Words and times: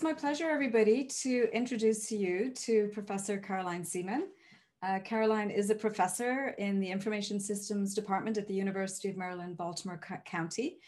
it's 0.00 0.04
my 0.06 0.14
pleasure, 0.14 0.48
everybody, 0.48 1.04
to 1.04 1.46
introduce 1.52 2.10
you 2.10 2.54
to 2.54 2.88
Professor 2.94 3.36
Carolyn 3.36 3.84
Seaman. 3.84 4.28
Uh, 4.82 4.98
Carolyn 5.00 5.50
is 5.50 5.68
a 5.68 5.74
professor 5.74 6.54
in 6.56 6.80
the 6.80 6.90
Information 6.90 7.38
Systems 7.38 7.94
Department 7.94 8.38
at 8.38 8.48
the 8.48 8.54
University 8.54 9.10
of 9.10 9.18
Maryland, 9.18 9.58
Baltimore 9.58 10.00
County, 10.24 10.78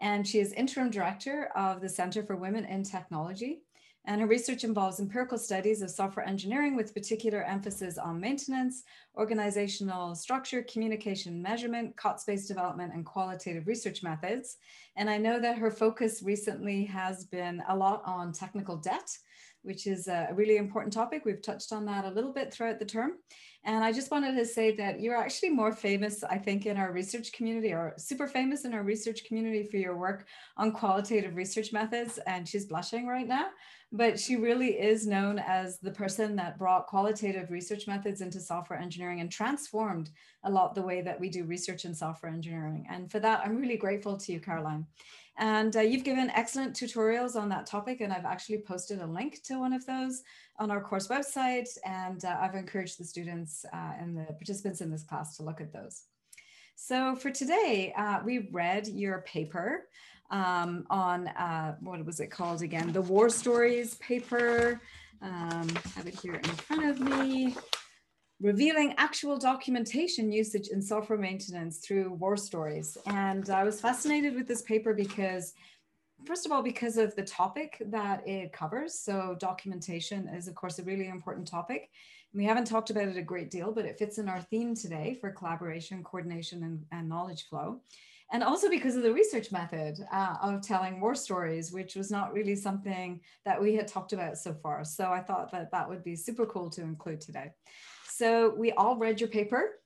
and 0.00 0.26
she 0.26 0.40
is 0.40 0.54
interim 0.54 0.88
director 0.88 1.50
of 1.54 1.82
the 1.82 1.88
Center 1.90 2.22
for 2.22 2.36
Women 2.36 2.64
in 2.64 2.82
Technology. 2.82 3.60
And 4.04 4.20
her 4.20 4.26
research 4.26 4.64
involves 4.64 4.98
empirical 4.98 5.38
studies 5.38 5.80
of 5.80 5.90
software 5.90 6.26
engineering 6.26 6.74
with 6.74 6.94
particular 6.94 7.44
emphasis 7.44 7.98
on 7.98 8.18
maintenance, 8.18 8.82
organizational 9.16 10.16
structure, 10.16 10.62
communication 10.62 11.40
measurement, 11.40 11.96
COTS-based 11.96 12.48
development, 12.48 12.92
and 12.94 13.06
qualitative 13.06 13.68
research 13.68 14.02
methods. 14.02 14.56
And 14.96 15.08
I 15.08 15.18
know 15.18 15.38
that 15.38 15.58
her 15.58 15.70
focus 15.70 16.20
recently 16.22 16.84
has 16.86 17.24
been 17.26 17.62
a 17.68 17.76
lot 17.76 18.02
on 18.04 18.32
technical 18.32 18.76
debt, 18.76 19.08
which 19.62 19.86
is 19.86 20.08
a 20.08 20.28
really 20.34 20.56
important 20.56 20.92
topic. 20.92 21.24
We've 21.24 21.42
touched 21.42 21.72
on 21.72 21.84
that 21.86 22.04
a 22.04 22.10
little 22.10 22.32
bit 22.32 22.52
throughout 22.52 22.78
the 22.78 22.84
term. 22.84 23.12
And 23.64 23.84
I 23.84 23.92
just 23.92 24.10
wanted 24.10 24.36
to 24.36 24.44
say 24.44 24.74
that 24.76 25.00
you're 25.00 25.16
actually 25.16 25.50
more 25.50 25.72
famous, 25.72 26.24
I 26.24 26.38
think, 26.38 26.66
in 26.66 26.76
our 26.76 26.92
research 26.92 27.32
community 27.32 27.72
or 27.72 27.94
super 27.96 28.26
famous 28.26 28.64
in 28.64 28.74
our 28.74 28.82
research 28.82 29.24
community 29.24 29.64
for 29.64 29.76
your 29.76 29.96
work 29.96 30.26
on 30.56 30.72
qualitative 30.72 31.36
research 31.36 31.72
methods. 31.72 32.18
And 32.26 32.48
she's 32.48 32.66
blushing 32.66 33.06
right 33.06 33.28
now 33.28 33.48
but 33.92 34.18
she 34.18 34.36
really 34.36 34.80
is 34.80 35.06
known 35.06 35.38
as 35.38 35.78
the 35.78 35.90
person 35.90 36.34
that 36.36 36.58
brought 36.58 36.86
qualitative 36.86 37.50
research 37.50 37.86
methods 37.86 38.22
into 38.22 38.40
software 38.40 38.78
engineering 38.78 39.20
and 39.20 39.30
transformed 39.30 40.08
a 40.44 40.50
lot 40.50 40.74
the 40.74 40.82
way 40.82 41.02
that 41.02 41.20
we 41.20 41.28
do 41.28 41.44
research 41.44 41.84
in 41.84 41.94
software 41.94 42.32
engineering. 42.32 42.86
And 42.90 43.10
for 43.10 43.20
that, 43.20 43.42
I'm 43.44 43.58
really 43.58 43.76
grateful 43.76 44.16
to 44.16 44.32
you, 44.32 44.40
Carolyn. 44.40 44.86
And 45.38 45.74
uh, 45.76 45.80
you've 45.80 46.04
given 46.04 46.30
excellent 46.30 46.74
tutorials 46.76 47.36
on 47.36 47.48
that 47.48 47.66
topic, 47.66 48.00
and 48.00 48.12
I've 48.12 48.26
actually 48.26 48.58
posted 48.58 49.00
a 49.00 49.06
link 49.06 49.42
to 49.44 49.58
one 49.58 49.72
of 49.72 49.84
those 49.86 50.22
on 50.58 50.70
our 50.70 50.80
course 50.80 51.08
website. 51.08 51.68
And 51.84 52.24
uh, 52.24 52.36
I've 52.40 52.54
encouraged 52.54 52.98
the 52.98 53.04
students 53.04 53.64
uh, 53.72 53.92
and 53.98 54.16
the 54.16 54.24
participants 54.34 54.80
in 54.80 54.90
this 54.90 55.02
class 55.02 55.36
to 55.36 55.42
look 55.42 55.60
at 55.60 55.72
those. 55.72 56.02
So 56.74 57.16
for 57.16 57.30
today, 57.30 57.94
uh, 57.96 58.20
we 58.24 58.48
read 58.50 58.88
your 58.88 59.22
paper 59.22 59.88
um, 60.30 60.86
on 60.90 61.28
uh, 61.28 61.76
what 61.80 62.04
was 62.04 62.20
it 62.20 62.30
called 62.30 62.62
again? 62.62 62.92
The 62.92 63.02
War 63.02 63.28
Stories 63.28 63.94
paper. 63.96 64.80
Um, 65.20 65.68
have 65.94 66.06
it 66.08 66.18
here 66.18 66.34
in 66.34 66.42
front 66.42 66.84
of 66.84 67.00
me. 67.00 67.54
Revealing 68.42 68.92
actual 68.98 69.38
documentation 69.38 70.32
usage 70.32 70.66
in 70.66 70.82
software 70.82 71.18
maintenance 71.18 71.78
through 71.78 72.14
war 72.14 72.36
stories. 72.36 72.98
And 73.06 73.48
I 73.50 73.62
was 73.62 73.80
fascinated 73.80 74.34
with 74.34 74.48
this 74.48 74.62
paper 74.62 74.92
because 74.94 75.54
first 76.24 76.44
of 76.44 76.50
all, 76.50 76.60
because 76.60 76.96
of 76.96 77.14
the 77.14 77.22
topic 77.22 77.80
that 77.86 78.26
it 78.26 78.52
covers. 78.52 78.98
So 78.98 79.36
documentation 79.38 80.26
is 80.26 80.48
of 80.48 80.56
course 80.56 80.80
a 80.80 80.82
really 80.82 81.06
important 81.06 81.46
topic. 81.46 81.90
We 82.34 82.44
haven't 82.44 82.64
talked 82.64 82.90
about 82.90 83.06
it 83.06 83.16
a 83.16 83.22
great 83.22 83.48
deal, 83.48 83.70
but 83.70 83.84
it 83.84 83.96
fits 83.96 84.18
in 84.18 84.28
our 84.28 84.40
theme 84.40 84.74
today 84.74 85.18
for 85.20 85.30
collaboration, 85.30 86.02
coordination, 86.02 86.64
and, 86.64 86.84
and 86.90 87.08
knowledge 87.08 87.46
flow 87.48 87.80
and 88.32 88.42
also 88.42 88.70
because 88.70 88.96
of 88.96 89.02
the 89.02 89.12
research 89.12 89.52
method 89.52 89.98
uh, 90.10 90.36
of 90.40 90.62
telling 90.62 91.00
war 91.00 91.14
stories, 91.14 91.70
which 91.70 91.94
was 91.94 92.10
not 92.10 92.32
really 92.32 92.56
something 92.56 93.20
that 93.44 93.60
we 93.60 93.74
had 93.74 93.86
talked 93.86 94.14
about 94.14 94.38
so 94.38 94.54
far. 94.54 94.84
So 94.84 95.12
I 95.12 95.20
thought 95.20 95.52
that 95.52 95.70
that 95.70 95.86
would 95.86 96.02
be 96.02 96.16
super 96.16 96.46
cool 96.46 96.70
to 96.70 96.80
include 96.80 97.20
today. 97.20 97.50
So 98.22 98.54
we 98.56 98.70
all 98.74 98.94
read 98.94 99.18
your 99.18 99.28
paper 99.28 99.80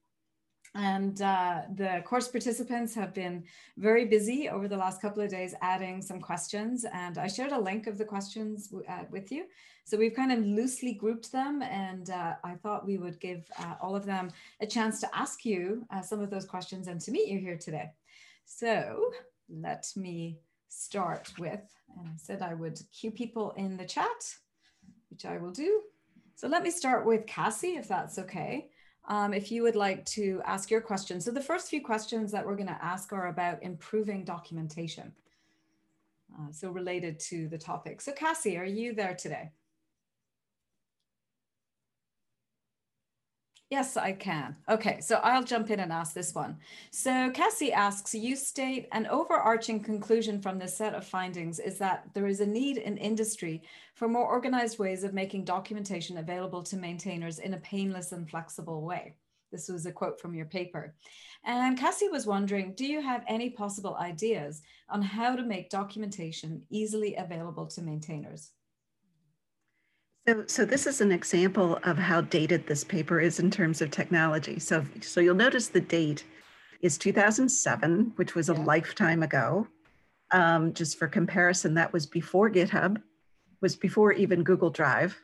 and 0.74 1.22
uh, 1.22 1.62
the 1.74 2.02
course 2.04 2.28
participants 2.28 2.94
have 2.94 3.14
been 3.14 3.44
very 3.78 4.04
busy 4.04 4.50
over 4.50 4.68
the 4.68 4.76
last 4.76 5.00
couple 5.00 5.22
of 5.22 5.30
days 5.30 5.54
adding 5.62 6.02
some 6.02 6.20
questions. 6.20 6.84
And 6.92 7.16
I 7.16 7.28
shared 7.28 7.52
a 7.52 7.58
link 7.58 7.86
of 7.86 7.96
the 7.96 8.04
questions 8.04 8.70
uh, 8.90 9.04
with 9.10 9.32
you. 9.32 9.46
So 9.86 9.96
we've 9.96 10.12
kind 10.12 10.32
of 10.32 10.40
loosely 10.40 10.92
grouped 10.92 11.32
them. 11.32 11.62
And 11.62 12.10
uh, 12.10 12.34
I 12.44 12.56
thought 12.56 12.86
we 12.86 12.98
would 12.98 13.18
give 13.20 13.50
uh, 13.58 13.76
all 13.80 13.96
of 13.96 14.04
them 14.04 14.30
a 14.60 14.66
chance 14.66 15.00
to 15.00 15.08
ask 15.16 15.46
you 15.46 15.86
uh, 15.88 16.02
some 16.02 16.20
of 16.20 16.28
those 16.28 16.44
questions 16.44 16.88
and 16.88 17.00
to 17.00 17.10
meet 17.12 17.28
you 17.28 17.38
here 17.38 17.56
today. 17.56 17.88
So 18.44 19.12
let 19.48 19.90
me 19.96 20.40
start 20.68 21.32
with, 21.38 21.64
and 21.96 22.06
I 22.06 22.18
said 22.18 22.42
I 22.42 22.52
would 22.52 22.78
cue 22.92 23.12
people 23.12 23.52
in 23.52 23.78
the 23.78 23.86
chat, 23.86 24.34
which 25.08 25.24
I 25.24 25.38
will 25.38 25.52
do. 25.52 25.80
So 26.36 26.48
let 26.48 26.62
me 26.62 26.70
start 26.70 27.06
with 27.06 27.26
Cassie, 27.26 27.76
if 27.76 27.88
that's 27.88 28.18
okay. 28.18 28.68
Um, 29.08 29.32
if 29.32 29.50
you 29.50 29.62
would 29.62 29.74
like 29.74 30.04
to 30.06 30.42
ask 30.44 30.70
your 30.70 30.82
question. 30.82 31.18
So 31.18 31.30
the 31.30 31.40
first 31.40 31.70
few 31.70 31.82
questions 31.82 32.30
that 32.32 32.44
we're 32.44 32.56
going 32.56 32.66
to 32.66 32.84
ask 32.84 33.10
are 33.14 33.28
about 33.28 33.62
improving 33.62 34.22
documentation. 34.22 35.12
Uh, 36.38 36.52
so 36.52 36.70
related 36.70 37.18
to 37.20 37.48
the 37.48 37.56
topic. 37.56 38.02
So 38.02 38.12
Cassie, 38.12 38.58
are 38.58 38.66
you 38.66 38.94
there 38.94 39.14
today? 39.14 39.50
Yes, 43.68 43.96
I 43.96 44.12
can. 44.12 44.56
Okay, 44.68 45.00
so 45.00 45.16
I'll 45.24 45.42
jump 45.42 45.70
in 45.70 45.80
and 45.80 45.92
ask 45.92 46.14
this 46.14 46.32
one. 46.32 46.56
So 46.92 47.30
Cassie 47.30 47.72
asks, 47.72 48.14
you 48.14 48.36
state 48.36 48.86
an 48.92 49.08
overarching 49.08 49.82
conclusion 49.82 50.40
from 50.40 50.56
this 50.56 50.76
set 50.76 50.94
of 50.94 51.04
findings 51.04 51.58
is 51.58 51.76
that 51.78 52.04
there 52.14 52.28
is 52.28 52.38
a 52.38 52.46
need 52.46 52.76
in 52.76 52.96
industry 52.96 53.62
for 53.96 54.06
more 54.06 54.28
organized 54.28 54.78
ways 54.78 55.02
of 55.02 55.14
making 55.14 55.44
documentation 55.44 56.18
available 56.18 56.62
to 56.62 56.76
maintainers 56.76 57.40
in 57.40 57.54
a 57.54 57.58
painless 57.58 58.12
and 58.12 58.30
flexible 58.30 58.82
way. 58.82 59.16
This 59.50 59.68
was 59.68 59.84
a 59.84 59.92
quote 59.92 60.20
from 60.20 60.34
your 60.34 60.46
paper. 60.46 60.94
And 61.44 61.76
Cassie 61.76 62.08
was 62.08 62.24
wondering, 62.24 62.72
do 62.74 62.86
you 62.86 63.00
have 63.00 63.24
any 63.26 63.50
possible 63.50 63.96
ideas 63.96 64.62
on 64.88 65.02
how 65.02 65.34
to 65.34 65.42
make 65.42 65.70
documentation 65.70 66.62
easily 66.70 67.16
available 67.16 67.66
to 67.66 67.82
maintainers? 67.82 68.52
So, 70.28 70.44
so 70.48 70.64
this 70.64 70.88
is 70.88 71.00
an 71.00 71.12
example 71.12 71.78
of 71.84 71.96
how 71.96 72.20
dated 72.20 72.66
this 72.66 72.82
paper 72.82 73.20
is 73.20 73.38
in 73.38 73.48
terms 73.48 73.80
of 73.80 73.92
technology. 73.92 74.58
So, 74.58 74.84
so 75.00 75.20
you'll 75.20 75.36
notice 75.36 75.68
the 75.68 75.80
date 75.80 76.24
is 76.82 76.98
2007, 76.98 78.12
which 78.16 78.34
was 78.34 78.48
a 78.48 78.54
yeah. 78.54 78.64
lifetime 78.64 79.22
ago. 79.22 79.68
Um, 80.32 80.72
just 80.72 80.98
for 80.98 81.06
comparison, 81.06 81.74
that 81.74 81.92
was 81.92 82.06
before 82.06 82.50
GitHub, 82.50 83.00
was 83.60 83.76
before 83.76 84.12
even 84.14 84.42
Google 84.42 84.70
Drive. 84.70 85.16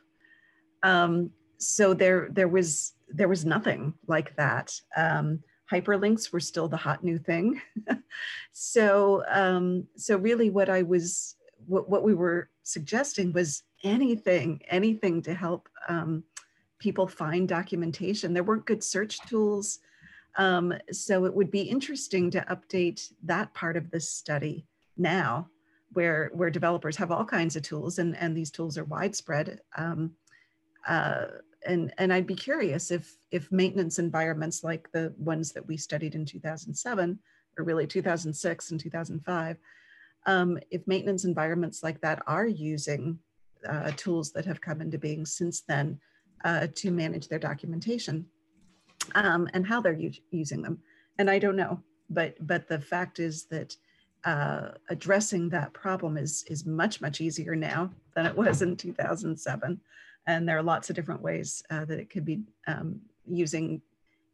Um, 0.83 1.31
so 1.57 1.93
there, 1.93 2.29
there 2.31 2.47
was 2.47 2.93
there 3.09 3.27
was 3.27 3.43
nothing 3.43 3.93
like 4.07 4.33
that. 4.37 4.73
Um, 4.95 5.39
hyperlinks 5.69 6.31
were 6.31 6.39
still 6.39 6.69
the 6.69 6.77
hot 6.77 7.03
new 7.03 7.19
thing. 7.19 7.61
so, 8.53 9.23
um, 9.29 9.85
so 9.97 10.15
really, 10.15 10.49
what 10.49 10.69
I 10.69 10.83
was, 10.83 11.35
what, 11.67 11.89
what 11.89 12.03
we 12.03 12.13
were 12.13 12.49
suggesting 12.63 13.33
was 13.33 13.63
anything, 13.83 14.61
anything 14.69 15.21
to 15.21 15.33
help 15.33 15.69
um, 15.87 16.23
people 16.79 17.07
find 17.07 17.47
documentation. 17.47 18.33
There 18.33 18.43
weren't 18.43 18.65
good 18.65 18.83
search 18.83 19.19
tools. 19.27 19.79
Um, 20.37 20.73
so 20.91 21.25
it 21.25 21.33
would 21.33 21.51
be 21.51 21.61
interesting 21.61 22.31
to 22.31 22.41
update 22.49 23.13
that 23.23 23.53
part 23.53 23.77
of 23.77 23.91
this 23.91 24.09
study 24.09 24.65
now 24.97 25.49
where, 25.93 26.31
where 26.33 26.49
developers 26.49 26.97
have 26.97 27.11
all 27.11 27.25
kinds 27.25 27.55
of 27.55 27.61
tools 27.61 27.99
and, 27.99 28.17
and 28.17 28.35
these 28.35 28.49
tools 28.49 28.77
are 28.77 28.83
widespread. 28.85 29.61
Um, 29.77 30.11
uh, 30.87 31.25
and, 31.65 31.93
and 31.97 32.11
I'd 32.11 32.27
be 32.27 32.35
curious 32.35 32.91
if, 32.91 33.15
if 33.31 33.51
maintenance 33.51 33.99
environments 33.99 34.63
like 34.63 34.91
the 34.91 35.13
ones 35.17 35.51
that 35.53 35.65
we 35.65 35.77
studied 35.77 36.15
in 36.15 36.25
2007, 36.25 37.19
or 37.57 37.63
really 37.63 37.87
2006 37.87 38.71
and 38.71 38.79
2005, 38.79 39.57
um, 40.25 40.57
if 40.71 40.87
maintenance 40.87 41.25
environments 41.25 41.83
like 41.83 42.01
that 42.01 42.21
are 42.27 42.47
using 42.47 43.19
uh, 43.67 43.91
tools 43.95 44.31
that 44.33 44.45
have 44.45 44.61
come 44.61 44.81
into 44.81 44.97
being 44.97 45.25
since 45.25 45.61
then 45.61 45.99
uh, 46.43 46.67
to 46.75 46.91
manage 46.91 47.27
their 47.27 47.39
documentation 47.39 48.25
um, 49.15 49.47
and 49.53 49.65
how 49.65 49.81
they're 49.81 49.99
using 50.31 50.61
them. 50.61 50.79
And 51.17 51.29
I 51.29 51.39
don't 51.39 51.55
know, 51.55 51.79
but 52.09 52.35
but 52.45 52.67
the 52.67 52.79
fact 52.79 53.19
is 53.19 53.45
that 53.45 53.75
uh, 54.25 54.69
addressing 54.89 55.49
that 55.49 55.73
problem 55.73 56.17
is 56.17 56.43
is 56.47 56.65
much 56.65 57.01
much 57.01 57.21
easier 57.21 57.55
now 57.55 57.91
than 58.15 58.25
it 58.25 58.35
was 58.35 58.61
in 58.61 58.75
2007, 58.75 59.79
and 60.27 60.49
there 60.49 60.57
are 60.57 60.63
lots 60.63 60.89
of 60.89 60.95
different 60.95 61.21
ways 61.21 61.63
uh, 61.69 61.85
that 61.85 61.99
it 61.99 62.09
could 62.09 62.25
be 62.25 62.41
um, 62.67 62.99
using. 63.27 63.81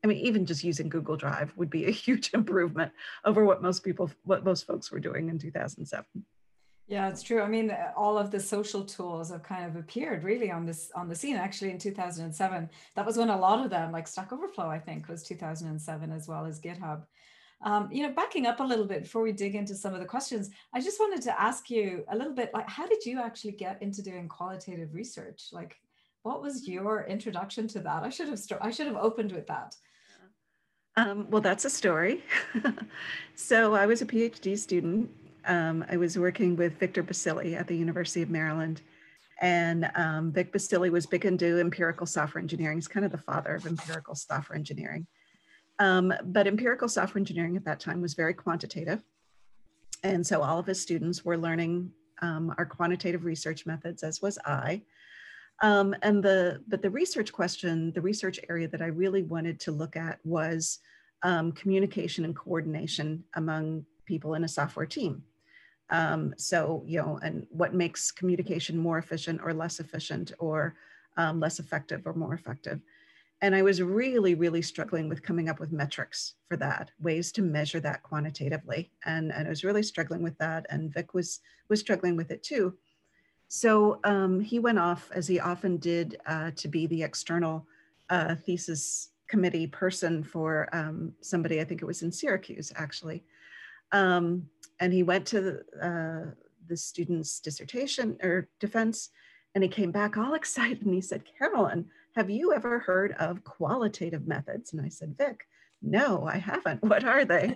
I 0.03 0.07
mean, 0.07 0.17
even 0.17 0.45
just 0.45 0.63
using 0.63 0.89
Google 0.89 1.17
Drive 1.17 1.53
would 1.57 1.69
be 1.69 1.85
a 1.85 1.91
huge 2.05 2.31
improvement 2.33 2.91
over 3.25 3.45
what 3.45 3.61
most 3.61 3.83
people, 3.83 4.09
what 4.23 4.45
most 4.45 4.65
folks 4.65 4.91
were 4.91 4.99
doing 4.99 5.29
in 5.29 5.37
2007. 5.37 6.05
Yeah, 6.87 7.07
it's 7.07 7.21
true. 7.21 7.41
I 7.41 7.47
mean, 7.47 7.75
all 7.95 8.17
of 8.17 8.31
the 8.31 8.39
social 8.39 8.83
tools 8.83 9.29
have 9.29 9.43
kind 9.43 9.63
of 9.63 9.75
appeared 9.75 10.23
really 10.23 10.49
on 10.49 10.65
this 10.65 10.89
on 10.95 11.07
the 11.07 11.13
scene. 11.13 11.35
Actually, 11.35 11.69
in 11.69 11.77
2007, 11.77 12.67
that 12.95 13.05
was 13.05 13.15
when 13.15 13.29
a 13.29 13.37
lot 13.37 13.63
of 13.63 13.69
them, 13.69 13.91
like 13.91 14.07
Stack 14.07 14.33
Overflow, 14.33 14.67
I 14.67 14.79
think, 14.79 15.07
was 15.07 15.21
2007 15.21 16.11
as 16.11 16.27
well 16.27 16.47
as 16.47 16.59
GitHub. 16.59 17.03
Um, 17.61 17.89
you 17.91 18.01
know, 18.01 18.13
backing 18.13 18.47
up 18.47 18.59
a 18.59 18.63
little 18.63 18.85
bit 18.85 19.03
before 19.03 19.21
we 19.21 19.33
dig 19.33 19.53
into 19.53 19.75
some 19.75 19.93
of 19.93 19.99
the 19.99 20.05
questions, 20.05 20.49
I 20.73 20.81
just 20.81 20.99
wanted 20.99 21.21
to 21.23 21.39
ask 21.39 21.69
you 21.69 22.05
a 22.09 22.17
little 22.17 22.33
bit, 22.33 22.51
like, 22.55 22.67
how 22.67 22.87
did 22.87 23.05
you 23.05 23.21
actually 23.21 23.51
get 23.51 23.81
into 23.83 24.01
doing 24.01 24.27
qualitative 24.27 24.95
research? 24.95 25.49
Like, 25.51 25.75
what 26.23 26.41
was 26.41 26.67
your 26.67 27.05
introduction 27.05 27.67
to 27.67 27.81
that? 27.81 28.01
I 28.01 28.09
should 28.09 28.29
have 28.29 28.41
I 28.61 28.71
should 28.71 28.87
have 28.87 28.95
opened 28.95 29.31
with 29.31 29.45
that. 29.47 29.75
Um, 30.97 31.27
well, 31.29 31.41
that's 31.41 31.65
a 31.65 31.69
story. 31.69 32.23
so 33.35 33.73
I 33.73 33.85
was 33.85 34.01
a 34.01 34.05
PhD 34.05 34.57
student 34.57 35.09
um, 35.45 35.85
I 35.89 35.97
was 35.97 36.17
working 36.17 36.55
with 36.55 36.79
Victor 36.79 37.03
Basili 37.03 37.55
at 37.55 37.67
the 37.67 37.75
University 37.75 38.21
of 38.21 38.29
Maryland. 38.29 38.81
And 39.41 39.89
um, 39.95 40.31
Vic 40.31 40.51
Basili 40.51 40.89
was 40.89 41.05
big 41.05 41.25
into 41.25 41.59
empirical 41.59 42.05
software 42.05 42.41
engineering. 42.41 42.77
He's 42.77 42.87
kind 42.87 43.05
of 43.05 43.11
the 43.11 43.17
father 43.17 43.55
of 43.55 43.65
empirical 43.65 44.15
software 44.15 44.57
engineering. 44.57 45.07
Um, 45.79 46.13
but 46.25 46.45
empirical 46.45 46.89
software 46.89 47.19
engineering 47.19 47.55
at 47.55 47.63
that 47.65 47.79
time 47.79 48.01
was 48.01 48.13
very 48.13 48.33
quantitative. 48.33 49.01
And 50.03 50.25
so 50.25 50.41
all 50.41 50.59
of 50.59 50.65
his 50.65 50.81
students 50.81 51.23
were 51.23 51.37
learning 51.37 51.91
um, 52.21 52.53
our 52.57 52.65
quantitative 52.65 53.23
research 53.23 53.65
methods, 53.65 54.03
as 54.03 54.21
was 54.21 54.37
I. 54.45 54.81
Um, 55.61 55.95
and 56.01 56.23
the, 56.23 56.61
but 56.67 56.81
the 56.81 56.89
research 56.89 57.33
question, 57.33 57.91
the 57.91 58.01
research 58.01 58.39
area 58.49 58.67
that 58.69 58.81
I 58.81 58.87
really 58.87 59.23
wanted 59.23 59.59
to 59.61 59.71
look 59.71 59.95
at 59.95 60.19
was 60.23 60.79
um, 61.23 61.51
communication 61.51 62.23
and 62.25 62.35
coordination 62.35 63.23
among 63.35 63.85
people 64.05 64.35
in 64.35 64.43
a 64.43 64.47
software 64.47 64.85
team. 64.85 65.23
Um, 65.89 66.33
so, 66.37 66.83
you 66.85 67.01
know, 67.01 67.19
and 67.21 67.45
what 67.49 67.73
makes 67.73 68.11
communication 68.11 68.77
more 68.77 68.99
efficient 68.99 69.41
or 69.43 69.53
less 69.53 69.79
efficient 69.79 70.31
or 70.39 70.75
um, 71.17 71.39
less 71.39 71.59
effective 71.59 72.03
or 72.05 72.13
more 72.13 72.33
effective. 72.33 72.79
And 73.41 73.55
I 73.55 73.61
was 73.61 73.81
really, 73.81 74.35
really 74.35 74.61
struggling 74.61 75.09
with 75.09 75.23
coming 75.23 75.49
up 75.49 75.59
with 75.59 75.71
metrics 75.71 76.35
for 76.47 76.57
that, 76.57 76.91
ways 76.99 77.31
to 77.33 77.41
measure 77.41 77.79
that 77.79 78.03
quantitatively. 78.03 78.91
And, 79.05 79.31
and 79.31 79.47
I 79.47 79.49
was 79.49 79.63
really 79.63 79.83
struggling 79.83 80.21
with 80.21 80.37
that. 80.39 80.65
And 80.69 80.93
Vic 80.93 81.13
was, 81.13 81.39
was 81.69 81.79
struggling 81.79 82.17
with 82.17 82.31
it 82.31 82.43
too. 82.43 82.75
So 83.49 83.99
um, 84.03 84.39
he 84.39 84.59
went 84.59 84.79
off, 84.79 85.11
as 85.13 85.27
he 85.27 85.39
often 85.39 85.77
did, 85.77 86.17
uh, 86.27 86.51
to 86.55 86.67
be 86.67 86.85
the 86.87 87.03
external 87.03 87.65
uh, 88.09 88.35
thesis 88.35 89.09
committee 89.27 89.67
person 89.67 90.23
for 90.23 90.69
um, 90.71 91.13
somebody, 91.21 91.59
I 91.59 91.63
think 91.63 91.81
it 91.81 91.85
was 91.85 92.03
in 92.03 92.11
Syracuse 92.11 92.71
actually. 92.75 93.23
Um, 93.91 94.47
and 94.79 94.93
he 94.93 95.03
went 95.03 95.25
to 95.27 95.41
the, 95.41 95.55
uh, 95.81 96.31
the 96.67 96.77
student's 96.77 97.39
dissertation 97.39 98.17
or 98.21 98.47
defense 98.59 99.09
and 99.55 99.63
he 99.63 99.69
came 99.69 99.91
back 99.91 100.15
all 100.15 100.33
excited 100.35 100.83
and 100.83 100.93
he 100.93 101.01
said, 101.01 101.23
Carolyn, 101.37 101.85
have 102.15 102.29
you 102.29 102.53
ever 102.53 102.79
heard 102.79 103.13
of 103.13 103.43
qualitative 103.43 104.27
methods? 104.27 104.73
And 104.73 104.81
I 104.81 104.89
said, 104.89 105.15
Vic, 105.17 105.47
no, 105.81 106.25
I 106.25 106.37
haven't. 106.37 106.83
What 106.89 107.03
are 107.03 107.25
they? 107.25 107.55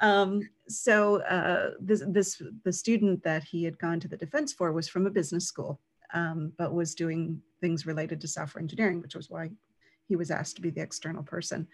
Um, 0.00 0.48
so 0.68 1.20
uh, 1.22 1.72
this, 1.80 2.02
this, 2.08 2.42
the 2.64 2.72
student 2.72 3.22
that 3.22 3.44
he 3.44 3.64
had 3.64 3.78
gone 3.78 4.00
to 4.00 4.08
the 4.08 4.16
defense 4.16 4.52
for 4.52 4.72
was 4.72 4.88
from 4.88 5.06
a 5.06 5.10
business 5.10 5.46
school, 5.46 5.80
um, 6.12 6.52
but 6.58 6.74
was 6.74 6.94
doing 6.94 7.40
things 7.60 7.86
related 7.86 8.20
to 8.20 8.28
software 8.28 8.62
engineering, 8.62 9.00
which 9.00 9.14
was 9.14 9.30
why 9.30 9.50
he 10.08 10.16
was 10.16 10.30
asked 10.30 10.56
to 10.56 10.62
be 10.62 10.70
the 10.70 10.82
external 10.82 11.22
person. 11.22 11.66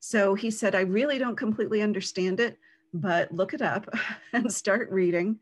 So 0.00 0.34
he 0.34 0.50
said, 0.50 0.74
I 0.74 0.80
really 0.80 1.18
don't 1.18 1.36
completely 1.36 1.82
understand 1.82 2.40
it, 2.40 2.58
but 2.92 3.32
look 3.32 3.54
it 3.54 3.62
up 3.62 3.88
and 4.32 4.52
start 4.52 4.90
reading. 4.90 5.38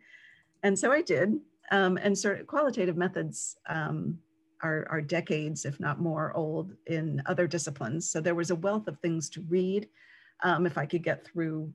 And 0.62 0.78
so 0.78 0.93
I 0.93 1.02
did. 1.02 1.38
Um, 1.70 1.96
and 1.96 2.16
sort 2.16 2.40
of 2.40 2.46
qualitative 2.46 2.96
methods 2.96 3.56
um, 3.69 4.19
are, 4.62 4.87
are, 4.90 5.00
decades, 5.00 5.64
if 5.64 5.81
not 5.81 5.99
more, 5.99 6.32
old 6.34 6.75
in 6.87 7.22
other 7.25 7.46
disciplines. 7.46 8.08
So 8.08 8.20
there 8.20 8.34
was 8.34 8.50
a 8.50 8.56
wealth 8.56 8.87
of 8.87 8.99
things 8.99 9.31
to 9.31 9.40
read. 9.49 9.88
Um, 10.43 10.66
if 10.66 10.76
I 10.76 10.84
could 10.84 11.02
get 11.02 11.26
through, 11.26 11.72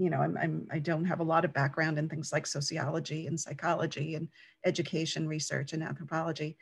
you 0.00 0.08
know, 0.08 0.20
I'm, 0.20 0.36
I'm, 0.38 0.66
I 0.72 0.78
don't 0.78 1.04
have 1.04 1.20
a 1.20 1.24
lot 1.24 1.44
of 1.44 1.52
background 1.52 1.98
in 1.98 2.08
things 2.08 2.32
like 2.32 2.46
sociology 2.46 3.26
and 3.26 3.38
psychology 3.38 4.14
and 4.14 4.28
education 4.64 5.28
research 5.28 5.74
and 5.74 5.82
anthropology, 5.82 6.56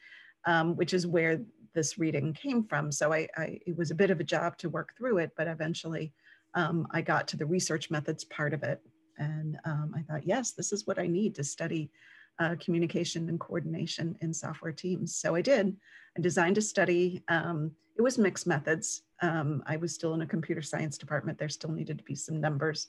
um, 0.45 0.75
which 0.75 0.93
is 0.93 1.07
where 1.07 1.41
this 1.73 1.99
reading 1.99 2.33
came 2.33 2.65
from. 2.65 2.91
So 2.91 3.13
I, 3.13 3.29
I, 3.37 3.61
it 3.65 3.79
was 3.79 3.93
a 3.93 3.95
bit 3.95 4.11
of 4.11 4.19
a 4.19 4.25
job 4.25 4.59
to 4.59 4.69
work 4.69 4.91
through 4.99 5.19
it, 5.19 5.31
but 5.37 5.47
eventually 5.47 6.13
um, 6.55 6.89
I 6.91 7.01
got 7.01 7.29
to 7.29 7.37
the 7.37 7.47
research 7.47 7.93
methods 7.93 8.25
part 8.25 8.53
of 8.53 8.65
it. 8.65 8.81
And 9.19 9.57
um, 9.65 9.95
I 9.97 10.03
thought, 10.03 10.27
yes, 10.27 10.53
this 10.53 10.73
is 10.73 10.85
what 10.87 10.99
I 10.99 11.07
need 11.07 11.37
to 11.37 11.45
study 11.45 11.93
uh, 12.41 12.57
communication 12.59 13.29
and 13.29 13.39
coordination 13.39 14.17
in 14.21 14.35
software 14.35 14.73
teams. 14.73 15.15
So 15.15 15.37
I 15.37 15.43
did. 15.43 15.77
I 16.17 16.21
designed 16.21 16.59
a 16.59 16.63
study. 16.63 17.23
Um, 17.29 17.71
it 17.97 18.03
was 18.03 18.19
mixed 18.19 18.49
methods. 18.49 19.03
Um, 19.23 19.63
I 19.67 19.77
was 19.77 19.95
still 19.95 20.15
in 20.15 20.23
a 20.23 20.27
computer 20.27 20.63
science 20.63 20.99
department. 20.99 21.39
There 21.39 21.49
still 21.49 21.73
needed 21.73 21.99
to 21.99 22.05
be 22.05 22.17
some 22.17 22.41
numbers. 22.41 22.89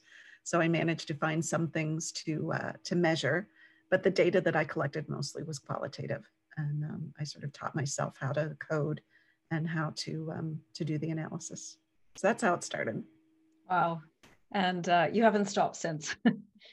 So 0.50 0.60
I 0.60 0.68
managed 0.68 1.08
to 1.10 1.14
find 1.14 1.46
some 1.46 1.68
things 1.68 2.12
to, 2.24 2.54
uh, 2.54 2.72
to 2.86 2.96
measure, 2.96 3.48
but 3.92 4.02
the 4.02 4.10
data 4.10 4.42
that 4.42 4.56
I 4.56 4.64
collected 4.64 5.08
mostly 5.08 5.44
was 5.44 5.60
qualitative 5.60 6.28
and 6.58 6.84
um, 6.86 7.14
I 7.20 7.24
sort 7.24 7.44
of 7.44 7.54
taught 7.54 7.76
myself 7.76 8.16
how 8.20 8.32
to 8.32 8.58
code 8.60 9.00
and 9.52 9.68
how 9.68 9.94
to 9.98 10.34
um, 10.36 10.60
to 10.74 10.84
do 10.84 10.98
the 10.98 11.12
analysis. 11.12 11.78
So 12.16 12.28
that's 12.28 12.42
how 12.42 12.56
it 12.56 12.64
started. 12.64 13.04
Wow, 13.70 14.02
and 14.52 14.88
uh, 14.90 15.08
you 15.12 15.24
haven't 15.24 15.46
stopped 15.46 15.76
since. 15.76 16.16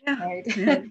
Yeah. 0.06 0.24
right. 0.24 0.56
yeah. 0.56 0.82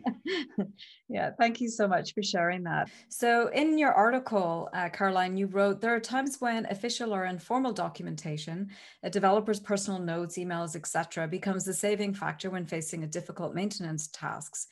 yeah. 1.10 1.30
Thank 1.40 1.62
you 1.62 1.70
so 1.70 1.88
much 1.88 2.14
for 2.14 2.22
sharing 2.22 2.64
that. 2.64 2.90
So, 3.08 3.48
in 3.48 3.78
your 3.78 3.94
article, 3.94 4.68
uh, 4.74 4.90
Carolyn, 4.90 5.38
you 5.38 5.48
wrote 5.48 5.80
there 5.80 5.96
are 5.96 6.02
times 6.02 6.38
when 6.40 6.66
official 6.66 7.14
or 7.14 7.26
informal 7.26 7.72
documentation, 7.72 8.70
a 9.04 9.10
developer's 9.10 9.60
personal 9.60 10.00
notes, 10.00 10.38
emails, 10.38 10.76
etc., 10.76 11.28
becomes 11.28 11.64
the 11.64 11.74
saving 11.74 12.14
factor 12.14 12.50
when 12.50 12.66
facing 12.66 13.04
a 13.04 13.08
difficult 13.08 13.54
maintenance 13.54 14.08
tasks. 14.08 14.68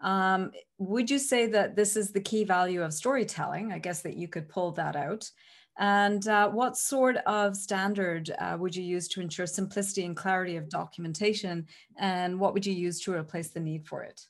Um, 0.00 0.50
would 0.78 1.10
you 1.10 1.18
say 1.18 1.46
that 1.48 1.76
this 1.76 1.96
is 1.96 2.12
the 2.12 2.20
key 2.20 2.44
value 2.44 2.82
of 2.82 2.92
storytelling? 2.92 3.72
I 3.72 3.78
guess 3.78 4.02
that 4.02 4.16
you 4.16 4.26
could 4.26 4.48
pull 4.48 4.72
that 4.72 4.96
out. 4.96 5.30
And 5.78 6.26
uh, 6.28 6.50
what 6.50 6.76
sort 6.76 7.16
of 7.26 7.56
standard 7.56 8.30
uh, 8.38 8.56
would 8.58 8.76
you 8.76 8.82
use 8.82 9.08
to 9.08 9.20
ensure 9.20 9.46
simplicity 9.46 10.04
and 10.04 10.16
clarity 10.16 10.56
of 10.56 10.68
documentation? 10.68 11.66
And 11.98 12.38
what 12.38 12.52
would 12.54 12.66
you 12.66 12.74
use 12.74 13.00
to 13.00 13.14
replace 13.14 13.48
the 13.48 13.60
need 13.60 13.86
for 13.86 14.02
it? 14.02 14.20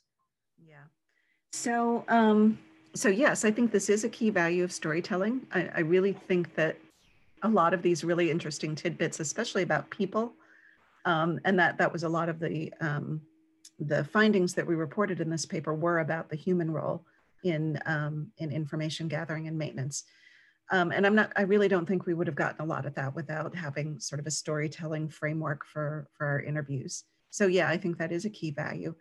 Yeah. 0.65 0.85
So, 1.51 2.05
um, 2.07 2.57
so 2.95 3.09
yes, 3.09 3.43
I 3.43 3.51
think 3.51 3.71
this 3.71 3.89
is 3.89 4.03
a 4.03 4.09
key 4.09 4.29
value 4.29 4.63
of 4.63 4.71
storytelling. 4.71 5.45
I, 5.53 5.69
I 5.75 5.79
really 5.81 6.13
think 6.13 6.55
that 6.55 6.77
a 7.43 7.49
lot 7.49 7.73
of 7.73 7.81
these 7.81 8.03
really 8.03 8.31
interesting 8.31 8.73
tidbits, 8.73 9.19
especially 9.19 9.63
about 9.63 9.89
people, 9.89 10.33
um, 11.05 11.41
and 11.43 11.59
that 11.59 11.77
that 11.77 11.91
was 11.91 12.03
a 12.03 12.09
lot 12.09 12.29
of 12.29 12.39
the 12.39 12.71
um, 12.79 13.19
the 13.79 14.03
findings 14.05 14.53
that 14.53 14.65
we 14.65 14.75
reported 14.75 15.19
in 15.19 15.29
this 15.29 15.45
paper 15.45 15.73
were 15.73 15.99
about 15.99 16.29
the 16.29 16.35
human 16.35 16.71
role 16.71 17.05
in, 17.43 17.79
um, 17.85 18.31
in 18.37 18.51
information 18.51 19.07
gathering 19.07 19.47
and 19.47 19.57
maintenance. 19.57 20.03
Um, 20.71 20.91
and 20.91 21.05
I'm 21.05 21.15
not, 21.15 21.31
I 21.35 21.41
really 21.43 21.67
don't 21.67 21.85
think 21.85 22.05
we 22.05 22.13
would 22.13 22.27
have 22.27 22.35
gotten 22.35 22.61
a 22.61 22.65
lot 22.65 22.85
of 22.85 22.95
that 22.95 23.13
without 23.15 23.55
having 23.55 23.99
sort 23.99 24.19
of 24.19 24.27
a 24.27 24.31
storytelling 24.31 25.09
framework 25.09 25.65
for, 25.65 26.07
for 26.17 26.25
our 26.25 26.41
interviews. 26.41 27.03
So 27.29 27.47
yeah, 27.47 27.69
I 27.69 27.77
think 27.77 27.97
that 27.97 28.11
is 28.11 28.25
a 28.25 28.29
key 28.29 28.51
value. 28.51 28.95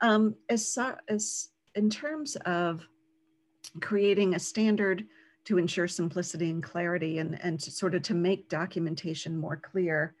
Um, 0.00 0.34
as, 0.48 0.78
as 1.08 1.48
in 1.74 1.90
terms 1.90 2.36
of 2.44 2.86
creating 3.80 4.34
a 4.34 4.38
standard 4.38 5.06
to 5.44 5.58
ensure 5.58 5.88
simplicity 5.88 6.50
and 6.50 6.62
clarity 6.62 7.18
and, 7.18 7.42
and 7.42 7.60
sort 7.60 7.94
of 7.94 8.02
to 8.02 8.14
make 8.14 8.48
documentation 8.48 9.36
more 9.36 9.56
clear, 9.56 10.14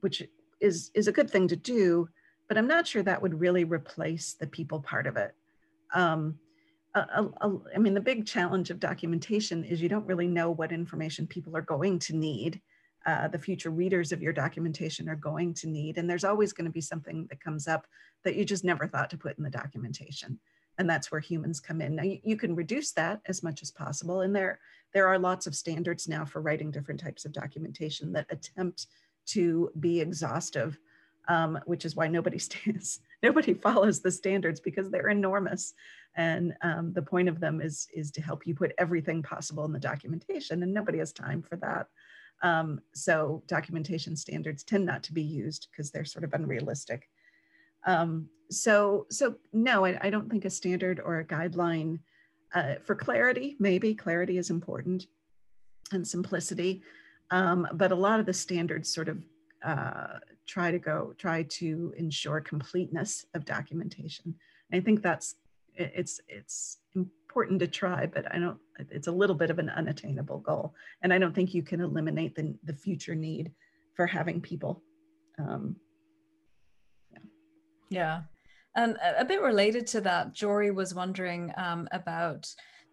which 0.00 0.22
is, 0.60 0.90
is 0.94 1.06
a 1.06 1.12
good 1.12 1.30
thing 1.30 1.46
to 1.48 1.56
do, 1.56 2.08
but 2.48 2.56
I'm 2.58 2.66
not 2.66 2.86
sure 2.86 3.02
that 3.02 3.22
would 3.22 3.38
really 3.38 3.64
replace 3.64 4.32
the 4.32 4.46
people 4.46 4.80
part 4.80 5.06
of 5.06 5.16
it. 5.16 5.34
Um, 5.94 6.38
a, 6.94 7.24
a, 7.40 7.58
I 7.74 7.78
mean, 7.78 7.94
the 7.94 8.00
big 8.00 8.26
challenge 8.26 8.70
of 8.70 8.80
documentation 8.80 9.64
is 9.64 9.80
you 9.80 9.88
don't 9.88 10.06
really 10.06 10.26
know 10.26 10.50
what 10.50 10.72
information 10.72 11.26
people 11.26 11.56
are 11.56 11.62
going 11.62 11.98
to 12.00 12.16
need. 12.16 12.60
Uh, 13.06 13.28
the 13.28 13.38
future 13.38 13.70
readers 13.70 14.12
of 14.12 14.20
your 14.20 14.32
documentation 14.32 15.08
are 15.08 15.16
going 15.16 15.54
to 15.54 15.68
need, 15.68 15.96
and 15.96 16.08
there's 16.08 16.24
always 16.24 16.52
going 16.52 16.66
to 16.66 16.70
be 16.70 16.80
something 16.80 17.26
that 17.30 17.40
comes 17.40 17.66
up 17.66 17.86
that 18.24 18.36
you 18.36 18.44
just 18.44 18.64
never 18.64 18.86
thought 18.86 19.08
to 19.10 19.16
put 19.16 19.38
in 19.38 19.44
the 19.44 19.50
documentation. 19.50 20.38
And 20.78 20.88
that's 20.88 21.10
where 21.10 21.20
humans 21.20 21.60
come 21.60 21.80
in. 21.80 21.96
Now 21.96 22.02
you, 22.02 22.18
you 22.22 22.36
can 22.36 22.54
reduce 22.54 22.92
that 22.92 23.20
as 23.26 23.42
much 23.42 23.62
as 23.62 23.70
possible. 23.70 24.20
And 24.20 24.34
there, 24.34 24.58
there 24.92 25.08
are 25.08 25.18
lots 25.18 25.46
of 25.46 25.54
standards 25.54 26.08
now 26.08 26.24
for 26.24 26.42
writing 26.42 26.70
different 26.70 27.00
types 27.00 27.24
of 27.24 27.32
documentation 27.32 28.12
that 28.12 28.26
attempt 28.30 28.86
to 29.26 29.70
be 29.78 30.00
exhaustive 30.00 30.78
um, 31.28 31.58
which 31.64 31.84
is 31.84 31.96
why 31.96 32.08
nobody 32.08 32.38
stands, 32.48 33.00
nobody 33.22 33.54
follows 33.66 34.00
the 34.00 34.10
standards 34.10 34.60
because 34.60 34.90
they're 34.90 35.08
enormous. 35.08 35.74
And 36.16 36.54
um, 36.62 36.92
the 36.92 37.02
point 37.02 37.28
of 37.28 37.40
them 37.40 37.60
is, 37.60 37.88
is 37.94 38.10
to 38.12 38.22
help 38.22 38.46
you 38.46 38.54
put 38.54 38.72
everything 38.78 39.22
possible 39.22 39.64
in 39.64 39.72
the 39.72 39.78
documentation 39.78 40.62
and 40.62 40.74
nobody 40.74 40.98
has 40.98 41.12
time 41.12 41.42
for 41.42 41.56
that. 41.56 41.86
Um, 42.42 42.80
so 42.94 43.42
documentation 43.46 44.16
standards 44.16 44.64
tend 44.64 44.86
not 44.86 45.02
to 45.04 45.12
be 45.12 45.22
used 45.22 45.68
because 45.70 45.90
they're 45.90 46.04
sort 46.04 46.24
of 46.24 46.32
unrealistic. 46.32 47.08
Um, 47.84 48.28
so, 48.50 49.06
so 49.10 49.36
no, 49.52 49.84
I, 49.84 49.98
I, 50.00 50.10
don't 50.10 50.30
think 50.30 50.44
a 50.44 50.50
standard 50.50 51.00
or 51.02 51.18
a 51.18 51.24
guideline 51.24 52.00
uh, 52.54 52.74
for 52.84 52.94
clarity, 52.94 53.56
maybe 53.58 53.94
clarity 53.94 54.38
is 54.38 54.50
important 54.50 55.06
and 55.92 56.06
simplicity. 56.06 56.82
Um, 57.30 57.68
but 57.74 57.92
a 57.92 57.96
lot 57.96 58.20
of 58.20 58.26
the 58.26 58.32
standards 58.32 58.92
sort 58.92 59.08
of 59.08 59.22
uh, 59.64 60.18
try 60.46 60.70
to 60.70 60.78
go 60.78 61.14
try 61.18 61.42
to 61.44 61.94
ensure 61.96 62.40
completeness 62.40 63.26
of 63.34 63.44
documentation. 63.44 64.34
And 64.70 64.80
I 64.80 64.84
think 64.84 65.02
that's 65.02 65.36
it's 65.76 66.20
it's 66.28 66.78
important 66.94 67.60
to 67.60 67.68
try, 67.68 68.06
but 68.06 68.32
I 68.32 68.38
don't. 68.38 68.58
It's 68.90 69.06
a 69.06 69.12
little 69.12 69.36
bit 69.36 69.50
of 69.50 69.58
an 69.58 69.70
unattainable 69.70 70.38
goal, 70.38 70.74
and 71.02 71.12
I 71.12 71.18
don't 71.18 71.34
think 71.34 71.54
you 71.54 71.62
can 71.62 71.80
eliminate 71.80 72.34
the 72.34 72.54
the 72.64 72.74
future 72.74 73.14
need 73.14 73.52
for 73.94 74.06
having 74.06 74.40
people. 74.40 74.82
Um, 75.38 75.76
yeah. 77.12 77.18
yeah. 77.90 78.20
And 78.76 78.96
a 79.18 79.24
bit 79.24 79.42
related 79.42 79.86
to 79.88 80.00
that, 80.02 80.32
Jory 80.32 80.70
was 80.70 80.94
wondering 80.94 81.52
um, 81.56 81.88
about 81.90 82.48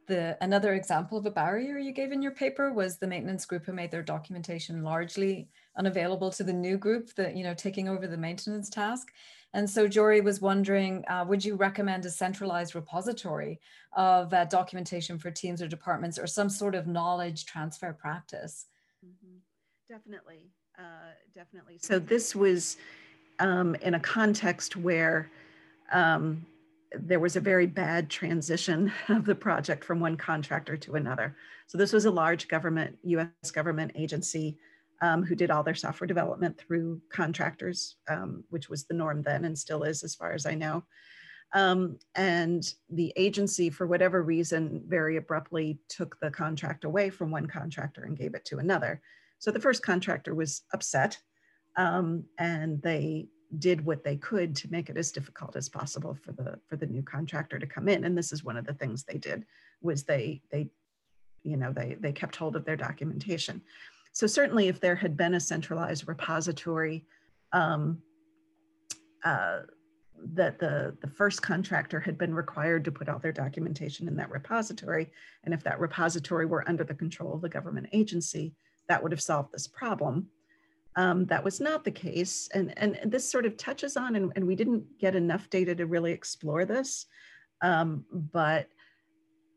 the 0.07 0.37
another 0.41 0.73
example 0.73 1.17
of 1.17 1.25
a 1.25 1.31
barrier 1.31 1.77
you 1.77 1.91
gave 1.91 2.11
in 2.11 2.21
your 2.21 2.31
paper 2.31 2.71
was 2.71 2.97
the 2.97 3.07
maintenance 3.07 3.45
group 3.45 3.65
who 3.65 3.73
made 3.73 3.91
their 3.91 4.01
documentation 4.01 4.81
largely 4.81 5.49
unavailable 5.77 6.31
to 6.31 6.43
the 6.43 6.53
new 6.53 6.77
group 6.77 7.13
that 7.15 7.35
you 7.35 7.43
know 7.43 7.53
taking 7.53 7.87
over 7.87 8.07
the 8.07 8.17
maintenance 8.17 8.69
task 8.69 9.09
and 9.53 9.69
so 9.69 9.87
Jory 9.87 10.21
was 10.21 10.41
wondering, 10.41 11.03
uh, 11.07 11.25
would 11.27 11.43
you 11.43 11.55
recommend 11.55 12.05
a 12.05 12.09
centralized 12.09 12.75
repository 12.75 13.59
of 13.93 14.33
uh, 14.33 14.45
documentation 14.45 15.17
for 15.17 15.31
teams 15.31 15.61
or 15.61 15.67
departments 15.67 16.19
or 16.19 16.27
some 16.27 16.49
sort 16.49 16.75
of 16.75 16.85
knowledge 16.85 17.45
transfer 17.45 17.93
practice? 17.93 18.65
Mm 19.05 19.15
-hmm. 19.15 19.39
Definitely, 19.87 20.51
uh, 20.77 21.13
definitely. 21.33 21.77
So 21.79 21.99
this 21.99 22.35
was 22.35 22.77
um, 23.39 23.75
in 23.75 23.93
a 23.93 23.99
context 23.99 24.75
where 24.75 25.29
um, 25.93 26.45
there 27.07 27.19
was 27.19 27.35
a 27.35 27.41
very 27.41 27.67
bad 27.67 28.09
transition 28.09 28.91
of 29.17 29.25
the 29.25 29.35
project 29.35 29.83
from 29.83 30.01
one 30.01 30.17
contractor 30.17 30.77
to 30.77 30.95
another. 30.95 31.35
So 31.67 31.77
this 31.77 31.93
was 31.93 32.05
a 32.05 32.11
large 32.11 32.47
government, 32.47 32.97
US 33.03 33.51
government 33.51 33.91
agency 33.95 34.57
um, 35.01 35.23
who 35.23 35.35
did 35.35 35.51
all 35.51 35.63
their 35.63 35.75
software 35.75 36.07
development 36.07 36.57
through 36.57 37.01
contractors, 37.09 37.97
um, 38.09 38.43
which 38.49 38.69
was 38.69 38.85
the 38.85 38.93
norm 38.93 39.21
then 39.21 39.45
and 39.45 39.57
still 39.57 39.83
is 39.83 40.03
as 40.03 40.15
far 40.15 40.33
as 40.33 40.45
I 40.45 40.55
know. 40.55 40.83
Um, 41.53 41.97
and 42.15 42.63
the 42.89 43.13
agency, 43.15 43.69
for 43.69 43.87
whatever 43.87 44.21
reason, 44.21 44.83
very 44.87 45.17
abruptly 45.17 45.79
took 45.87 46.19
the 46.19 46.29
contract 46.29 46.83
away 46.83 47.09
from 47.09 47.31
one 47.31 47.47
contractor 47.47 48.03
and 48.03 48.17
gave 48.17 48.33
it 48.35 48.43
to 48.45 48.57
another. 48.57 49.01
So 49.39 49.51
the 49.51 49.59
first 49.59 49.83
contractor 49.83 50.35
was 50.35 50.63
upset 50.73 51.17
um, 51.77 52.25
and 52.37 52.81
they 52.81 53.27
did 53.59 53.85
what 53.85 54.03
they 54.03 54.17
could 54.17 54.55
to 54.57 54.71
make 54.71 54.89
it 54.89 54.97
as 54.97 55.11
difficult 55.11 55.55
as 55.55 55.69
possible 55.69 56.17
for 56.21 56.33
the 56.33 56.59
for 56.67 56.75
the 56.75 56.85
new 56.85 57.01
contractor 57.01 57.57
to 57.57 57.65
come 57.65 57.87
in 57.87 58.03
and 58.03 58.17
this 58.17 58.33
is 58.33 58.43
one 58.43 58.57
of 58.57 58.65
the 58.65 58.73
things 58.73 59.05
they 59.05 59.17
did 59.17 59.45
was 59.81 60.03
they 60.03 60.41
they 60.51 60.69
you 61.43 61.55
know 61.55 61.71
they 61.71 61.95
they 62.01 62.11
kept 62.11 62.35
hold 62.35 62.57
of 62.57 62.65
their 62.65 62.75
documentation 62.75 63.61
so 64.17 64.25
certainly 64.25 64.67
if 64.67 64.79
there 64.79 64.95
had 64.95 65.15
been 65.15 65.35
a 65.35 65.39
centralized 65.39 66.07
repository 66.07 67.05
um, 67.53 68.01
uh, 69.23 69.59
that 70.33 70.57
the, 70.57 70.97
the 71.01 71.07
first 71.07 71.43
contractor 71.43 71.99
had 71.99 72.17
been 72.17 72.33
required 72.33 72.83
to 72.83 72.91
put 72.91 73.09
all 73.09 73.19
their 73.19 73.31
documentation 73.31 74.07
in 74.07 74.15
that 74.15 74.31
repository, 74.31 75.11
and 75.43 75.53
if 75.53 75.63
that 75.63 75.79
repository 75.79 76.47
were 76.47 76.67
under 76.67 76.83
the 76.83 76.95
control 76.95 77.35
of 77.35 77.41
the 77.41 77.49
government 77.49 77.89
agency, 77.93 78.55
that 78.89 79.03
would 79.03 79.11
have 79.11 79.21
solved 79.21 79.51
this 79.53 79.67
problem. 79.67 80.25
Um, 80.95 81.27
that 81.27 81.43
was 81.43 81.61
not 81.61 81.83
the 81.83 81.91
case. 81.91 82.49
And, 82.55 82.73
and 82.75 82.97
this 83.05 83.29
sort 83.29 83.45
of 83.45 83.55
touches 83.55 83.95
on, 83.95 84.15
and, 84.15 84.33
and 84.35 84.47
we 84.47 84.55
didn't 84.55 84.97
get 84.97 85.15
enough 85.15 85.47
data 85.51 85.75
to 85.75 85.85
really 85.85 86.11
explore 86.11 86.65
this, 86.65 87.05
um, 87.61 88.03
but 88.11 88.67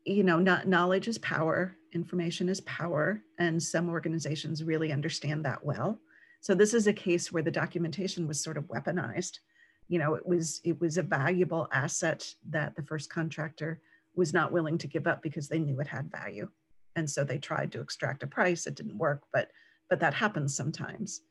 you 0.05 0.21
know, 0.21 0.37
not, 0.37 0.67
knowledge 0.67 1.07
is 1.07 1.17
power, 1.17 1.75
information 1.93 2.49
is 2.49 2.61
power, 2.61 3.21
and 3.39 3.61
some 3.61 3.89
organizations 3.89 4.63
really 4.63 4.91
understand 4.91 5.45
that 5.45 5.63
well. 5.63 5.99
So 6.39 6.55
this 6.55 6.73
is 6.73 6.87
a 6.87 6.93
case 6.93 7.31
where 7.31 7.43
the 7.43 7.51
documentation 7.51 8.27
was 8.27 8.43
sort 8.43 8.57
of 8.57 8.65
weaponized. 8.65 9.39
You 9.87 9.99
know, 9.99 10.15
it 10.15 10.25
was 10.25 10.61
it 10.63 10.79
was 10.79 10.97
a 10.97 11.03
valuable 11.03 11.67
asset 11.71 12.33
that 12.49 12.75
the 12.75 12.83
first 12.83 13.09
contractor 13.09 13.81
was 14.15 14.33
not 14.33 14.51
willing 14.51 14.77
to 14.79 14.87
give 14.87 15.07
up 15.07 15.21
because 15.21 15.47
they 15.47 15.59
knew 15.59 15.79
it 15.79 15.87
had 15.87 16.11
value. 16.11 16.49
And 16.95 17.09
so 17.09 17.23
they 17.23 17.37
tried 17.37 17.71
to 17.71 17.81
extract 17.81 18.23
a 18.23 18.27
price. 18.27 18.67
It 18.67 18.75
didn't 18.75 18.97
work, 18.97 19.23
but 19.33 19.49
but 19.89 19.99
that 19.99 20.13
happens 20.13 20.55
sometimes. 20.55 21.21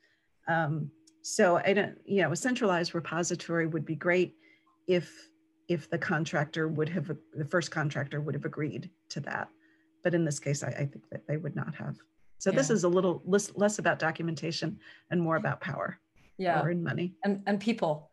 Um, 0.46 0.90
so 1.22 1.56
I 1.56 1.72
don't, 1.72 1.98
you 2.04 2.22
know, 2.22 2.32
a 2.32 2.36
centralized 2.36 2.94
repository 2.94 3.66
would 3.66 3.84
be 3.84 3.94
great 3.94 4.34
if 4.86 5.30
if 5.70 5.88
the 5.88 5.98
contractor 5.98 6.66
would 6.66 6.88
have, 6.88 7.12
the 7.32 7.44
first 7.44 7.70
contractor 7.70 8.20
would 8.20 8.34
have 8.34 8.44
agreed 8.44 8.90
to 9.08 9.20
that. 9.20 9.48
But 10.02 10.14
in 10.14 10.24
this 10.24 10.38
case, 10.38 10.62
I, 10.62 10.68
I 10.68 10.86
think 10.86 11.08
that 11.10 11.26
they 11.26 11.36
would 11.36 11.56
not 11.56 11.74
have. 11.74 11.96
So 12.38 12.50
yeah. 12.50 12.56
this 12.56 12.70
is 12.70 12.84
a 12.84 12.88
little 12.88 13.22
less, 13.26 13.52
less 13.54 13.78
about 13.78 13.98
documentation 13.98 14.78
and 15.10 15.20
more 15.20 15.36
about 15.36 15.60
power. 15.60 15.98
Yeah. 16.38 16.60
Power 16.60 16.70
and 16.70 16.82
money. 16.82 17.14
And, 17.22 17.42
and 17.46 17.60
people, 17.60 18.10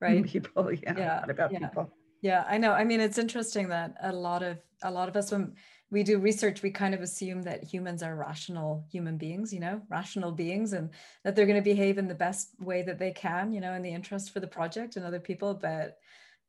right? 0.00 0.24
people, 0.34 0.72
yeah. 0.72 0.94
Yeah. 0.96 1.20
Not 1.20 1.30
about 1.30 1.52
yeah. 1.52 1.58
people. 1.58 1.90
Yeah, 2.24 2.44
I 2.48 2.56
know. 2.56 2.72
I 2.72 2.84
mean, 2.84 3.00
it's 3.00 3.18
interesting 3.18 3.68
that 3.68 3.96
a 4.02 4.10
lot 4.10 4.42
of 4.42 4.56
a 4.82 4.90
lot 4.90 5.10
of 5.10 5.16
us 5.16 5.30
when 5.30 5.54
we 5.90 6.02
do 6.02 6.18
research, 6.18 6.62
we 6.62 6.70
kind 6.70 6.94
of 6.94 7.02
assume 7.02 7.42
that 7.42 7.62
humans 7.62 8.02
are 8.02 8.16
rational 8.16 8.86
human 8.90 9.18
beings, 9.18 9.52
you 9.52 9.60
know, 9.60 9.82
rational 9.90 10.32
beings, 10.32 10.72
and 10.72 10.88
that 11.22 11.36
they're 11.36 11.44
going 11.44 11.62
to 11.62 11.70
behave 11.70 11.98
in 11.98 12.08
the 12.08 12.14
best 12.14 12.54
way 12.60 12.80
that 12.82 12.98
they 12.98 13.12
can, 13.12 13.52
you 13.52 13.60
know, 13.60 13.74
in 13.74 13.82
the 13.82 13.92
interest 13.92 14.32
for 14.32 14.40
the 14.40 14.46
project 14.46 14.96
and 14.96 15.04
other 15.04 15.20
people, 15.20 15.52
but 15.52 15.98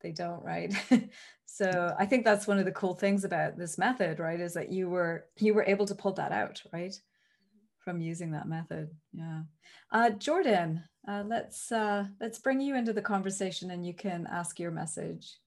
they 0.06 0.12
don't, 0.12 0.44
right? 0.44 0.72
so 1.48 1.96
I 1.98 2.06
think 2.06 2.24
that's 2.24 2.46
one 2.46 2.60
of 2.60 2.66
the 2.66 2.72
cool 2.72 2.94
things 2.94 3.24
about 3.24 3.58
this 3.58 3.80
method, 3.80 4.20
right? 4.20 4.40
Is 4.40 4.54
that 4.54 4.72
you 4.72 4.88
were 4.88 5.26
you 5.40 5.56
were 5.56 5.64
able 5.64 5.88
to 5.88 5.96
pull 5.96 6.14
that 6.14 6.32
out, 6.32 6.62
right? 6.72 6.94
From 7.80 8.02
using 8.02 8.32
that 8.32 8.48
method. 8.48 8.92
Yeah. 9.14 9.42
Uh, 9.92 10.12
Jordan, 10.12 10.84
uh, 11.08 11.24
let's 11.26 11.72
uh, 11.72 12.06
let's 12.22 12.38
bring 12.38 12.62
you 12.62 12.76
into 12.76 12.94
the 12.94 13.02
conversation 13.02 13.72
and 13.72 13.84
you 13.84 13.96
can 13.96 14.28
ask 14.30 14.60
your 14.60 14.70
message. 14.70 15.38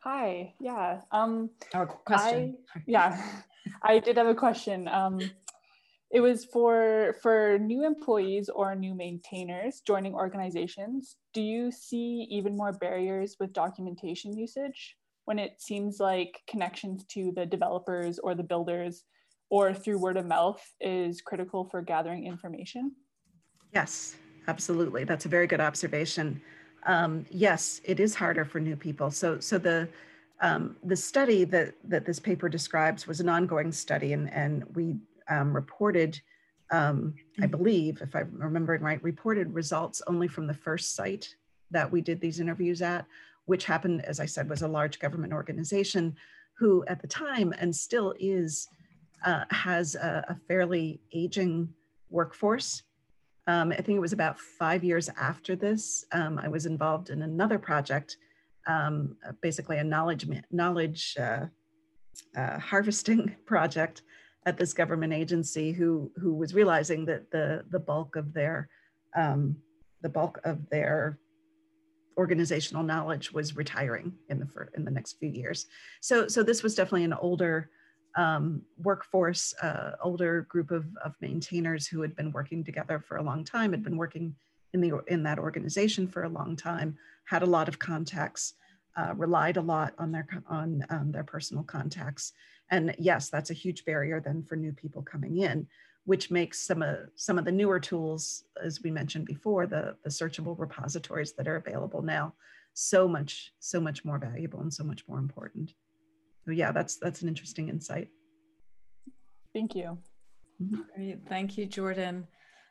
Hi. 0.00 0.52
Yeah. 0.60 1.00
Um, 1.10 1.48
Our 1.72 1.86
question. 1.86 2.58
I, 2.76 2.80
yeah, 2.86 3.22
I 3.82 3.98
did 3.98 4.18
have 4.18 4.26
a 4.26 4.34
question. 4.34 4.88
Um, 4.88 5.20
it 6.10 6.20
was 6.20 6.44
for 6.44 7.16
for 7.22 7.58
new 7.58 7.84
employees 7.84 8.48
or 8.48 8.74
new 8.74 8.94
maintainers 8.94 9.80
joining 9.86 10.14
organizations. 10.14 11.16
Do 11.32 11.40
you 11.40 11.70
see 11.70 12.26
even 12.30 12.56
more 12.56 12.72
barriers 12.72 13.36
with 13.38 13.52
documentation 13.52 14.36
usage 14.36 14.96
when 15.24 15.38
it 15.38 15.60
seems 15.60 16.00
like 16.00 16.40
connections 16.48 17.04
to 17.06 17.32
the 17.34 17.46
developers 17.46 18.18
or 18.18 18.34
the 18.34 18.42
builders 18.42 19.04
or 19.50 19.72
through 19.74 19.98
word 19.98 20.16
of 20.16 20.26
mouth 20.26 20.62
is 20.80 21.20
critical 21.20 21.64
for 21.64 21.82
gathering 21.82 22.26
information? 22.26 22.92
Yes, 23.72 24.16
absolutely. 24.48 25.04
That's 25.04 25.26
a 25.26 25.28
very 25.28 25.46
good 25.46 25.60
observation 25.60 26.40
um, 26.86 27.26
yes, 27.30 27.80
it 27.84 28.00
is 28.00 28.14
harder 28.14 28.44
for 28.44 28.60
new 28.60 28.76
people. 28.76 29.10
So, 29.10 29.40
so 29.40 29.58
the 29.58 29.88
um, 30.42 30.76
the 30.82 30.96
study 30.96 31.44
that 31.44 31.74
that 31.84 32.06
this 32.06 32.18
paper 32.18 32.48
describes 32.48 33.06
was 33.06 33.20
an 33.20 33.28
ongoing 33.28 33.72
study, 33.72 34.12
and 34.12 34.32
and 34.32 34.64
we 34.74 34.96
um, 35.30 35.54
reported, 35.54 36.20
um, 36.70 37.14
I 37.40 37.46
mm. 37.46 37.50
believe, 37.50 38.00
if 38.02 38.14
I'm 38.14 38.30
remembering 38.32 38.82
right, 38.82 39.02
reported 39.02 39.52
results 39.54 40.02
only 40.06 40.28
from 40.28 40.46
the 40.46 40.54
first 40.54 40.94
site 40.94 41.34
that 41.70 41.90
we 41.90 42.00
did 42.00 42.20
these 42.20 42.40
interviews 42.40 42.82
at, 42.82 43.06
which 43.46 43.64
happened, 43.64 44.04
as 44.04 44.20
I 44.20 44.26
said, 44.26 44.48
was 44.48 44.62
a 44.62 44.68
large 44.68 44.98
government 44.98 45.32
organization, 45.32 46.16
who 46.58 46.84
at 46.86 47.00
the 47.00 47.08
time 47.08 47.54
and 47.58 47.74
still 47.74 48.14
is 48.20 48.68
uh, 49.24 49.44
has 49.50 49.94
a, 49.94 50.24
a 50.28 50.34
fairly 50.46 51.00
aging 51.12 51.68
workforce 52.10 52.82
um, 53.50 53.72
I 53.72 53.76
think 53.82 53.96
it 53.96 54.00
was 54.00 54.12
about 54.12 54.38
five 54.38 54.84
years 54.84 55.08
after 55.20 55.56
this, 55.56 56.04
um, 56.12 56.38
I 56.38 56.46
was 56.46 56.66
involved 56.66 57.10
in 57.10 57.22
another 57.22 57.58
project, 57.58 58.16
um, 58.66 59.16
basically 59.40 59.78
a 59.78 59.84
knowledge 59.84 60.28
knowledge 60.52 61.16
uh, 61.18 61.46
uh, 62.36 62.58
harvesting 62.58 63.34
project 63.46 64.02
at 64.46 64.56
this 64.56 64.72
government 64.72 65.12
agency 65.12 65.72
who 65.72 66.10
who 66.16 66.34
was 66.34 66.54
realizing 66.54 67.04
that 67.06 67.30
the 67.30 67.64
the 67.70 67.78
bulk 67.78 68.16
of 68.16 68.32
their 68.32 68.68
um, 69.16 69.56
the 70.02 70.08
bulk 70.08 70.40
of 70.44 70.68
their 70.70 71.18
organizational 72.16 72.82
knowledge 72.82 73.32
was 73.32 73.56
retiring 73.56 74.12
in 74.28 74.38
the 74.38 74.48
in 74.74 74.84
the 74.84 74.90
next 74.90 75.18
few 75.18 75.30
years. 75.30 75.66
So 76.00 76.28
so 76.28 76.42
this 76.42 76.62
was 76.62 76.74
definitely 76.74 77.04
an 77.04 77.14
older 77.14 77.70
um, 78.16 78.62
workforce, 78.78 79.54
uh, 79.62 79.92
older 80.02 80.42
group 80.42 80.70
of, 80.70 80.86
of 81.04 81.14
maintainers 81.20 81.86
who 81.86 82.02
had 82.02 82.16
been 82.16 82.32
working 82.32 82.64
together 82.64 82.98
for 82.98 83.18
a 83.18 83.22
long 83.22 83.44
time, 83.44 83.72
had 83.72 83.84
been 83.84 83.96
working 83.96 84.34
in, 84.72 84.80
the, 84.80 85.00
in 85.08 85.22
that 85.24 85.38
organization 85.38 86.06
for 86.08 86.24
a 86.24 86.28
long 86.28 86.56
time, 86.56 86.96
had 87.24 87.42
a 87.42 87.46
lot 87.46 87.68
of 87.68 87.78
contacts, 87.78 88.54
uh, 88.96 89.14
relied 89.16 89.56
a 89.56 89.62
lot 89.62 89.94
on 89.98 90.12
their, 90.12 90.26
on 90.48 90.84
um, 90.90 91.12
their 91.12 91.24
personal 91.24 91.62
contacts. 91.62 92.32
And 92.70 92.94
yes, 92.98 93.30
that's 93.30 93.50
a 93.50 93.54
huge 93.54 93.84
barrier 93.84 94.20
then 94.20 94.42
for 94.42 94.56
new 94.56 94.72
people 94.72 95.02
coming 95.02 95.38
in, 95.38 95.66
which 96.04 96.30
makes 96.30 96.60
some 96.60 96.82
of, 96.82 97.08
some 97.16 97.38
of 97.38 97.44
the 97.44 97.52
newer 97.52 97.80
tools, 97.80 98.44
as 98.62 98.82
we 98.82 98.90
mentioned 98.90 99.26
before, 99.26 99.66
the, 99.66 99.96
the 100.04 100.10
searchable 100.10 100.58
repositories 100.58 101.32
that 101.34 101.48
are 101.48 101.56
available 101.56 102.02
now, 102.02 102.34
so 102.74 103.08
much, 103.08 103.52
so 103.58 103.80
much 103.80 104.04
more 104.04 104.18
valuable 104.18 104.60
and 104.60 104.72
so 104.72 104.84
much 104.84 105.06
more 105.08 105.18
important 105.18 105.74
so 106.44 106.52
yeah, 106.52 106.72
that's 106.72 106.96
that's 106.96 107.22
an 107.22 107.28
interesting 107.28 107.68
insight. 107.68 108.08
Thank 109.52 109.74
you. 109.74 109.98
Mm-hmm. 110.62 110.80
Great, 110.94 111.28
thank 111.28 111.58
you, 111.58 111.66
Jordan. 111.66 112.26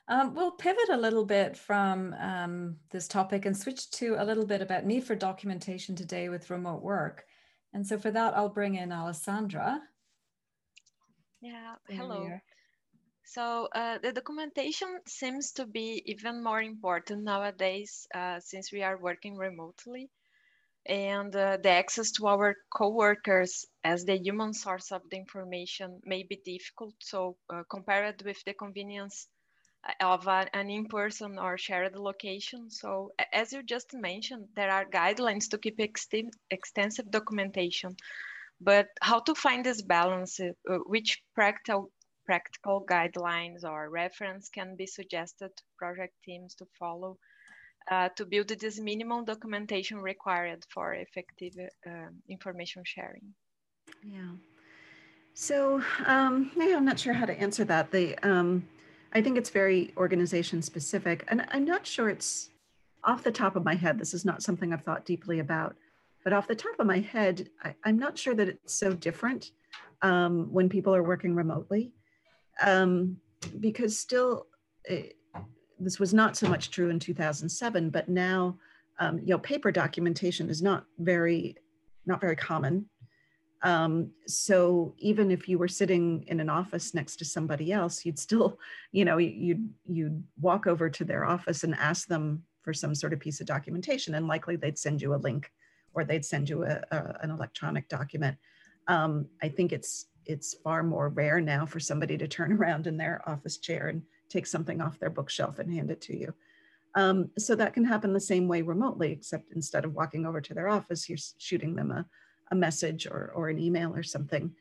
Um, 0.08 0.34
we'll 0.34 0.51
pivot 0.51 0.89
a 0.91 0.98
little 0.98 1.25
bit 1.25 1.56
from 1.56 2.15
um, 2.20 2.77
this 2.89 3.08
topic 3.08 3.46
and 3.46 3.56
switch 3.56 3.91
to 3.91 4.15
a 4.18 4.25
little 4.25 4.46
bit 4.46 4.62
about 4.62 4.86
need 4.86 5.03
for 5.03 5.15
documentation 5.15 5.96
today 5.96 6.29
with 6.29 6.50
remote 6.50 6.82
work. 6.82 7.25
And 7.74 7.86
so 7.86 7.98
for 7.98 8.12
that, 8.12 8.36
I'll 8.36 8.50
bring 8.50 8.76
in 8.76 8.92
Alessandra. 8.92 9.82
Yeah, 11.42 11.76
hello. 11.88 12.30
So 13.24 13.68
uh, 13.76 14.00
the 14.00 14.12
documentation 14.12 15.00
seems 15.08 15.52
to 15.54 15.66
be 15.66 16.02
even 16.06 16.44
more 16.44 16.62
important 16.62 17.24
nowadays 17.24 18.08
uh, 18.14 18.40
since 18.40 18.72
we 18.72 18.82
are 18.82 18.98
working 18.98 19.38
remotely 19.38 20.10
and 20.86 21.36
uh, 21.36 21.58
the 21.62 21.70
access 21.70 22.12
to 22.14 22.28
our 22.28 22.56
coworkers 22.74 23.66
as 23.84 24.06
the 24.06 24.18
human 24.18 24.54
source 24.54 24.92
of 24.92 25.04
the 25.12 25.18
information 25.18 26.02
may 26.04 26.24
be 26.24 26.42
difficult. 26.44 26.96
So 27.00 27.38
uh, 27.54 27.64
compared 27.70 28.24
with 28.24 28.44
the 28.46 28.54
convenience 28.54 29.28
uh, 29.88 30.05
of 30.05 30.27
an 30.27 30.69
in-person 30.69 31.39
or 31.39 31.57
shared 31.57 31.95
location. 31.95 32.69
So 32.69 33.12
as 33.33 33.53
you 33.53 33.63
just 33.63 33.93
mentioned, 33.93 34.48
there 34.55 34.71
are 34.71 34.86
guidelines 34.86 35.50
to 35.50 35.57
keep 35.57 35.79
extensive 35.79 37.12
documentation, 37.12 37.95
but 38.62 38.88
how 39.01 39.19
to 39.19 39.36
find 39.36 39.65
this 39.65 39.81
balance, 39.81 40.39
uh, 40.39 40.77
which 40.86 41.21
practical 41.36 41.91
practical 42.25 42.86
guidelines 42.86 43.63
or 43.63 43.89
reference 43.89 44.50
can 44.50 44.75
be 44.75 44.86
suggested 44.86 45.50
to 45.57 45.63
project 45.79 46.13
teams 46.24 46.53
to 46.53 46.65
follow 46.77 47.17
uh, 47.89 48.09
to 48.15 48.25
build 48.25 48.50
this 48.50 48.79
minimum 48.79 49.25
documentation 49.25 49.98
required 49.98 50.63
for 50.69 50.93
effective 50.93 51.53
uh, 51.88 52.09
information 52.27 52.83
sharing? 52.86 53.33
Yeah. 54.03 54.33
So 55.33 55.81
um, 56.05 56.51
I'm 56.59 56.86
not 56.86 57.00
sure 57.00 57.13
how 57.13 57.25
to 57.25 57.39
answer 57.39 57.63
that. 57.65 57.91
The 57.91 58.15
um, 58.21 58.67
I 59.13 59.22
think 59.22 59.38
it's 59.38 59.50
very 59.50 59.94
organization 59.98 60.62
specific, 60.62 61.25
and 61.28 61.46
I'm 61.51 61.66
not 61.66 61.86
sure 61.86 62.10
it's 62.10 62.50
off 63.04 63.24
the 63.24 63.32
top 63.32 63.56
of 63.56 63.63
my 63.63 63.75
head. 63.75 63.98
This 63.98 64.13
is 64.13 64.25
not 64.25 64.44
something 64.44 64.72
I've 64.72 64.84
thought 64.84 65.06
deeply 65.06 65.39
about, 65.39 65.75
but 66.24 66.34
off 66.34 66.48
the 66.48 66.56
top 66.56 66.80
of 66.80 66.86
my 66.86 67.00
head, 67.00 67.50
I, 67.63 67.74
am 67.86 67.98
not 67.98 68.18
sure 68.18 68.36
that 68.36 68.48
it's 68.48 68.74
so 68.74 68.94
different 68.94 69.51
um, 70.01 70.51
when 70.51 70.70
people 70.70 70.94
are 70.96 71.04
working 71.04 71.36
remotely, 71.36 71.92
um, 72.62 73.18
because 73.60 73.98
still. 73.98 74.48
It, 74.86 75.16
this 75.80 76.00
was 76.00 76.13
not 76.13 76.36
so 76.36 76.48
much 76.48 76.72
true 76.72 76.89
in 76.89 77.00
2007, 77.00 77.89
but 77.89 78.10
now, 78.10 78.58
um, 79.00 79.20
you 79.20 79.28
know, 79.28 79.39
paper 79.39 79.72
documentation 79.72 80.50
is 80.50 80.62
not 80.62 80.86
very, 81.00 81.56
not 82.06 82.20
very 82.20 82.36
common. 82.36 82.86
Um, 83.62 84.12
so 84.25 84.96
even 84.98 85.32
if 85.32 85.50
you 85.50 85.58
were 85.58 85.68
sitting 85.68 86.24
in 86.28 86.39
an 86.39 86.50
office 86.50 86.94
next 86.94 87.18
to 87.18 87.25
somebody 87.25 87.72
else, 87.72 88.06
you'd 88.06 88.20
still, 88.20 88.58
you 88.92 89.06
know, 89.06 89.18
you'd 89.18 89.70
you'd 89.86 90.24
walk 90.39 90.66
over 90.66 90.89
to 90.89 91.04
their 91.04 91.25
office 91.25 91.63
and 91.63 91.75
ask 91.75 92.08
them 92.08 92.44
for 92.62 92.74
some 92.74 92.96
sort 92.96 93.13
of 93.13 93.20
piece 93.20 93.42
of 93.42 93.48
documentation, 93.48 94.16
and 94.16 94.28
likely 94.28 94.56
they'd 94.56 94.78
send 94.78 95.01
you 95.01 95.13
a 95.13 95.18
link 95.18 95.51
or 95.94 96.06
they'd 96.06 96.25
send 96.25 96.50
you 96.50 96.63
a, 96.63 96.82
a 96.92 97.18
an 97.22 97.32
electronic 97.32 97.89
document. 97.89 98.38
Um, 98.88 99.28
I 99.42 99.50
think 99.50 99.74
it's 99.74 100.08
it's 100.25 100.56
far 100.63 100.84
more 100.84 101.10
rare 101.10 101.42
now 101.42 101.66
for 101.66 101.80
somebody 101.80 102.18
to 102.18 102.28
turn 102.28 102.54
around 102.60 102.88
in 102.88 102.98
their 102.98 103.22
office 103.28 103.58
chair 103.58 103.88
and 103.88 104.04
take 104.30 104.48
something 104.48 104.80
off 104.80 105.00
their 105.00 105.10
bookshelf 105.10 105.60
and 105.60 105.74
hand 105.74 105.92
it 105.92 106.01
to 106.01 106.18
you. 106.18 106.34
Um, 106.96 107.30
so 107.38 107.56
that 107.56 107.74
can 107.74 107.86
happen 107.86 108.13
the 108.13 108.20
same 108.20 108.48
way 108.48 108.62
remotely, 108.62 109.12
except 109.12 109.51
instead 109.54 109.86
of 109.86 109.94
walking 109.94 110.25
over 110.25 110.42
to 110.42 110.54
their 110.54 110.70
office, 110.70 111.08
you're 111.08 111.20
shooting 111.38 111.75
them 111.75 111.92
a, 111.92 112.06
a 112.51 112.56
message 112.56 113.08
or, 113.08 113.32
or 113.36 113.50
an 113.50 113.60
email 113.60 113.96
or 113.96 114.03
something. 114.03 114.51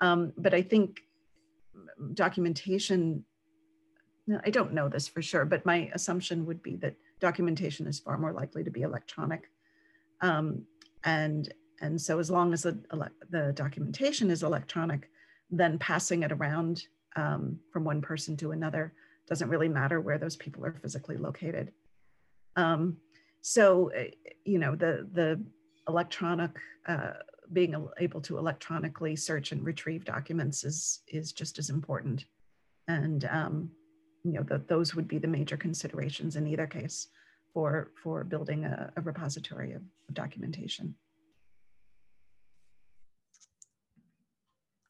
Um, 0.00 0.32
but 0.36 0.54
I 0.54 0.62
think 0.62 1.00
documentation, 2.14 3.24
I 4.44 4.50
don't 4.50 4.72
know 4.72 4.88
this 4.88 5.08
for 5.08 5.22
sure, 5.22 5.44
but 5.44 5.64
my 5.64 5.90
assumption 5.94 6.46
would 6.46 6.62
be 6.62 6.76
that 6.76 6.94
documentation 7.20 7.86
is 7.86 8.00
far 8.00 8.18
more 8.18 8.32
likely 8.32 8.64
to 8.64 8.70
be 8.70 8.82
electronic. 8.82 9.50
Um, 10.20 10.64
and, 11.04 11.52
and 11.80 12.00
so 12.00 12.18
as 12.18 12.30
long 12.30 12.52
as 12.52 12.62
the, 12.62 12.78
the 13.30 13.52
documentation 13.54 14.30
is 14.30 14.42
electronic, 14.42 15.10
then 15.50 15.78
passing 15.78 16.22
it 16.22 16.32
around 16.32 16.84
um, 17.14 17.58
from 17.72 17.84
one 17.84 18.02
person 18.02 18.36
to 18.38 18.50
another 18.50 18.92
doesn't 19.28 19.48
really 19.48 19.68
matter 19.68 20.00
where 20.00 20.18
those 20.18 20.36
people 20.36 20.64
are 20.64 20.72
physically 20.72 21.16
located. 21.16 21.72
Um, 22.56 22.96
so, 23.40 23.88
eh, 23.88 24.10
you 24.44 24.58
know, 24.58 24.74
the, 24.74 25.08
the 25.12 25.42
electronic, 25.88 26.50
uh, 26.86 27.12
being 27.52 27.88
able 27.98 28.20
to 28.22 28.38
electronically 28.38 29.16
search 29.16 29.52
and 29.52 29.64
retrieve 29.64 30.04
documents 30.04 30.64
is, 30.64 31.00
is 31.08 31.32
just 31.32 31.58
as 31.58 31.70
important. 31.70 32.24
And, 32.88 33.24
um, 33.26 33.70
you 34.24 34.32
know, 34.32 34.42
the, 34.42 34.58
those 34.58 34.94
would 34.94 35.08
be 35.08 35.18
the 35.18 35.28
major 35.28 35.56
considerations 35.56 36.36
in 36.36 36.46
either 36.46 36.66
case 36.66 37.08
for, 37.52 37.90
for 38.02 38.24
building 38.24 38.64
a, 38.64 38.92
a 38.96 39.00
repository 39.00 39.72
of, 39.72 39.82
of 40.08 40.14
documentation. 40.14 40.94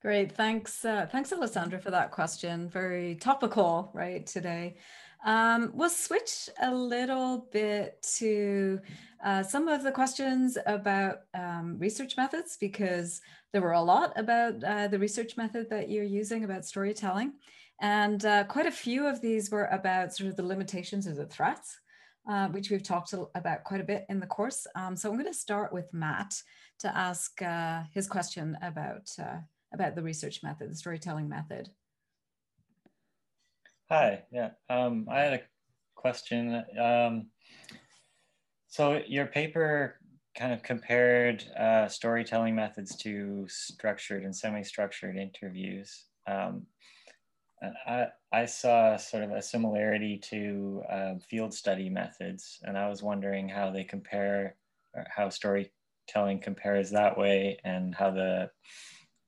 Great, 0.02 0.32
thanks, 0.32 0.84
uh, 0.84 1.06
thanks, 1.10 1.32
Alessandra, 1.32 1.78
for 1.80 1.90
that 1.90 2.12
question. 2.12 2.68
Very 2.68 3.16
topical, 3.16 3.90
right, 3.92 4.26
today. 4.26 4.76
Um, 5.24 5.72
we'll 5.74 5.90
switch 5.90 6.48
a 6.62 6.72
little 6.72 7.48
bit 7.52 8.00
to 8.18 8.80
uh, 9.24 9.42
some 9.42 9.68
of 9.68 9.82
the 9.82 9.92
questions 9.92 10.56
about 10.66 11.20
um, 11.34 11.76
research 11.78 12.16
methods 12.16 12.56
because 12.60 13.20
there 13.52 13.62
were 13.62 13.72
a 13.72 13.82
lot 13.82 14.12
about 14.16 14.62
uh, 14.62 14.88
the 14.88 14.98
research 14.98 15.36
method 15.36 15.68
that 15.70 15.88
you're 15.88 16.04
using 16.04 16.44
about 16.44 16.64
storytelling. 16.64 17.32
And 17.80 18.24
uh, 18.24 18.44
quite 18.44 18.66
a 18.66 18.70
few 18.70 19.06
of 19.06 19.20
these 19.20 19.50
were 19.50 19.66
about 19.66 20.14
sort 20.14 20.30
of 20.30 20.36
the 20.36 20.42
limitations 20.42 21.06
of 21.06 21.16
the 21.16 21.26
threats, 21.26 21.78
uh, 22.28 22.48
which 22.48 22.70
we've 22.70 22.82
talked 22.82 23.14
about 23.34 23.64
quite 23.64 23.80
a 23.80 23.84
bit 23.84 24.06
in 24.08 24.20
the 24.20 24.26
course. 24.26 24.66
Um, 24.74 24.96
so 24.96 25.08
I'm 25.08 25.16
going 25.16 25.26
to 25.26 25.38
start 25.38 25.72
with 25.72 25.92
Matt 25.92 26.40
to 26.80 26.96
ask 26.96 27.40
uh, 27.42 27.82
his 27.92 28.06
question 28.06 28.56
about 28.62 29.10
uh, 29.20 29.38
about 29.74 29.94
the 29.94 30.02
research 30.02 30.42
method, 30.42 30.70
the 30.70 30.76
storytelling 30.76 31.28
method. 31.28 31.68
Hi, 33.88 34.24
yeah, 34.32 34.50
um, 34.68 35.06
I 35.08 35.20
had 35.20 35.34
a 35.34 35.40
question. 35.94 36.64
Um, 36.76 37.28
so 38.66 39.00
your 39.06 39.26
paper 39.26 40.00
kind 40.36 40.52
of 40.52 40.64
compared 40.64 41.44
uh, 41.56 41.86
storytelling 41.86 42.56
methods 42.56 42.96
to 42.96 43.46
structured 43.46 44.24
and 44.24 44.34
semi-structured 44.34 45.16
interviews. 45.16 46.06
Um, 46.26 46.66
I, 47.86 48.08
I 48.32 48.46
saw 48.46 48.96
sort 48.96 49.22
of 49.22 49.30
a 49.30 49.40
similarity 49.40 50.18
to 50.30 50.82
uh, 50.90 51.14
field 51.30 51.54
study 51.54 51.88
methods, 51.88 52.58
and 52.64 52.76
I 52.76 52.88
was 52.88 53.04
wondering 53.04 53.48
how 53.48 53.70
they 53.70 53.84
compare, 53.84 54.56
how 55.14 55.28
storytelling 55.28 56.40
compares 56.40 56.90
that 56.90 57.16
way, 57.16 57.60
and 57.62 57.94
how 57.94 58.10
the 58.10 58.50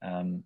um, 0.03 0.43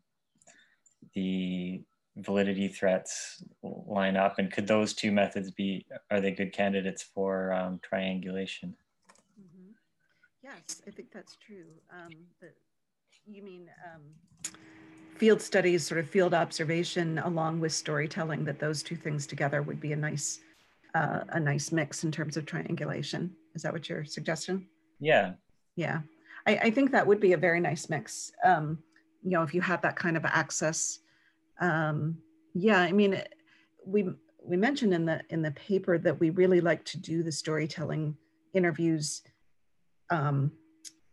the 1.14 1.82
validity 2.16 2.68
threats 2.68 3.42
line 3.62 4.16
up? 4.16 4.38
And 4.38 4.52
could 4.52 4.66
those 4.66 4.94
two 4.94 5.12
methods 5.12 5.50
be 5.50 5.86
are 6.10 6.20
they 6.20 6.30
good 6.30 6.52
candidates 6.52 7.02
for 7.02 7.52
um, 7.52 7.80
triangulation? 7.82 8.74
Mm-hmm. 9.40 9.70
yes 10.42 10.82
i 10.86 10.90
think 10.90 11.12
that's 11.12 11.36
true. 11.36 11.66
Um, 11.90 12.10
you 13.26 13.42
mean 13.42 13.70
um, 13.94 14.02
field 15.16 15.40
studies 15.40 15.86
sort 15.86 16.00
of 16.00 16.08
field 16.08 16.34
observation 16.34 17.18
along 17.18 17.60
with 17.60 17.72
storytelling 17.72 18.44
that 18.44 18.58
those 18.58 18.82
two 18.82 18.96
things 18.96 19.26
together 19.26 19.62
would 19.62 19.80
be 19.80 19.92
a 19.92 19.96
nice 19.96 20.40
uh, 20.94 21.20
a 21.30 21.40
nice 21.40 21.72
mix 21.72 22.04
in 22.04 22.12
terms 22.12 22.36
of 22.36 22.44
triangulation. 22.44 23.34
Is 23.54 23.62
that 23.62 23.72
what 23.72 23.88
you're 23.88 24.04
suggesting 24.04 24.66
yeah. 25.02 25.32
Yeah. 25.74 26.00
I, 26.46 26.56
I 26.56 26.70
think 26.70 26.92
that 26.92 27.06
would 27.06 27.20
be 27.20 27.32
a 27.32 27.36
very 27.36 27.60
nice 27.60 27.90
mix. 27.90 28.32
Um, 28.44 28.78
you 29.22 29.32
know, 29.32 29.42
if 29.42 29.52
you 29.52 29.60
have 29.60 29.82
that 29.82 29.96
kind 29.96 30.16
of 30.16 30.24
access. 30.24 31.00
Um, 31.60 32.18
yeah, 32.54 32.80
I 32.80 32.92
mean, 32.92 33.22
we 33.86 34.08
we 34.44 34.56
mentioned 34.56 34.92
in 34.92 35.06
the 35.06 35.22
in 35.30 35.42
the 35.42 35.52
paper 35.52 35.98
that 35.98 36.18
we 36.18 36.30
really 36.30 36.60
like 36.60 36.84
to 36.86 36.98
do 36.98 37.22
the 37.22 37.32
storytelling 37.32 38.16
interviews 38.54 39.22
um, 40.10 40.52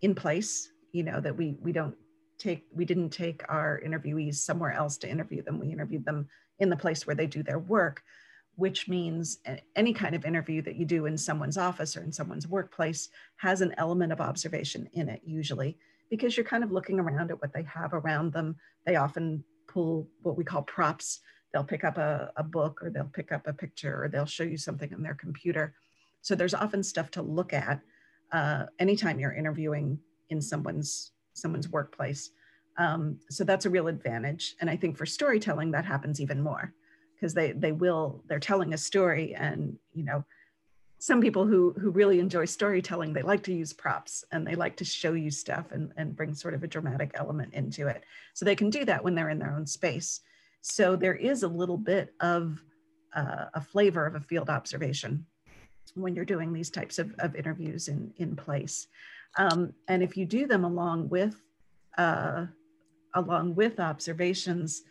in 0.02 0.16
place. 0.16 0.72
You 0.92 1.04
know, 1.04 1.20
that 1.22 1.36
we 1.36 1.58
we 1.62 1.72
don't 1.72 1.96
take 2.38 2.66
we 2.74 2.86
didn't 2.86 3.10
take 3.10 3.44
our 3.50 3.82
interviewees 3.86 4.36
somewhere 4.36 4.72
else 4.72 4.98
to 4.98 5.10
interview 5.10 5.44
them. 5.44 5.60
We 5.60 5.72
interviewed 5.72 6.06
them 6.06 6.28
in 6.60 6.70
the 6.70 6.78
place 6.78 7.06
where 7.06 7.16
they 7.16 7.28
do 7.28 7.44
their 7.44 7.60
work, 7.60 8.02
which 8.56 8.88
means 8.88 9.40
any 9.76 9.94
kind 9.94 10.16
of 10.16 10.26
interview 10.26 10.62
that 10.64 10.76
you 10.76 10.86
do 10.86 11.06
in 11.06 11.18
someone's 11.18 11.58
office 11.58 11.96
or 11.96 12.02
in 12.02 12.12
someone's 12.12 12.48
workplace 12.48 13.10
has 13.38 13.62
an 13.62 13.74
element 13.78 14.12
of 14.12 14.20
observation 14.20 14.90
in 14.94 15.10
it 15.10 15.22
usually 15.24 15.78
because 16.10 16.36
you're 16.36 16.46
kind 16.46 16.64
of 16.64 16.72
looking 16.72 17.00
around 17.00 17.30
at 17.30 17.42
what 17.42 17.54
they 17.54 17.64
have 17.64 17.94
around 17.94 18.34
them. 18.34 18.56
They 18.86 18.96
often 18.96 19.44
pull 19.72 20.08
what 20.24 20.38
we 20.38 20.44
call 20.44 20.64
props. 20.64 21.20
They'll 21.54 21.64
pick 21.64 21.84
up 21.84 21.98
a, 21.98 22.32
a 22.36 22.44
book 22.44 22.80
or 22.84 22.90
they'll 22.90 23.12
pick 23.14 23.32
up 23.32 23.48
a 23.48 23.54
picture 23.54 24.04
or 24.04 24.10
they'll 24.10 24.26
show 24.26 24.44
you 24.44 24.58
something 24.58 24.94
on 24.94 25.02
their 25.02 25.16
computer. 25.16 25.74
So 26.22 26.36
there's 26.36 26.54
often 26.54 26.84
stuff 26.84 27.10
to 27.12 27.22
look 27.22 27.54
at 27.54 27.80
uh, 28.32 28.66
anytime 28.80 29.20
you're 29.20 29.34
interviewing 29.34 30.00
in 30.30 30.42
someone's 30.42 31.12
someone's 31.34 31.70
workplace. 31.70 32.32
Um, 32.78 33.18
so 33.30 33.44
that's 33.44 33.66
a 33.66 33.70
real 33.70 33.88
advantage. 33.88 34.56
And 34.62 34.70
I 34.70 34.76
think 34.76 34.98
for 34.98 35.06
storytelling, 35.06 35.72
that 35.72 35.86
happens 35.86 36.20
even 36.20 36.42
more 36.42 36.74
because 37.16 37.34
they 37.34 37.52
they 37.52 37.72
will 37.72 38.24
they're 38.28 38.40
telling 38.40 38.74
a 38.74 38.78
story 38.78 39.36
and 39.36 39.78
you 39.94 40.04
know 40.04 40.24
some 41.00 41.22
people 41.22 41.46
who 41.46 41.74
who 41.80 41.90
really 41.92 42.20
enjoy 42.20 42.46
storytelling 42.46 43.14
they 43.14 43.22
like 43.22 43.42
to 43.44 43.54
use 43.54 43.74
props 43.74 44.24
and 44.32 44.46
they 44.46 44.56
like 44.56 44.76
to 44.76 44.86
show 44.86 45.14
you 45.14 45.32
stuff 45.32 45.72
and, 45.72 45.92
and 45.98 46.16
bring 46.16 46.36
sort 46.36 46.54
of 46.54 46.64
a 46.64 46.68
dramatic 46.68 47.12
element 47.16 47.54
into 47.54 47.88
it. 47.88 48.04
So 48.34 48.46
they 48.46 48.56
can 48.56 48.70
do 48.70 48.86
that 48.86 49.04
when 49.04 49.16
they're 49.16 49.30
in 49.30 49.40
their 49.40 49.56
own 49.56 49.66
space. 49.66 50.22
So 50.62 50.96
there 50.96 51.16
is 51.16 51.44
a 51.44 51.48
little 51.48 51.78
bit 51.78 52.14
of 52.20 52.62
uh, 53.16 53.46
a 53.54 53.62
flavor 53.62 54.06
of 54.06 54.16
a 54.16 54.20
field 54.20 54.50
observation 54.50 55.26
when 55.96 56.16
you're 56.16 56.26
doing 56.26 56.54
these 56.54 56.70
types 56.70 57.00
of, 57.00 57.14
of 57.20 57.36
interviews 57.36 57.88
in, 57.88 58.14
in 58.18 58.36
place. 58.36 58.88
Um, 59.38 59.74
and 59.88 60.04
if 60.04 60.18
you 60.18 60.26
do 60.26 60.46
them 60.48 60.64
along 60.64 61.10
with 61.10 61.36
uh, 61.98 62.46
along 63.16 63.56
with 63.56 63.80
observations, 63.80 64.84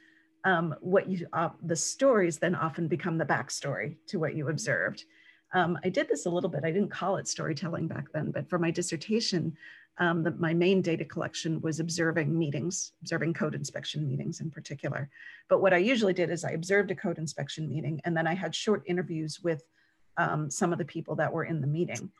um, 0.44 0.74
what 0.80 1.08
you 1.08 1.26
uh, 1.32 1.50
the 1.62 1.76
stories 1.76 2.38
then 2.38 2.54
often 2.54 2.88
become 2.88 3.18
the 3.18 3.24
backstory 3.24 3.96
to 4.06 4.18
what 4.18 4.34
you 4.34 4.48
observed. 4.48 5.04
Um, 5.52 5.78
I 5.84 5.88
did 5.88 6.08
this 6.08 6.26
a 6.26 6.30
little 6.30 6.50
bit. 6.50 6.64
I 6.64 6.70
didn't 6.70 6.90
call 6.90 7.16
it 7.16 7.28
storytelling 7.28 7.88
back 7.88 8.12
then, 8.12 8.30
but 8.30 8.48
for 8.48 8.58
my 8.58 8.70
dissertation, 8.70 9.56
um, 9.98 10.22
the, 10.22 10.30
my 10.32 10.54
main 10.54 10.80
data 10.82 11.04
collection 11.04 11.60
was 11.60 11.80
observing 11.80 12.38
meetings, 12.38 12.92
observing 13.02 13.34
code 13.34 13.54
inspection 13.54 14.06
meetings 14.06 14.40
in 14.40 14.50
particular. 14.50 15.08
But 15.48 15.60
what 15.60 15.74
I 15.74 15.78
usually 15.78 16.12
did 16.12 16.30
is 16.30 16.44
I 16.44 16.50
observed 16.50 16.90
a 16.90 16.94
code 16.94 17.18
inspection 17.18 17.68
meeting 17.68 18.00
and 18.04 18.16
then 18.16 18.26
I 18.26 18.34
had 18.34 18.54
short 18.54 18.82
interviews 18.86 19.40
with 19.42 19.62
um, 20.16 20.50
some 20.50 20.72
of 20.72 20.78
the 20.78 20.84
people 20.84 21.16
that 21.16 21.32
were 21.32 21.44
in 21.44 21.60
the 21.60 21.66
meeting. 21.66 22.10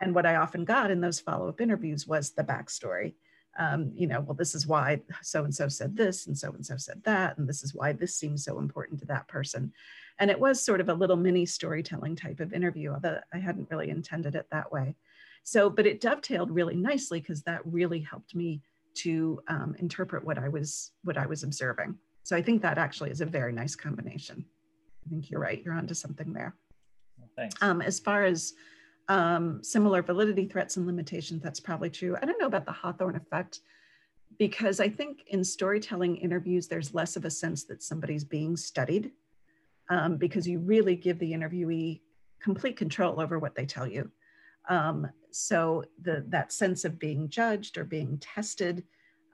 And 0.00 0.14
what 0.14 0.26
I 0.26 0.36
often 0.36 0.64
got 0.64 0.90
in 0.90 1.00
those 1.00 1.20
follow-up 1.20 1.60
interviews 1.60 2.06
was 2.06 2.30
the 2.30 2.44
backstory. 2.44 3.14
Um, 3.58 3.92
you 3.94 4.06
know, 4.06 4.20
well, 4.20 4.34
this 4.34 4.54
is 4.54 4.66
why 4.66 5.00
so-and-so 5.22 5.68
said 5.68 5.96
this 5.96 6.28
and 6.28 6.38
so-and-so 6.38 6.76
said 6.76 7.02
that, 7.04 7.38
and 7.38 7.48
this 7.48 7.64
is 7.64 7.74
why 7.74 7.92
this 7.92 8.14
seems 8.14 8.44
so 8.44 8.58
important 8.58 9.00
to 9.00 9.06
that 9.06 9.26
person. 9.26 9.72
And 10.18 10.30
it 10.30 10.40
was 10.40 10.62
sort 10.62 10.80
of 10.80 10.88
a 10.88 10.94
little 10.94 11.16
mini 11.16 11.46
storytelling 11.46 12.16
type 12.16 12.40
of 12.40 12.52
interview, 12.52 12.92
although 12.92 13.18
I 13.32 13.38
hadn't 13.38 13.70
really 13.70 13.90
intended 13.90 14.34
it 14.34 14.46
that 14.50 14.70
way. 14.72 14.96
So, 15.44 15.70
but 15.70 15.86
it 15.86 16.00
dovetailed 16.00 16.50
really 16.50 16.76
nicely 16.76 17.20
because 17.20 17.42
that 17.44 17.60
really 17.64 18.00
helped 18.00 18.34
me 18.34 18.60
to 18.96 19.40
um, 19.48 19.76
interpret 19.78 20.24
what 20.24 20.38
I 20.38 20.48
was 20.48 20.92
what 21.04 21.16
I 21.16 21.26
was 21.26 21.44
observing. 21.44 21.96
So 22.24 22.36
I 22.36 22.42
think 22.42 22.62
that 22.62 22.78
actually 22.78 23.10
is 23.10 23.20
a 23.20 23.26
very 23.26 23.52
nice 23.52 23.74
combination. 23.76 24.44
I 25.06 25.08
think 25.08 25.30
you're 25.30 25.40
right. 25.40 25.62
You're 25.64 25.74
onto 25.74 25.94
something 25.94 26.32
there. 26.32 26.54
Thanks. 27.36 27.62
Um, 27.62 27.80
as 27.80 28.00
far 28.00 28.24
as 28.24 28.52
um, 29.08 29.62
similar 29.62 30.02
validity 30.02 30.46
threats 30.46 30.76
and 30.76 30.86
limitations, 30.86 31.42
that's 31.42 31.60
probably 31.60 31.88
true. 31.88 32.16
I 32.20 32.26
don't 32.26 32.40
know 32.40 32.46
about 32.46 32.66
the 32.66 32.72
Hawthorne 32.72 33.16
effect 33.16 33.60
because 34.38 34.80
I 34.80 34.88
think 34.88 35.22
in 35.28 35.42
storytelling 35.42 36.16
interviews, 36.16 36.66
there's 36.66 36.92
less 36.92 37.16
of 37.16 37.24
a 37.24 37.30
sense 37.30 37.64
that 37.64 37.82
somebody's 37.82 38.24
being 38.24 38.56
studied 38.56 39.12
um, 39.88 40.16
because 40.16 40.46
you 40.46 40.58
really 40.58 40.96
give 40.96 41.18
the 41.18 41.32
interviewee 41.32 42.00
complete 42.40 42.76
control 42.76 43.20
over 43.20 43.38
what 43.38 43.54
they 43.54 43.66
tell 43.66 43.86
you. 43.86 44.10
Um, 44.68 45.08
so 45.30 45.84
the, 46.02 46.24
that 46.28 46.52
sense 46.52 46.84
of 46.84 46.98
being 46.98 47.28
judged 47.28 47.78
or 47.78 47.84
being 47.84 48.18
tested 48.18 48.84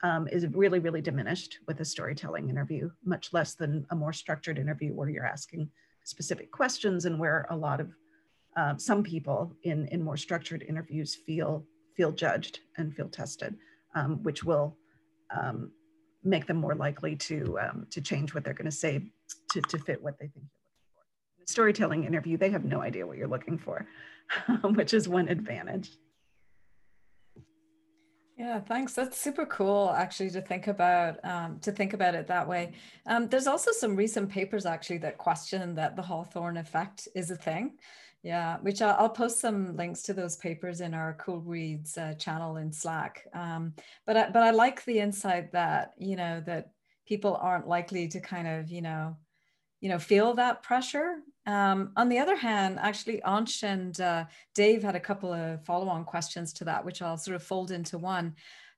um, 0.02 0.28
is 0.28 0.46
really, 0.48 0.78
really 0.78 1.00
diminished 1.00 1.58
with 1.66 1.80
a 1.80 1.84
storytelling 1.84 2.50
interview, 2.50 2.90
much 3.04 3.32
less 3.32 3.54
than 3.54 3.86
a 3.90 3.96
more 3.96 4.12
structured 4.12 4.58
interview 4.58 4.92
where 4.92 5.08
you're 5.08 5.26
asking 5.26 5.70
specific 6.04 6.52
questions 6.52 7.06
and 7.06 7.18
where 7.18 7.46
a 7.50 7.56
lot 7.56 7.80
of 7.80 7.90
uh, 8.56 8.76
some 8.76 9.02
people 9.02 9.56
in, 9.62 9.86
in 9.88 10.02
more 10.02 10.16
structured 10.16 10.62
interviews 10.68 11.14
feel, 11.14 11.64
feel 11.96 12.12
judged 12.12 12.60
and 12.76 12.94
feel 12.94 13.08
tested, 13.08 13.56
um, 13.94 14.22
which 14.22 14.44
will 14.44 14.76
um, 15.36 15.70
make 16.22 16.46
them 16.46 16.58
more 16.58 16.74
likely 16.74 17.16
to, 17.16 17.58
um, 17.58 17.86
to 17.90 18.00
change 18.00 18.34
what 18.34 18.44
they're 18.44 18.54
going 18.54 18.64
to 18.66 18.70
say 18.70 19.10
to, 19.54 19.62
to 19.62 19.78
fit 19.78 20.02
what 20.02 20.18
they 20.18 20.26
think 20.26 20.44
you're 20.52 20.60
looking 20.64 20.82
for. 20.92 21.38
In 21.38 21.44
a 21.44 21.46
storytelling 21.46 22.04
interview, 22.04 22.36
they 22.36 22.50
have 22.50 22.64
no 22.64 22.80
idea 22.80 23.06
what 23.06 23.16
you're 23.16 23.28
looking 23.28 23.58
for, 23.58 23.86
which 24.74 24.92
is 24.92 25.08
one 25.08 25.28
advantage. 25.28 25.90
Yeah, 28.36 28.58
thanks. 28.58 28.94
That's 28.94 29.16
super 29.16 29.46
cool, 29.46 29.90
actually, 29.96 30.30
to 30.30 30.40
think 30.40 30.66
about 30.66 31.24
um, 31.24 31.60
to 31.60 31.70
think 31.70 31.92
about 31.92 32.16
it 32.16 32.26
that 32.26 32.48
way. 32.48 32.72
Um, 33.06 33.28
there's 33.28 33.46
also 33.46 33.70
some 33.70 33.94
recent 33.94 34.28
papers 34.28 34.66
actually 34.66 34.98
that 34.98 35.18
question 35.18 35.76
that 35.76 35.94
the 35.94 36.02
Hawthorne 36.02 36.56
effect 36.56 37.06
is 37.14 37.30
a 37.30 37.36
thing. 37.36 37.78
Yeah, 38.24 38.56
which 38.62 38.82
I'll, 38.82 38.96
I'll 38.98 39.10
post 39.10 39.38
some 39.38 39.76
links 39.76 40.02
to 40.04 40.14
those 40.14 40.36
papers 40.36 40.80
in 40.80 40.94
our 40.94 41.14
Cool 41.20 41.42
Reads 41.42 41.96
uh, 41.96 42.14
channel 42.14 42.56
in 42.56 42.72
Slack. 42.72 43.24
Um, 43.34 43.74
but 44.04 44.16
I, 44.16 44.30
but 44.30 44.42
I 44.42 44.50
like 44.50 44.84
the 44.84 44.98
insight 44.98 45.52
that 45.52 45.92
you 45.96 46.16
know 46.16 46.42
that 46.46 46.70
people 47.06 47.38
aren't 47.40 47.68
likely 47.68 48.08
to 48.08 48.18
kind 48.18 48.48
of 48.48 48.68
you 48.68 48.82
know 48.82 49.16
you 49.84 49.90
know 49.90 49.98
feel 49.98 50.34
that 50.34 50.62
pressure 50.62 51.10
um, 51.46 51.92
on 51.96 52.08
the 52.08 52.18
other 52.18 52.36
hand, 52.36 52.78
actually, 52.80 53.20
Ansh 53.24 53.62
and 53.62 54.00
uh, 54.00 54.24
Dave 54.54 54.82
had 54.82 54.96
a 54.96 55.00
couple 55.00 55.32
of 55.32 55.62
follow 55.64 55.88
on 55.88 56.04
questions 56.04 56.52
to 56.54 56.64
that, 56.64 56.84
which 56.84 57.02
I'll 57.02 57.18
sort 57.18 57.36
of 57.36 57.42
fold 57.42 57.70
into 57.70 57.98
one. 57.98 58.34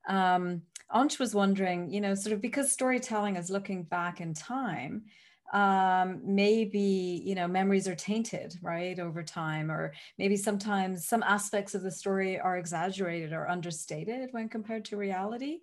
Um, 0.08 0.62
Ansh 0.92 1.18
was 1.18 1.34
wondering, 1.34 1.90
you 1.90 2.00
know, 2.00 2.14
sort 2.14 2.32
of 2.32 2.40
because 2.40 2.72
storytelling 2.72 3.36
is 3.36 3.50
looking 3.50 3.84
back 3.84 4.20
in 4.20 4.34
time, 4.34 5.04
um, 5.52 6.20
maybe, 6.24 7.22
you 7.24 7.36
know, 7.36 7.46
memories 7.46 7.86
are 7.86 7.94
tainted, 7.94 8.56
right, 8.60 8.98
over 8.98 9.22
time, 9.22 9.70
or 9.70 9.92
maybe 10.18 10.36
sometimes 10.36 11.06
some 11.06 11.22
aspects 11.22 11.74
of 11.74 11.82
the 11.82 11.90
story 11.90 12.38
are 12.38 12.58
exaggerated 12.58 13.32
or 13.32 13.48
understated 13.48 14.30
when 14.32 14.48
compared 14.48 14.84
to 14.86 14.96
reality. 14.96 15.60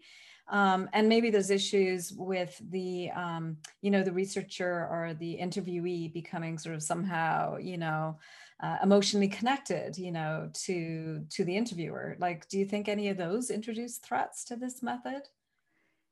Um, 0.49 0.89
and 0.93 1.07
maybe 1.07 1.29
those 1.29 1.49
issues 1.49 2.11
with 2.11 2.61
the, 2.69 3.09
um, 3.11 3.57
you 3.81 3.89
know, 3.89 4.03
the 4.03 4.11
researcher 4.11 4.87
or 4.91 5.15
the 5.17 5.37
interviewee 5.41 6.11
becoming 6.13 6.57
sort 6.57 6.75
of 6.75 6.83
somehow, 6.83 7.57
you 7.57 7.77
know, 7.77 8.19
uh, 8.61 8.77
emotionally 8.83 9.27
connected, 9.27 9.97
you 9.97 10.11
know, 10.11 10.49
to 10.53 11.25
to 11.29 11.43
the 11.43 11.55
interviewer. 11.55 12.15
Like, 12.19 12.47
do 12.49 12.59
you 12.59 12.65
think 12.65 12.87
any 12.87 13.09
of 13.09 13.17
those 13.17 13.49
introduce 13.49 13.97
threats 13.97 14.43
to 14.45 14.55
this 14.55 14.83
method? 14.83 15.23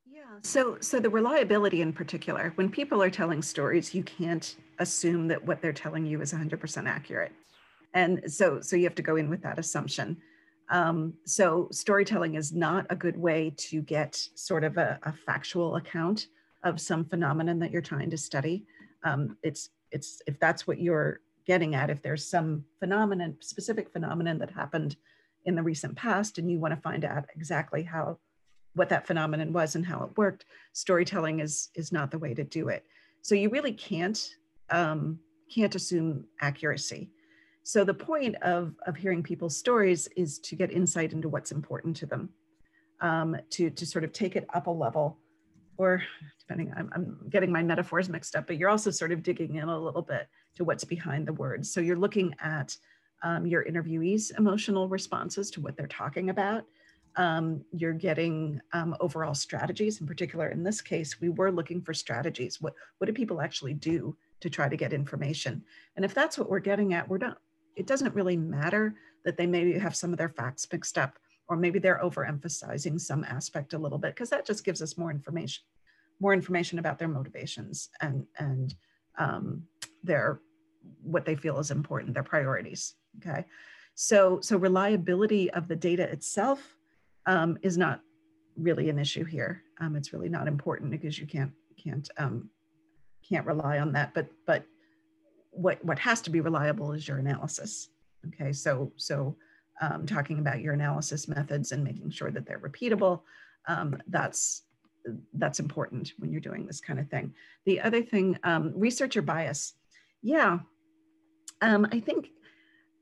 Yeah. 0.05 0.39
So, 0.43 0.77
so 0.81 0.99
the 0.99 1.09
reliability 1.09 1.81
in 1.81 1.93
particular, 1.93 2.51
when 2.55 2.69
people 2.69 3.01
are 3.01 3.09
telling 3.09 3.41
stories, 3.41 3.93
you 3.93 4.03
can't 4.03 4.57
assume 4.79 5.27
that 5.29 5.45
what 5.45 5.61
they're 5.61 5.71
telling 5.71 6.05
you 6.05 6.21
is 6.21 6.33
100% 6.33 6.87
accurate, 6.87 7.31
and 7.93 8.21
so 8.27 8.59
so 8.59 8.75
you 8.75 8.83
have 8.83 8.95
to 8.95 9.01
go 9.01 9.15
in 9.15 9.29
with 9.29 9.41
that 9.43 9.59
assumption. 9.59 10.17
Um, 10.71 11.13
so 11.25 11.67
storytelling 11.71 12.35
is 12.35 12.53
not 12.53 12.87
a 12.89 12.95
good 12.95 13.17
way 13.17 13.53
to 13.57 13.81
get 13.81 14.15
sort 14.35 14.63
of 14.63 14.77
a, 14.77 14.97
a 15.03 15.11
factual 15.11 15.75
account 15.75 16.27
of 16.63 16.79
some 16.79 17.03
phenomenon 17.03 17.59
that 17.59 17.71
you're 17.71 17.81
trying 17.81 18.09
to 18.09 18.17
study. 18.17 18.65
Um, 19.03 19.37
it's 19.43 19.69
it's 19.91 20.21
if 20.27 20.39
that's 20.39 20.65
what 20.65 20.79
you're 20.79 21.19
getting 21.45 21.75
at, 21.75 21.89
if 21.89 22.01
there's 22.01 22.25
some 22.25 22.63
phenomenon, 22.79 23.35
specific 23.41 23.91
phenomenon 23.91 24.37
that 24.39 24.49
happened 24.49 24.95
in 25.43 25.55
the 25.55 25.63
recent 25.63 25.95
past, 25.97 26.37
and 26.37 26.49
you 26.49 26.59
want 26.59 26.73
to 26.73 26.79
find 26.79 27.03
out 27.03 27.25
exactly 27.35 27.83
how 27.83 28.17
what 28.73 28.87
that 28.87 29.05
phenomenon 29.05 29.51
was 29.51 29.75
and 29.75 29.85
how 29.85 30.03
it 30.03 30.17
worked, 30.17 30.45
storytelling 30.71 31.41
is 31.41 31.69
is 31.75 31.91
not 31.91 32.11
the 32.11 32.19
way 32.19 32.33
to 32.33 32.45
do 32.45 32.69
it. 32.69 32.85
So 33.21 33.35
you 33.35 33.49
really 33.49 33.73
can't 33.73 34.35
um, 34.69 35.19
can't 35.53 35.75
assume 35.75 36.25
accuracy. 36.39 37.09
So 37.63 37.83
the 37.83 37.93
point 37.93 38.35
of, 38.41 38.73
of 38.87 38.95
hearing 38.95 39.21
people's 39.23 39.55
stories 39.55 40.07
is 40.15 40.39
to 40.39 40.55
get 40.55 40.71
insight 40.71 41.13
into 41.13 41.29
what's 41.29 41.51
important 41.51 41.95
to 41.97 42.05
them, 42.05 42.29
um, 43.01 43.37
to, 43.51 43.69
to 43.69 43.85
sort 43.85 44.03
of 44.03 44.11
take 44.11 44.35
it 44.35 44.47
up 44.53 44.67
a 44.67 44.71
level, 44.71 45.17
or 45.77 46.03
depending, 46.39 46.73
I'm, 46.75 46.89
I'm 46.93 47.17
getting 47.29 47.51
my 47.51 47.63
metaphors 47.63 48.09
mixed 48.09 48.35
up, 48.35 48.47
but 48.47 48.57
you're 48.57 48.69
also 48.69 48.91
sort 48.91 49.11
of 49.11 49.23
digging 49.23 49.55
in 49.55 49.69
a 49.69 49.79
little 49.79 50.01
bit 50.01 50.27
to 50.55 50.63
what's 50.63 50.83
behind 50.83 51.27
the 51.27 51.33
words. 51.33 51.71
So 51.71 51.81
you're 51.81 51.97
looking 51.97 52.33
at 52.41 52.75
um, 53.23 53.45
your 53.45 53.63
interviewees' 53.63 54.37
emotional 54.37 54.89
responses 54.89 55.51
to 55.51 55.61
what 55.61 55.77
they're 55.77 55.87
talking 55.87 56.29
about. 56.29 56.65
Um, 57.15 57.63
you're 57.71 57.93
getting 57.93 58.59
um, 58.73 58.95
overall 58.99 59.33
strategies. 59.33 60.01
In 60.01 60.07
particular, 60.07 60.49
in 60.49 60.63
this 60.63 60.81
case, 60.81 61.21
we 61.21 61.29
were 61.29 61.51
looking 61.51 61.81
for 61.81 61.93
strategies. 61.93 62.61
What, 62.61 62.73
what 62.97 63.07
do 63.07 63.13
people 63.13 63.41
actually 63.41 63.73
do 63.73 64.17
to 64.39 64.49
try 64.49 64.67
to 64.67 64.77
get 64.77 64.93
information? 64.93 65.63
And 65.95 66.03
if 66.03 66.13
that's 66.13 66.37
what 66.37 66.49
we're 66.49 66.59
getting 66.59 66.93
at, 66.93 67.07
we're 67.07 67.17
not, 67.19 67.37
it 67.75 67.87
doesn't 67.87 68.15
really 68.15 68.37
matter 68.37 68.95
that 69.25 69.37
they 69.37 69.47
maybe 69.47 69.77
have 69.77 69.95
some 69.95 70.11
of 70.11 70.17
their 70.17 70.29
facts 70.29 70.67
mixed 70.71 70.97
up 70.97 71.17
or 71.47 71.57
maybe 71.57 71.79
they're 71.79 72.01
overemphasizing 72.03 72.99
some 72.99 73.23
aspect 73.25 73.73
a 73.73 73.77
little 73.77 73.97
bit 73.97 74.15
because 74.15 74.29
that 74.29 74.45
just 74.45 74.63
gives 74.63 74.81
us 74.81 74.97
more 74.97 75.11
information 75.11 75.63
more 76.19 76.33
information 76.33 76.79
about 76.79 76.99
their 76.99 77.07
motivations 77.07 77.89
and 78.01 78.25
and 78.37 78.75
um, 79.17 79.63
their 80.03 80.39
what 81.03 81.25
they 81.25 81.35
feel 81.35 81.59
is 81.59 81.71
important 81.71 82.13
their 82.13 82.23
priorities 82.23 82.95
okay? 83.17 83.45
So 83.95 84.39
so 84.41 84.57
reliability 84.57 85.51
of 85.51 85.67
the 85.67 85.75
data 85.75 86.03
itself 86.03 86.75
um, 87.25 87.57
is 87.61 87.77
not 87.77 88.01
really 88.57 88.89
an 88.89 88.99
issue 88.99 89.23
here. 89.23 89.63
Um, 89.79 89.95
it's 89.95 90.13
really 90.13 90.29
not 90.29 90.47
important 90.47 90.91
because 90.91 91.19
you 91.19 91.27
can't 91.27 91.51
can't 91.81 92.09
um, 92.17 92.49
can't 93.27 93.45
rely 93.45 93.79
on 93.79 93.91
that 93.93 94.13
but 94.13 94.27
but 94.45 94.65
what, 95.51 95.83
what 95.85 95.99
has 95.99 96.21
to 96.21 96.29
be 96.29 96.41
reliable 96.41 96.91
is 96.93 97.07
your 97.07 97.17
analysis. 97.17 97.89
Okay, 98.27 98.51
so, 98.51 98.91
so 98.95 99.35
um, 99.81 100.05
talking 100.05 100.39
about 100.39 100.61
your 100.61 100.73
analysis 100.73 101.27
methods 101.27 101.71
and 101.71 101.83
making 101.83 102.11
sure 102.11 102.31
that 102.31 102.45
they're 102.45 102.59
repeatable, 102.59 103.21
um, 103.67 103.97
that's, 104.07 104.63
that's 105.33 105.59
important 105.59 106.13
when 106.19 106.31
you're 106.31 106.41
doing 106.41 106.65
this 106.65 106.81
kind 106.81 106.99
of 106.99 107.09
thing. 107.09 107.33
The 107.65 107.81
other 107.81 108.03
thing, 108.03 108.37
um, 108.43 108.73
researcher 108.75 109.21
bias. 109.21 109.73
Yeah, 110.21 110.59
um, 111.61 111.87
I 111.91 111.99
think 111.99 112.29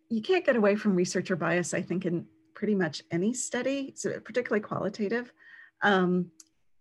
you 0.09 0.21
can't 0.21 0.45
get 0.45 0.55
away 0.55 0.75
from 0.75 0.95
researcher 0.95 1.35
bias, 1.35 1.73
I 1.73 1.81
think, 1.81 2.05
in 2.05 2.25
pretty 2.55 2.75
much 2.75 3.03
any 3.11 3.33
study, 3.33 3.93
so 3.95 4.19
particularly 4.19 4.61
qualitative. 4.61 5.31
Um, 5.81 6.31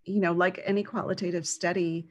you 0.04 0.20
know, 0.20 0.32
like 0.32 0.60
any 0.64 0.82
qualitative 0.82 1.46
study, 1.46 2.08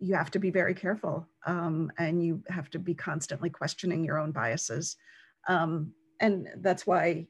you 0.00 0.14
have 0.14 0.30
to 0.32 0.38
be 0.38 0.50
very 0.50 0.74
careful 0.74 1.26
um, 1.46 1.90
and 1.98 2.24
you 2.24 2.42
have 2.48 2.70
to 2.70 2.78
be 2.78 2.94
constantly 2.94 3.50
questioning 3.50 4.04
your 4.04 4.18
own 4.18 4.32
biases. 4.32 4.96
Um, 5.48 5.92
and 6.20 6.48
that's 6.58 6.86
why 6.86 7.26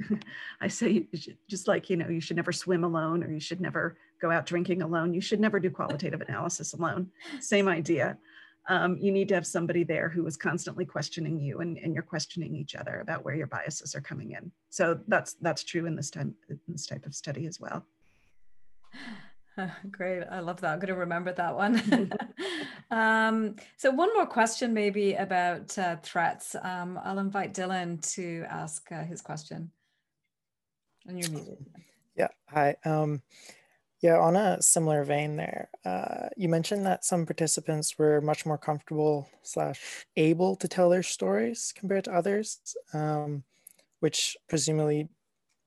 I 0.60 0.68
say 0.68 1.08
just 1.48 1.68
like, 1.68 1.88
you 1.88 1.96
know, 1.96 2.08
you 2.08 2.20
should 2.20 2.36
never 2.36 2.52
swim 2.52 2.84
alone 2.84 3.24
or 3.24 3.30
you 3.30 3.40
should 3.40 3.60
never 3.60 3.96
go 4.20 4.30
out 4.30 4.46
drinking 4.46 4.82
alone. 4.82 5.14
You 5.14 5.20
should 5.20 5.40
never 5.40 5.60
do 5.60 5.70
qualitative 5.70 6.20
analysis 6.20 6.72
alone. 6.72 7.10
Same 7.40 7.68
idea. 7.68 8.18
Um, 8.68 8.98
you 8.98 9.12
need 9.12 9.28
to 9.28 9.34
have 9.34 9.46
somebody 9.46 9.84
there 9.84 10.08
who 10.08 10.26
is 10.26 10.36
constantly 10.36 10.84
questioning 10.84 11.38
you 11.38 11.60
and, 11.60 11.78
and 11.78 11.94
you're 11.94 12.02
questioning 12.02 12.56
each 12.56 12.74
other 12.74 13.00
about 13.00 13.24
where 13.24 13.36
your 13.36 13.46
biases 13.46 13.94
are 13.94 14.00
coming 14.00 14.32
in. 14.32 14.50
So 14.70 14.98
that's 15.06 15.34
that's 15.34 15.62
true 15.62 15.86
in 15.86 15.94
this 15.94 16.10
time 16.10 16.34
in 16.48 16.58
this 16.66 16.86
type 16.86 17.06
of 17.06 17.14
study 17.14 17.46
as 17.46 17.60
well. 17.60 17.86
Great. 19.90 20.22
I 20.30 20.40
love 20.40 20.60
that. 20.60 20.72
I'm 20.72 20.78
going 20.78 20.88
to 20.88 20.94
remember 20.94 21.32
that 21.32 21.54
one. 21.54 22.12
um, 22.90 23.56
so, 23.76 23.90
one 23.90 24.12
more 24.14 24.26
question, 24.26 24.74
maybe 24.74 25.14
about 25.14 25.76
uh, 25.78 25.96
threats. 26.02 26.54
Um, 26.62 26.98
I'll 27.02 27.18
invite 27.18 27.54
Dylan 27.54 28.00
to 28.14 28.44
ask 28.48 28.90
uh, 28.92 29.04
his 29.04 29.20
question. 29.20 29.70
And 31.06 31.18
you're 31.18 31.30
muted. 31.30 31.64
Yeah. 32.16 32.28
Hi. 32.48 32.76
Um, 32.84 33.22
yeah, 34.02 34.18
on 34.18 34.36
a 34.36 34.60
similar 34.60 35.04
vein 35.04 35.36
there, 35.36 35.70
uh, 35.84 36.28
you 36.36 36.48
mentioned 36.48 36.84
that 36.84 37.04
some 37.04 37.24
participants 37.24 37.98
were 37.98 38.20
much 38.20 38.44
more 38.44 38.58
comfortable 38.58 39.28
slash 39.42 40.06
able 40.16 40.54
to 40.56 40.68
tell 40.68 40.90
their 40.90 41.02
stories 41.02 41.72
compared 41.74 42.04
to 42.04 42.12
others, 42.12 42.60
um, 42.92 43.44
which 44.00 44.36
presumably 44.48 45.08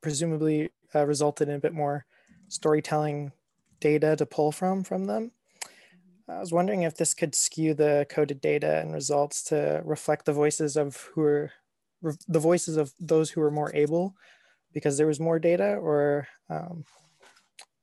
presumably 0.02 0.70
uh, 0.94 1.06
resulted 1.06 1.50
in 1.50 1.56
a 1.56 1.60
bit 1.60 1.74
more 1.74 2.06
storytelling 2.48 3.32
data 3.80 4.16
to 4.16 4.26
pull 4.26 4.52
from 4.52 4.84
from 4.84 5.06
them. 5.06 5.32
I 6.28 6.40
was 6.40 6.52
wondering 6.52 6.84
if 6.84 6.96
this 6.96 7.14
could 7.14 7.34
skew 7.34 7.74
the 7.74 8.06
coded 8.10 8.40
data 8.40 8.80
and 8.80 8.94
results 8.94 9.44
to 9.46 9.82
reflect 9.84 10.26
the 10.26 10.34
voices 10.34 10.78
of 10.78 11.10
who 11.14 11.22
are 11.22 11.52
the 12.28 12.40
voices 12.40 12.78
of 12.78 12.94
those 13.00 13.32
who 13.32 13.42
are 13.42 13.52
more 13.52 13.76
able 13.76 14.16
because 14.74 14.98
there 14.98 15.08
was 15.08 15.20
more 15.20 15.40
data 15.40 15.76
or 15.76 16.28
um, 16.50 16.86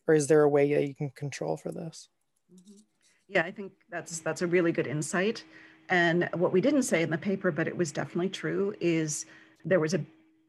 or 0.07 0.15
is 0.15 0.29
there 0.29 0.43
a 0.43 0.49
way 0.49 0.73
that 0.73 0.87
you 0.87 0.95
can 0.95 1.11
control 1.11 1.57
for 1.57 1.73
this? 1.73 2.09
Mm-hmm. 2.53 2.81
Yeah, 3.29 3.43
I 3.43 3.51
think 3.51 3.73
that's 3.91 4.21
that's 4.21 4.43
a 4.43 4.47
really 4.47 4.73
good 4.73 4.87
insight. 4.87 5.45
And 5.89 6.29
what 6.35 6.53
we 6.53 6.61
didn't 6.61 6.83
say 6.83 7.03
in 7.03 7.11
the 7.11 7.19
paper, 7.19 7.51
but 7.51 7.69
it 7.69 7.77
was 7.77 7.93
definitely 7.93 8.31
true, 8.31 8.75
is 8.81 9.27
there 9.65 9.81
was 9.81 9.95
a 9.95 10.01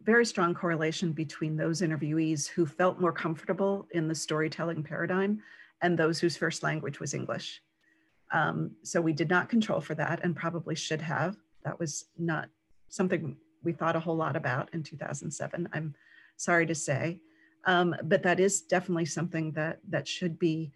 very 0.08 0.26
strong 0.26 0.54
correlation 0.54 1.12
between 1.12 1.58
those 1.58 1.82
interviewees 1.82 2.48
who 2.48 2.66
felt 2.66 3.02
more 3.02 3.12
comfortable 3.12 3.86
in 3.92 4.08
the 4.08 4.16
storytelling 4.16 4.82
paradigm 4.82 5.44
and 5.82 6.00
those 6.00 6.18
whose 6.18 6.38
first 6.38 6.64
language 6.64 7.02
was 7.02 7.14
English. 7.14 7.62
Um, 8.32 8.72
so 8.84 9.02
we 9.02 9.12
did 9.12 9.30
not 9.30 9.50
control 9.50 9.82
for 9.82 9.96
that 9.96 10.22
and 10.24 10.34
probably 10.34 10.76
should 10.76 11.02
have. 11.02 11.36
That 11.66 11.78
was 11.78 12.06
not 12.18 12.48
something 12.88 13.36
we 13.64 13.74
thought 13.74 13.98
a 13.98 14.00
whole 14.00 14.16
lot 14.16 14.38
about 14.38 14.70
in 14.74 14.82
2007, 14.82 15.68
I'm 15.74 15.94
sorry 16.38 16.66
to 16.68 16.76
say. 16.76 17.20
Um, 17.66 17.94
but 18.06 18.24
that 18.24 18.40
is 18.40 18.62
definitely 18.62 19.06
something 19.06 19.52
that, 19.52 19.80
that 19.90 20.08
should 20.08 20.40
be, 20.40 20.72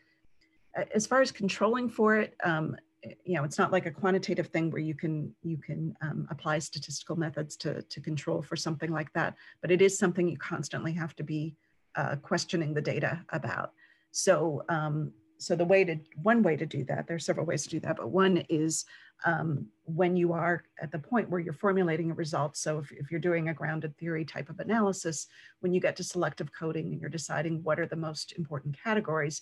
as 0.93 1.07
far 1.07 1.21
as 1.21 1.31
controlling 1.31 1.87
for 1.87 2.17
it, 2.17 2.35
um, 2.43 2.75
you 3.23 3.35
know, 3.35 3.43
it's 3.43 3.57
not 3.57 3.71
like 3.71 3.85
a 3.85 3.91
quantitative 3.91 4.47
thing 4.47 4.69
where 4.69 4.81
you 4.81 4.93
can 4.93 5.33
you 5.41 5.57
can 5.57 5.95
um, 6.01 6.27
apply 6.29 6.59
statistical 6.59 7.15
methods 7.15 7.55
to 7.57 7.81
to 7.81 8.01
control 8.01 8.41
for 8.41 8.55
something 8.55 8.91
like 8.91 9.11
that. 9.13 9.35
But 9.61 9.71
it 9.71 9.81
is 9.81 9.97
something 9.97 10.27
you 10.27 10.37
constantly 10.37 10.93
have 10.93 11.15
to 11.15 11.23
be 11.23 11.55
uh, 11.95 12.17
questioning 12.17 12.73
the 12.73 12.81
data 12.81 13.23
about. 13.29 13.73
So 14.11 14.63
um, 14.69 15.11
so 15.41 15.55
the 15.55 15.65
way 15.65 15.83
to 15.83 15.97
one 16.21 16.43
way 16.43 16.55
to 16.55 16.67
do 16.67 16.83
that, 16.85 17.07
there 17.07 17.15
are 17.15 17.19
several 17.19 17.47
ways 17.47 17.63
to 17.63 17.69
do 17.69 17.79
that, 17.79 17.97
but 17.97 18.09
one 18.09 18.45
is 18.47 18.85
um, 19.25 19.67
when 19.85 20.15
you 20.15 20.33
are 20.33 20.63
at 20.79 20.91
the 20.91 20.99
point 20.99 21.29
where 21.29 21.39
you're 21.39 21.53
formulating 21.53 22.11
a 22.11 22.15
result. 22.15 22.55
So 22.55 22.79
if, 22.79 22.91
if 22.91 23.11
you're 23.11 23.19
doing 23.19 23.49
a 23.49 23.53
grounded 23.53 23.97
theory 23.97 24.23
type 24.23 24.49
of 24.49 24.59
analysis, 24.59 25.27
when 25.59 25.73
you 25.73 25.79
get 25.79 25.95
to 25.95 26.03
selective 26.03 26.51
coding 26.53 26.91
and 26.91 27.01
you're 27.01 27.09
deciding 27.09 27.63
what 27.63 27.79
are 27.79 27.87
the 27.87 27.95
most 27.95 28.33
important 28.37 28.77
categories, 28.83 29.41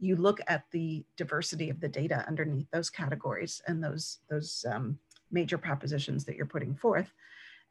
you 0.00 0.16
look 0.16 0.40
at 0.48 0.64
the 0.72 1.04
diversity 1.16 1.68
of 1.68 1.78
the 1.78 1.88
data 1.88 2.24
underneath 2.26 2.66
those 2.72 2.90
categories 2.90 3.60
and 3.66 3.84
those, 3.84 4.18
those 4.30 4.64
um, 4.72 4.98
major 5.30 5.58
propositions 5.58 6.24
that 6.24 6.36
you're 6.36 6.46
putting 6.46 6.74
forth. 6.74 7.12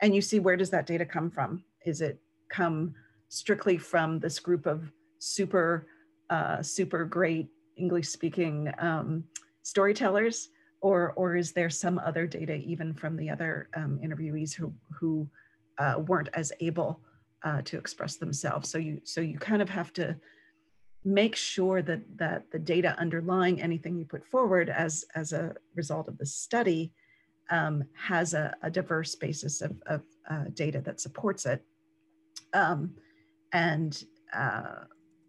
And 0.01 0.15
you 0.15 0.21
see 0.21 0.39
where 0.39 0.55
does 0.55 0.69
that 0.69 0.85
data 0.85 1.05
come 1.05 1.29
from? 1.31 1.63
Is 1.85 2.01
it 2.01 2.19
come 2.49 2.93
strictly 3.29 3.77
from 3.77 4.19
this 4.19 4.39
group 4.39 4.65
of 4.65 4.91
super, 5.17 5.87
uh, 6.29 6.61
super 6.61 7.03
great 7.03 7.49
English 7.77 8.07
speaking 8.07 8.71
um, 8.77 9.23
storytellers? 9.63 10.49
Or, 10.81 11.11
or 11.13 11.35
is 11.35 11.51
there 11.51 11.69
some 11.69 11.99
other 11.99 12.25
data 12.25 12.55
even 12.55 12.93
from 12.93 13.17
the 13.17 13.29
other 13.29 13.69
um, 13.75 13.99
interviewees 14.01 14.53
who, 14.53 14.73
who 14.97 15.27
uh, 15.77 15.95
weren't 16.07 16.29
as 16.33 16.53
able 16.61 17.01
uh, 17.43 17.61
to 17.63 17.77
express 17.77 18.15
themselves? 18.15 18.69
So 18.69 18.77
you, 18.77 19.01
so 19.03 19.19
you 19.19 19.37
kind 19.37 19.61
of 19.61 19.69
have 19.69 19.91
to 19.93 20.15
make 21.05 21.35
sure 21.35 21.81
that 21.81 22.01
that 22.17 22.51
the 22.51 22.59
data 22.59 22.95
underlying 22.99 23.61
anything 23.61 23.97
you 23.97 24.05
put 24.05 24.25
forward 24.25 24.69
as 24.69 25.05
as 25.15 25.33
a 25.33 25.55
result 25.75 26.07
of 26.07 26.17
the 26.17 26.25
study 26.25 26.91
um, 27.49 27.83
has 27.93 28.33
a, 28.33 28.55
a, 28.61 28.69
diverse 28.69 29.15
basis 29.15 29.61
of, 29.61 29.75
of 29.87 30.03
uh, 30.29 30.43
data 30.53 30.81
that 30.81 31.01
supports 31.01 31.47
it. 31.47 31.63
Um, 32.53 32.91
and 33.53 34.03
uh, 34.33 34.83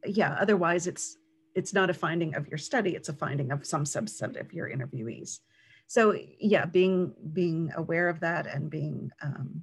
yeah 0.04 0.37
otherwise 0.38 0.87
it's 0.87 1.16
it's 1.54 1.72
not 1.72 1.88
a 1.88 1.94
finding 1.94 2.35
of 2.35 2.46
your 2.48 2.59
study 2.59 2.94
it's 2.94 3.09
a 3.09 3.14
finding 3.14 3.50
of 3.50 3.66
some 3.66 3.85
subset 3.85 4.38
of 4.38 4.52
your 4.52 4.68
interviewees. 4.68 5.38
So 5.87 6.16
yeah 6.38 6.66
being 6.66 7.14
being 7.33 7.72
aware 7.76 8.09
of 8.09 8.20
that 8.20 8.46
and 8.46 8.70
being 8.70 9.11
um, 9.22 9.62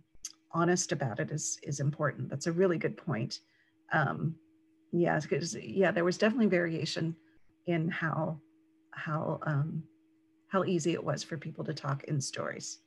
honest 0.51 0.91
about 0.91 1.19
it 1.19 1.31
is 1.31 1.59
is 1.63 1.79
important. 1.79 2.29
That's 2.29 2.47
a 2.47 2.51
really 2.51 2.77
good 2.77 2.97
point. 2.97 3.41
Um, 3.91 4.35
yeah, 4.91 5.19
because 5.19 5.55
yeah, 5.55 5.91
there 5.91 6.03
was 6.03 6.17
definitely 6.17 6.47
variation 6.47 7.15
in 7.65 7.89
how 7.89 8.39
how 8.91 9.39
um, 9.45 9.83
how 10.47 10.63
easy 10.63 10.93
it 10.93 11.03
was 11.03 11.23
for 11.23 11.37
people 11.37 11.63
to 11.65 11.73
talk 11.73 12.03
in 12.05 12.21
stories. 12.21 12.79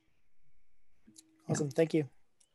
Awesome, 1.49 1.67
yeah. 1.67 1.73
thank 1.77 1.95
you. 1.95 2.05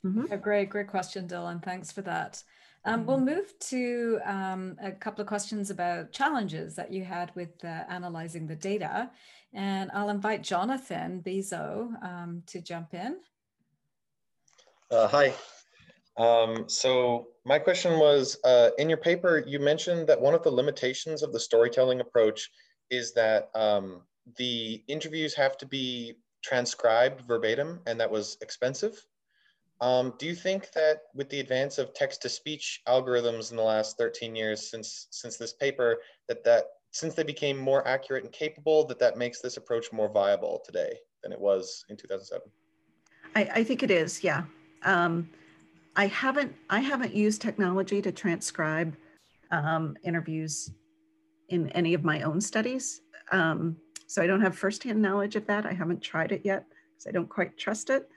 Mm-hmm. 0.05 0.31
A 0.31 0.37
great, 0.37 0.69
great 0.69 0.87
question, 0.87 1.27
Dylan. 1.27 1.63
Thanks 1.63 1.91
for 1.91 2.01
that. 2.03 2.43
Um, 2.85 2.99
mm-hmm. 2.99 3.07
We'll 3.07 3.19
move 3.19 3.57
to 3.59 4.19
um, 4.25 4.77
a 4.81 4.91
couple 4.91 5.21
of 5.21 5.27
questions 5.27 5.71
about 5.71 6.11
challenges 6.11 6.75
that 6.75 6.91
you 6.91 7.03
had 7.03 7.31
with 7.35 7.63
uh, 7.63 7.83
analyzing 7.89 8.45
the 8.45 8.55
data. 8.55 9.09
And 9.53 9.89
I'll 9.93 10.09
invite 10.09 10.43
Jonathan 10.43 11.23
Bezo 11.25 12.03
um, 12.03 12.43
to 12.47 12.61
jump 12.61 12.93
in. 12.93 13.17
Uh, 14.91 15.07
hi, 15.07 15.33
um, 16.17 16.69
so 16.69 17.27
my 17.45 17.59
question 17.59 17.99
was, 17.99 18.37
uh, 18.43 18.69
in 18.77 18.89
your 18.89 18.97
paper, 18.97 19.43
you 19.45 19.59
mentioned 19.59 20.07
that 20.07 20.19
one 20.19 20.33
of 20.33 20.43
the 20.43 20.51
limitations 20.51 21.23
of 21.23 21.33
the 21.33 21.39
storytelling 21.39 21.99
approach 21.99 22.49
is 22.89 23.13
that 23.13 23.49
um, 23.53 24.01
the 24.37 24.83
interviews 24.87 25.33
have 25.35 25.57
to 25.57 25.65
be 25.65 26.13
transcribed 26.43 27.21
verbatim 27.21 27.79
and 27.85 27.99
that 27.99 28.09
was 28.09 28.37
expensive. 28.41 29.05
Um, 29.81 30.13
do 30.17 30.25
you 30.25 30.35
think 30.35 30.71
that 30.71 31.01
with 31.13 31.29
the 31.29 31.41
advance 31.41 31.77
of 31.79 31.93
text-to-speech 31.93 32.83
algorithms 32.87 33.51
in 33.51 33.57
the 33.57 33.63
last 33.63 33.97
13 33.97 34.35
years 34.35 34.69
since, 34.69 35.07
since 35.11 35.35
this 35.35 35.51
paper, 35.51 35.97
that, 36.29 36.45
that 36.45 36.65
since 36.91 37.13
they 37.13 37.23
became 37.23 37.57
more 37.57 37.85
accurate 37.85 38.23
and 38.23 38.31
capable, 38.31 38.85
that 38.85 38.99
that 38.99 39.17
makes 39.17 39.41
this 39.41 39.57
approach 39.57 39.91
more 39.91 40.07
viable 40.07 40.61
today 40.65 40.93
than 41.23 41.33
it 41.33 41.39
was 41.39 41.83
in 41.89 41.97
2007? 41.97 42.41
I, 43.35 43.59
I 43.59 43.63
think 43.65 43.83
it 43.83 43.91
is, 43.91 44.23
yeah. 44.23 44.43
Um, 44.83 45.29
I 45.95 46.07
haven't 46.07 46.53
I 46.69 46.79
haven't 46.79 47.13
used 47.13 47.41
technology 47.41 48.01
to 48.01 48.11
transcribe 48.11 48.95
um, 49.51 49.95
interviews 50.03 50.71
in 51.49 51.69
any 51.69 51.93
of 51.93 52.03
my 52.03 52.21
own 52.23 52.41
studies. 52.41 53.01
Um, 53.31 53.77
so 54.07 54.21
I 54.21 54.27
don't 54.27 54.41
have 54.41 54.57
firsthand 54.57 55.01
knowledge 55.01 55.35
of 55.35 55.47
that. 55.47 55.65
I 55.65 55.73
haven't 55.73 56.01
tried 56.01 56.31
it 56.31 56.41
yet 56.43 56.65
because 56.91 57.07
I 57.07 57.11
don't 57.11 57.29
quite 57.29 57.57
trust 57.57 57.89
it. 57.89 58.09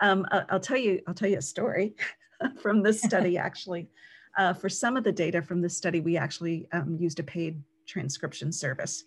Um, 0.00 0.26
I'll 0.48 0.60
tell 0.60 0.76
you 0.76 1.00
I'll 1.06 1.14
tell 1.14 1.28
you 1.28 1.38
a 1.38 1.42
story 1.42 1.94
from 2.62 2.82
this 2.82 3.00
study 3.02 3.38
actually. 3.38 3.88
Uh, 4.36 4.52
for 4.52 4.68
some 4.68 4.96
of 4.96 5.04
the 5.04 5.12
data 5.12 5.42
from 5.42 5.60
this 5.60 5.76
study, 5.76 6.00
we 6.00 6.16
actually 6.16 6.66
um, 6.72 6.96
used 6.98 7.18
a 7.18 7.22
paid 7.22 7.60
transcription 7.86 8.52
service. 8.52 9.04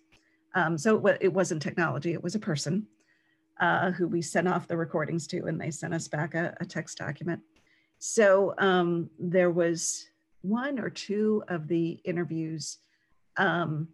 Um, 0.54 0.76
so 0.76 1.04
it, 1.06 1.18
it, 1.22 1.32
wasn't 1.32 1.62
technology; 1.62 2.12
it 2.12 2.22
was 2.22 2.34
a 2.34 2.38
person 2.38 2.86
uh, 3.58 3.90
who 3.90 4.06
we 4.06 4.20
sent 4.20 4.46
off 4.46 4.68
the 4.68 4.76
recordings 4.76 5.26
to, 5.28 5.46
and 5.46 5.58
they 5.60 5.70
sent 5.70 5.94
us 5.94 6.08
back 6.08 6.34
a, 6.34 6.54
a 6.60 6.66
text 6.66 6.98
document. 6.98 7.40
So 8.06 8.52
um, 8.58 9.08
there 9.18 9.50
was 9.50 10.06
one 10.42 10.78
or 10.78 10.90
two 10.90 11.42
of 11.48 11.68
the 11.68 11.98
interviews 12.04 12.76
um, 13.38 13.88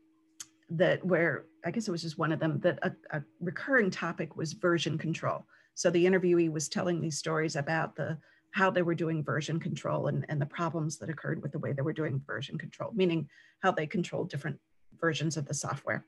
that 0.69 1.05
where 1.07 1.45
I 1.65 1.71
guess 1.71 1.87
it 1.87 1.93
was 1.93 2.03
just 2.03 2.19
one 2.19 2.33
of 2.33 2.41
them 2.41 2.59
that 2.59 2.81
a, 2.83 2.93
a, 3.17 3.23
recurring 3.39 3.89
topic 3.89 4.37
was 4.37 4.53
version 4.53 4.99
control. 4.99 5.47
So 5.77 5.91
the 5.91 6.05
interviewee 6.05 6.51
was 6.51 6.69
telling 6.69 7.01
these 7.01 7.19
stories 7.19 7.55
about 7.55 7.95
the 7.95 8.19
how 8.51 8.69
they 8.69 8.83
were 8.83 8.97
doing 8.97 9.23
version 9.23 9.61
control 9.61 10.09
and, 10.09 10.27
and 10.29 10.41
the 10.41 10.47
problems 10.47 10.99
that 10.99 11.09
occurred 11.09 11.41
with 11.41 11.53
the 11.53 11.61
way 11.61 11.73
they 11.73 11.83
were 11.83 11.93
doing 11.93 12.21
version 12.27 12.59
control, 12.59 12.91
meaning 12.93 13.29
how 13.61 13.71
they 13.71 13.87
controlled 13.87 14.29
different 14.29 14.59
versions 15.01 15.37
of 15.37 15.47
the 15.47 15.55
software. 15.55 16.05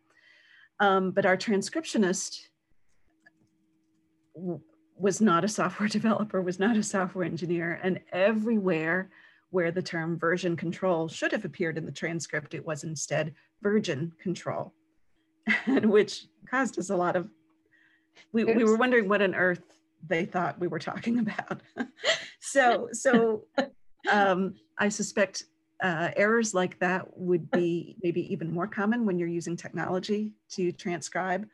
Um, 0.81 1.13
but 1.13 1.25
our 1.25 1.37
transcriptionist 1.37 2.49
was 5.03 5.21
not 5.21 5.45
a 5.45 5.49
software 5.49 5.89
developer, 5.99 6.41
was 6.41 6.61
not 6.61 6.77
a 6.77 6.83
software 6.83 7.25
engineer, 7.25 7.81
and 7.83 8.01
everywhere 8.13 9.11
where 9.51 9.71
the 9.71 9.83
term 9.83 10.19
version 10.19 10.57
control 10.57 11.09
should 11.09 11.33
have 11.33 11.45
appeared 11.45 11.77
in 11.77 11.85
the 11.85 11.93
transcript. 11.93 12.55
It 12.55 12.65
was 12.65 12.85
instead 12.85 13.35
virgin 13.61 14.13
control, 14.23 14.73
and 15.67 15.91
which 15.91 16.27
caused 16.49 16.79
us 16.79 16.89
a 16.89 16.97
lot 16.97 17.17
of, 17.17 17.29
we, 18.33 18.45
we 18.45 18.65
were 18.65 18.77
wondering 18.77 19.09
what 19.09 19.21
on 19.21 19.35
earth 19.35 19.63
they 20.07 20.25
thought 20.25 20.59
we 20.59 20.69
were 20.69 20.79
talking 20.79 21.19
about. 21.27 21.61
so, 22.41 22.89
so 22.93 23.45
um, 24.11 24.55
I 24.79 24.89
suspect 24.89 25.45
uh, 25.83 26.11
errors 26.17 26.55
like 26.55 26.79
that 26.79 27.19
would 27.19 27.51
be 27.51 27.97
maybe 28.03 28.33
even 28.33 28.53
more 28.53 28.69
common 28.69 29.05
when 29.05 29.19
you're 29.19 29.29
using 29.29 29.57
technology 29.57 30.33
to 30.51 30.71
transcribe. 30.71 31.47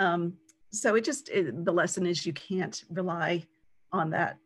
Um, 0.00 0.34
so 0.70 0.94
it 0.94 1.04
just, 1.04 1.28
it, 1.28 1.64
the 1.64 1.72
lesson 1.72 2.06
is 2.06 2.26
you 2.26 2.32
can't 2.32 2.84
rely 2.90 3.46
on 3.92 4.10
that 4.10 4.38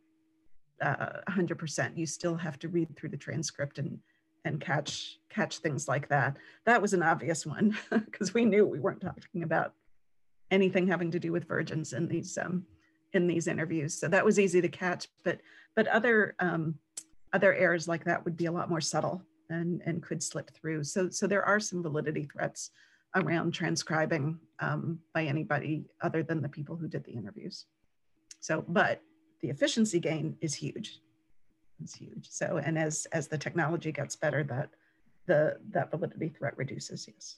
uh, 0.80 1.20
100%. 1.28 1.96
You 1.96 2.06
still 2.06 2.36
have 2.36 2.58
to 2.60 2.68
read 2.68 2.94
through 2.96 3.10
the 3.10 3.16
transcript 3.16 3.78
and 3.78 3.98
and 4.44 4.60
catch 4.60 5.18
catch 5.28 5.58
things 5.58 5.88
like 5.88 6.08
that. 6.08 6.36
That 6.66 6.82
was 6.82 6.94
an 6.94 7.02
obvious 7.02 7.46
one 7.46 7.76
because 7.90 8.34
we 8.34 8.44
knew 8.44 8.66
we 8.66 8.80
weren't 8.80 9.00
talking 9.00 9.42
about 9.42 9.74
anything 10.50 10.86
having 10.88 11.10
to 11.12 11.20
do 11.20 11.32
with 11.32 11.46
virgins 11.46 11.92
in 11.92 12.08
these 12.08 12.36
um, 12.38 12.64
in 13.12 13.26
these 13.26 13.46
interviews. 13.46 13.94
So 13.94 14.08
that 14.08 14.24
was 14.24 14.38
easy 14.38 14.60
to 14.60 14.68
catch. 14.68 15.08
But 15.24 15.40
but 15.76 15.86
other 15.88 16.34
um, 16.38 16.74
other 17.32 17.54
errors 17.54 17.88
like 17.88 18.04
that 18.04 18.24
would 18.24 18.36
be 18.36 18.46
a 18.46 18.52
lot 18.52 18.70
more 18.70 18.80
subtle 18.80 19.22
and 19.48 19.80
and 19.86 20.02
could 20.02 20.22
slip 20.22 20.50
through. 20.50 20.84
So 20.84 21.08
so 21.08 21.26
there 21.26 21.44
are 21.44 21.60
some 21.60 21.82
validity 21.82 22.24
threats 22.24 22.70
around 23.14 23.52
transcribing 23.52 24.38
um, 24.60 24.98
by 25.14 25.24
anybody 25.24 25.84
other 26.00 26.22
than 26.22 26.40
the 26.40 26.48
people 26.48 26.76
who 26.76 26.88
did 26.88 27.04
the 27.04 27.12
interviews. 27.12 27.66
So 28.40 28.64
but 28.66 29.02
the 29.40 29.50
efficiency 29.50 30.00
gain 30.00 30.36
is 30.40 30.54
huge. 30.54 31.00
It's 31.82 31.94
huge. 31.94 32.28
So, 32.30 32.60
and 32.64 32.78
as 32.78 33.06
as 33.12 33.28
the 33.28 33.38
technology 33.38 33.92
gets 33.92 34.16
better, 34.16 34.44
that 34.44 34.70
the 35.26 35.58
that 35.70 35.90
validity 35.90 36.28
threat 36.28 36.56
reduces. 36.56 37.08
Yes. 37.12 37.36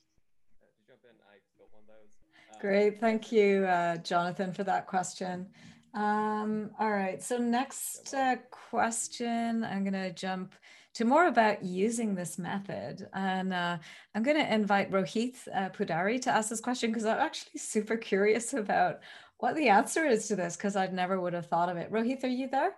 Great, 2.61 2.99
thank 2.99 3.31
you, 3.31 3.67
uh, 3.67 3.97
Jonathan, 3.99 4.51
for 4.51 4.65
that 4.65 4.87
question. 4.87 5.47
Um, 5.93 6.71
all 6.79 6.91
right, 6.91 7.23
so 7.23 7.37
next 7.37 8.15
uh, 8.15 8.37
question, 8.51 9.65
I'm 9.65 9.85
going 9.85 9.93
to 9.93 10.13
jump 10.13 10.55
to 10.95 11.05
more 11.05 11.27
about 11.27 11.65
using 11.65 12.15
this 12.15 12.39
method. 12.39 13.09
And 13.13 13.53
uh, 13.53 13.79
I'm 14.15 14.23
going 14.23 14.37
to 14.37 14.55
invite 14.55 14.93
Rohit 14.93 15.37
uh, 15.53 15.71
Pudari 15.71 16.21
to 16.23 16.31
ask 16.31 16.49
this 16.49 16.61
question 16.61 16.91
because 16.91 17.05
I'm 17.05 17.19
actually 17.19 17.59
super 17.59 17.97
curious 17.97 18.55
about 18.55 19.01
what 19.39 19.57
the 19.57 19.69
answer 19.69 20.05
is 20.07 20.29
to 20.29 20.37
this 20.37 20.57
because 20.57 20.77
I 20.77 20.87
never 20.87 21.21
would 21.21 21.33
have 21.33 21.47
thought 21.47 21.69
of 21.69 21.77
it. 21.77 21.91
Rohit, 21.91 22.23
are 22.23 22.29
you 22.29 22.49
there? 22.49 22.77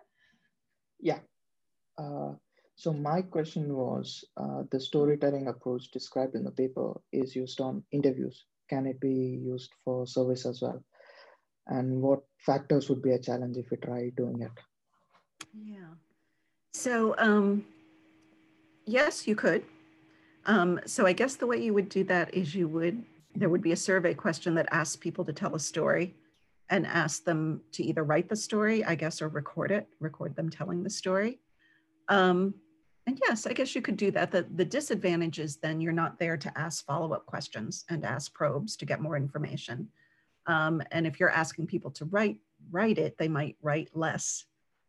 Yeah. 0.99 1.19
Uh, 1.99 2.33
so 2.75 2.93
my 2.93 3.23
question 3.23 3.75
was, 3.75 4.25
uh, 4.37 4.63
the 4.71 4.81
storytelling 4.81 5.49
approach 5.49 5.91
described 5.91 6.35
in 6.35 6.45
the 6.45 6.51
paper 6.51 6.99
is 7.13 7.37
used 7.37 7.61
on 7.61 7.85
interviews. 7.93 8.45
Can 8.69 8.87
it 8.87 8.99
be 9.01 9.41
used 9.45 9.73
for 9.85 10.07
service 10.07 10.47
as 10.47 10.63
well? 10.63 10.83
And 11.67 12.01
what 12.01 12.21
factors 12.39 12.89
would 12.89 13.03
be 13.03 13.13
a 13.13 13.19
challenge 13.19 13.57
if 13.57 13.71
we 13.71 13.77
try 13.77 14.11
doing 14.17 14.43
it? 14.43 14.53
Yeah. 15.55 15.95
So 16.73 17.15
um, 17.19 17.65
yes, 18.87 19.27
you 19.27 19.37
could. 19.37 19.65
Um, 20.47 20.81
so 20.87 21.07
I 21.07 21.13
guess 21.13 21.37
the 21.37 21.47
way 21.47 21.63
you 21.63 21.75
would 21.75 21.89
do 21.89 22.05
that 22.05 22.33
is 22.33 22.55
you 22.55 22.69
would, 22.69 23.03
there 23.35 23.49
would 23.49 23.63
be 23.63 23.73
a 23.73 23.77
survey 23.77 24.15
question 24.15 24.55
that 24.55 24.69
asks 24.71 24.97
people 24.97 25.25
to 25.25 25.33
tell 25.33 25.55
a 25.55 25.61
story 25.61 26.15
and 26.71 26.87
ask 26.87 27.25
them 27.25 27.61
to 27.73 27.85
either 27.85 28.03
write 28.03 28.29
the 28.29 28.37
story, 28.37 28.85
I 28.85 28.95
guess, 28.95 29.21
or 29.21 29.29
record 29.29 29.71
it, 29.71 29.89
record 30.01 30.35
them 30.35 30.51
telling 30.51 30.83
the 30.83 30.91
story. 30.91 31.41
Um, 32.09 32.55
and 33.07 33.21
yes, 33.29 33.47
I 33.47 33.53
guess 33.53 33.75
you 33.75 33.83
could 33.83 33.97
do 33.97 34.11
that. 34.13 34.33
The, 34.33 34.47
the 34.55 34.65
disadvantage 34.65 35.39
is 35.39 35.57
then 35.57 35.81
you're 35.81 35.93
not 35.93 36.19
there 36.19 36.37
to 36.37 36.59
ask 36.59 36.85
follow-up 36.85 37.27
questions 37.27 37.85
and 37.89 38.05
ask 38.05 38.33
probes 38.35 38.77
to 38.77 38.85
get 38.85 39.01
more 39.01 39.17
information. 39.17 39.89
Um, 40.47 40.83
and 40.91 41.07
if 41.07 41.21
you're 41.21 41.31
asking 41.31 41.67
people 41.67 41.91
to 41.93 42.05
write, 42.07 42.39
write 42.71 42.99
it, 42.99 43.17
they 43.19 43.29
might 43.29 43.57
write 43.63 43.91
less 43.95 44.45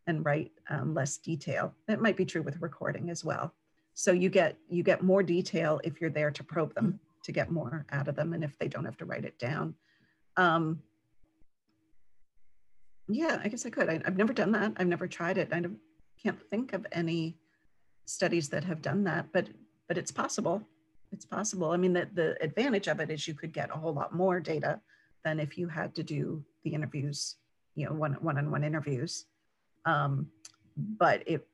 and 0.08 0.26
write 0.26 0.52
um, 0.70 0.94
less 0.94 1.18
detail. 1.18 1.74
That 1.88 2.02
might 2.02 2.18
be 2.18 2.26
true 2.26 2.42
with 2.42 2.62
recording 2.62 3.10
as 3.10 3.24
well. 3.24 3.54
So 4.00 4.12
you 4.12 4.30
get 4.30 4.56
you 4.70 4.84
get 4.84 5.02
more 5.02 5.24
detail 5.24 5.82
if 5.84 6.00
you're 6.00 6.12
there 6.12 6.30
to 6.30 6.44
probe 6.44 6.76
them 6.76 7.00
to 7.24 7.32
get 7.32 7.50
more 7.50 7.84
out 7.92 8.08
of 8.08 8.16
them, 8.16 8.34
and 8.34 8.44
if 8.44 8.56
they 8.60 8.68
don't 8.68 8.86
have 8.86 8.98
to 8.98 9.06
write 9.06 9.26
it 9.26 9.40
down. 9.40 9.74
Um, 10.38 10.84
yeah, 13.10 13.42
I 13.44 13.48
guess 13.48 13.66
I 13.66 13.72
could. 13.72 13.90
I, 13.90 13.94
have 14.06 14.16
never 14.16 14.34
done 14.34 14.52
that. 14.52 14.74
I've 14.78 14.86
never 14.86 15.08
tried 15.08 15.40
it. 15.40 15.50
I 15.52 15.64
can't 16.22 16.40
think 16.52 16.74
of 16.74 16.86
any 16.92 17.38
studies 18.06 18.50
that 18.50 18.64
have 18.66 18.84
done 18.84 19.04
that, 19.06 19.26
but 19.34 19.48
but 19.88 19.98
it's 19.98 20.12
possible. 20.12 20.62
It's 21.12 21.26
possible. 21.26 21.72
I 21.72 21.78
mean, 21.78 21.94
the, 21.94 22.08
the 22.14 22.38
advantage 22.40 22.88
of 22.88 23.00
it 23.00 23.10
is 23.10 23.28
you 23.28 23.34
could 23.34 23.52
get 23.52 23.72
a 23.72 23.80
whole 23.80 23.94
lot 23.96 24.14
more 24.14 24.40
data 24.40 24.80
than 25.26 25.40
if 25.40 25.58
you 25.58 25.68
had 25.68 25.96
to 25.96 26.04
do 26.04 26.46
the 26.64 26.70
interviews, 26.76 27.38
you 27.74 27.88
know, 27.88 27.94
one 27.94 28.14
one-on-one 28.22 28.64
interviews. 28.64 29.26
Um, 29.86 30.28
but 30.76 31.24
it, 31.26 31.48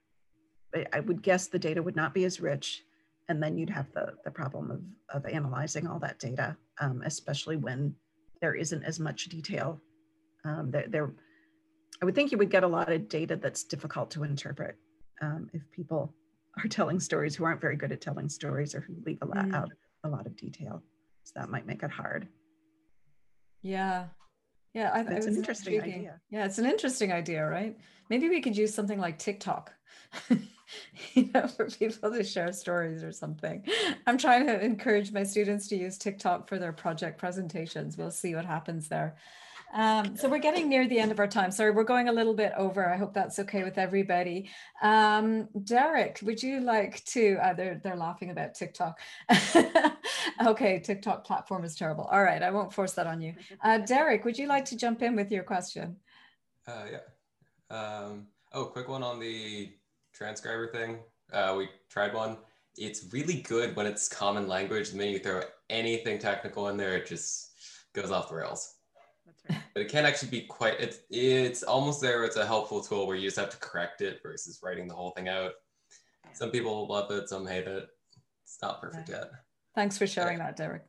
I 0.92 1.00
would 1.00 1.22
guess 1.22 1.48
the 1.48 1.60
data 1.60 1.82
would 1.82 1.96
not 1.96 2.14
be 2.14 2.26
as 2.26 2.40
rich, 2.40 2.84
and 3.30 3.42
then 3.42 3.58
you'd 3.58 3.70
have 3.70 3.92
the 3.94 4.14
the 4.24 4.32
problem 4.32 4.72
of 4.72 4.82
of 5.16 5.32
analyzing 5.32 5.88
all 5.88 6.00
that 6.00 6.20
data, 6.20 6.58
um, 6.80 7.02
especially 7.06 7.58
when 7.58 7.96
there 8.42 8.56
isn't 8.56 8.84
as 8.84 9.00
much 9.00 9.26
detail. 9.26 9.80
Um, 10.46 10.72
there, 10.72 10.88
there 10.88 11.14
I 12.02 12.06
would 12.06 12.16
think 12.16 12.32
you 12.32 12.38
would 12.38 12.52
get 12.52 12.64
a 12.64 12.68
lot 12.68 12.92
of 12.92 13.08
data 13.08 13.36
that's 13.36 13.64
difficult 13.64 14.12
to 14.12 14.24
interpret 14.24 14.76
um, 15.22 15.50
if 15.54 15.62
people 15.72 16.14
are 16.58 16.68
telling 16.68 17.00
stories 17.00 17.36
who 17.36 17.46
aren't 17.46 17.62
very 17.62 17.76
good 17.76 17.92
at 17.92 18.02
telling 18.02 18.30
stories 18.30 18.76
or 18.76 18.82
who 18.82 18.96
leave 19.06 19.20
a 19.22 19.26
lot 19.26 19.46
mm. 19.46 19.56
out 19.56 19.70
a 20.04 20.10
lot 20.10 20.26
of 20.26 20.36
detail. 20.36 20.84
So 21.24 21.34
that 21.36 21.50
might 21.50 21.66
make 21.66 21.84
it 21.84 21.92
hard. 21.92 22.28
Yeah. 23.62 24.08
Yeah, 24.74 24.92
I, 24.94 25.04
That's 25.04 25.28
an 25.28 25.36
interesting 25.36 25.76
intriguing. 25.76 26.00
idea. 26.00 26.22
Yeah, 26.30 26.46
it's 26.46 26.58
an 26.58 26.66
interesting 26.66 27.12
idea, 27.12 27.46
right? 27.46 27.78
Maybe 28.10 28.28
we 28.28 28.42
could 28.42 28.58
use 28.58 28.74
something 28.74 29.00
like 29.00 29.20
TikTok, 29.20 29.72
you 31.14 31.30
know, 31.34 31.48
for 31.48 31.70
people 31.70 32.12
to 32.12 32.24
share 32.24 32.52
stories 32.52 33.04
or 33.04 33.12
something. 33.12 33.64
I'm 34.08 34.18
trying 34.18 34.48
to 34.48 34.64
encourage 34.64 35.12
my 35.12 35.24
students 35.24 35.68
to 35.70 35.76
use 35.76 35.98
TikTok 35.98 36.48
for 36.48 36.60
their 36.60 36.74
project 36.74 37.18
presentations. 37.18 37.98
We'll 37.98 38.12
see 38.12 38.36
what 38.36 38.46
happens 38.46 38.88
there. 38.88 39.16
Um, 39.74 40.16
so 40.16 40.30
we're 40.30 40.38
getting 40.38 40.70
near 40.70 40.88
the 40.88 41.00
end 41.00 41.12
of 41.12 41.20
our 41.20 41.28
time. 41.28 41.50
Sorry, 41.50 41.72
we're 41.72 41.84
going 41.84 42.08
a 42.08 42.12
little 42.12 42.36
bit 42.36 42.54
over. 42.56 42.88
I 42.88 42.96
hope 42.96 43.14
that's 43.14 43.40
okay 43.40 43.64
with 43.64 43.80
everybody. 43.80 44.52
Um, 44.84 45.50
Derek, 45.64 46.20
would 46.22 46.44
you 46.44 46.60
like 46.60 47.04
to, 47.06 47.38
uh, 47.42 47.54
they're, 47.54 47.82
they're 47.84 47.96
laughing 47.96 48.30
about 48.30 48.54
TikTok. 48.54 49.00
okay, 50.46 50.80
TikTok 50.80 51.26
platform 51.26 51.64
is 51.64 51.76
terrible. 51.76 52.04
All 52.04 52.24
right, 52.24 52.44
I 52.44 52.52
won't 52.52 52.72
force 52.72 52.94
that 52.94 53.08
on 53.08 53.20
you. 53.20 53.34
Uh, 53.64 53.80
Derek, 53.80 54.26
would 54.26 54.38
you 54.38 54.48
like 54.48 54.66
to 54.66 54.78
jump 54.78 55.02
in 55.02 55.16
with 55.16 55.32
your 55.32 55.44
question? 55.44 55.96
Uh, 56.68 56.86
yeah. 56.92 57.76
Um, 57.76 58.28
oh, 58.54 58.66
quick 58.66 58.88
one 58.88 59.02
on 59.02 59.20
the 59.20 59.74
transcriber 60.24 60.68
thing. 60.68 61.00
Uh, 61.34 61.56
we 61.58 61.68
tried 61.90 62.14
one. 62.14 62.38
It's 62.78 63.12
really 63.12 63.42
good 63.42 63.76
when 63.76 63.86
it's 63.86 64.08
common 64.08 64.48
language. 64.48 64.92
The 64.92 64.98
minute 64.98 65.12
you 65.12 65.20
throw 65.20 65.42
anything 65.70 66.18
technical 66.18 66.70
in 66.70 66.78
there, 66.78 66.96
it 66.96 67.06
just 67.06 67.52
goes 67.94 68.10
off 68.10 68.30
the 68.30 68.36
rails. 68.36 68.76
That's 69.26 69.44
right. 69.50 69.60
But 69.74 69.82
it 69.82 69.90
can 69.90 70.06
actually 70.06 70.30
be 70.30 70.42
quite, 70.42 70.80
it's, 70.80 71.00
it's 71.10 71.62
almost 71.62 72.00
there. 72.00 72.24
It's 72.24 72.38
a 72.38 72.46
helpful 72.46 72.82
tool 72.82 73.06
where 73.06 73.18
you 73.18 73.28
just 73.28 73.38
have 73.38 73.50
to 73.50 73.58
correct 73.58 74.00
it 74.00 74.22
versus 74.24 74.62
writing 74.64 74.88
the 74.88 74.94
whole 74.94 75.12
thing 75.12 75.28
out. 75.28 75.52
Some 76.32 76.52
people 76.52 76.88
love 76.88 77.12
it, 77.12 77.28
some 77.28 77.46
hate 77.46 77.68
it. 77.68 77.90
It's 78.44 78.60
not 78.62 78.82
perfect 78.82 79.10
yet. 79.10 79.30
Thanks 79.76 79.98
for 79.98 80.08
sharing 80.08 80.38
yeah. 80.38 80.46
that, 80.46 80.56
Derek. 80.56 80.84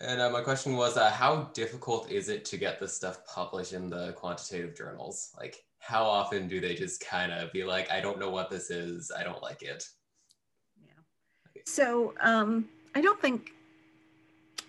And 0.00 0.20
uh, 0.20 0.30
my 0.30 0.40
question 0.40 0.76
was, 0.76 0.96
uh, 0.96 1.10
how 1.10 1.50
difficult 1.52 2.10
is 2.10 2.30
it 2.30 2.44
to 2.46 2.56
get 2.56 2.80
this 2.80 2.94
stuff 2.94 3.24
published 3.26 3.74
in 3.74 3.90
the 3.90 4.12
quantitative 4.12 4.74
journals? 4.74 5.30
Like, 5.38 5.62
how 5.86 6.04
often 6.04 6.48
do 6.48 6.60
they 6.60 6.74
just 6.74 7.04
kind 7.04 7.30
of 7.30 7.52
be 7.52 7.62
like, 7.62 7.90
I 7.90 8.00
don't 8.00 8.18
know 8.18 8.30
what 8.30 8.48
this 8.48 8.70
is, 8.70 9.12
I 9.16 9.22
don't 9.22 9.42
like 9.42 9.62
it? 9.62 9.84
Yeah. 10.82 10.92
So 11.66 12.14
um, 12.20 12.66
I 12.94 13.00
don't 13.00 13.20
think 13.20 13.50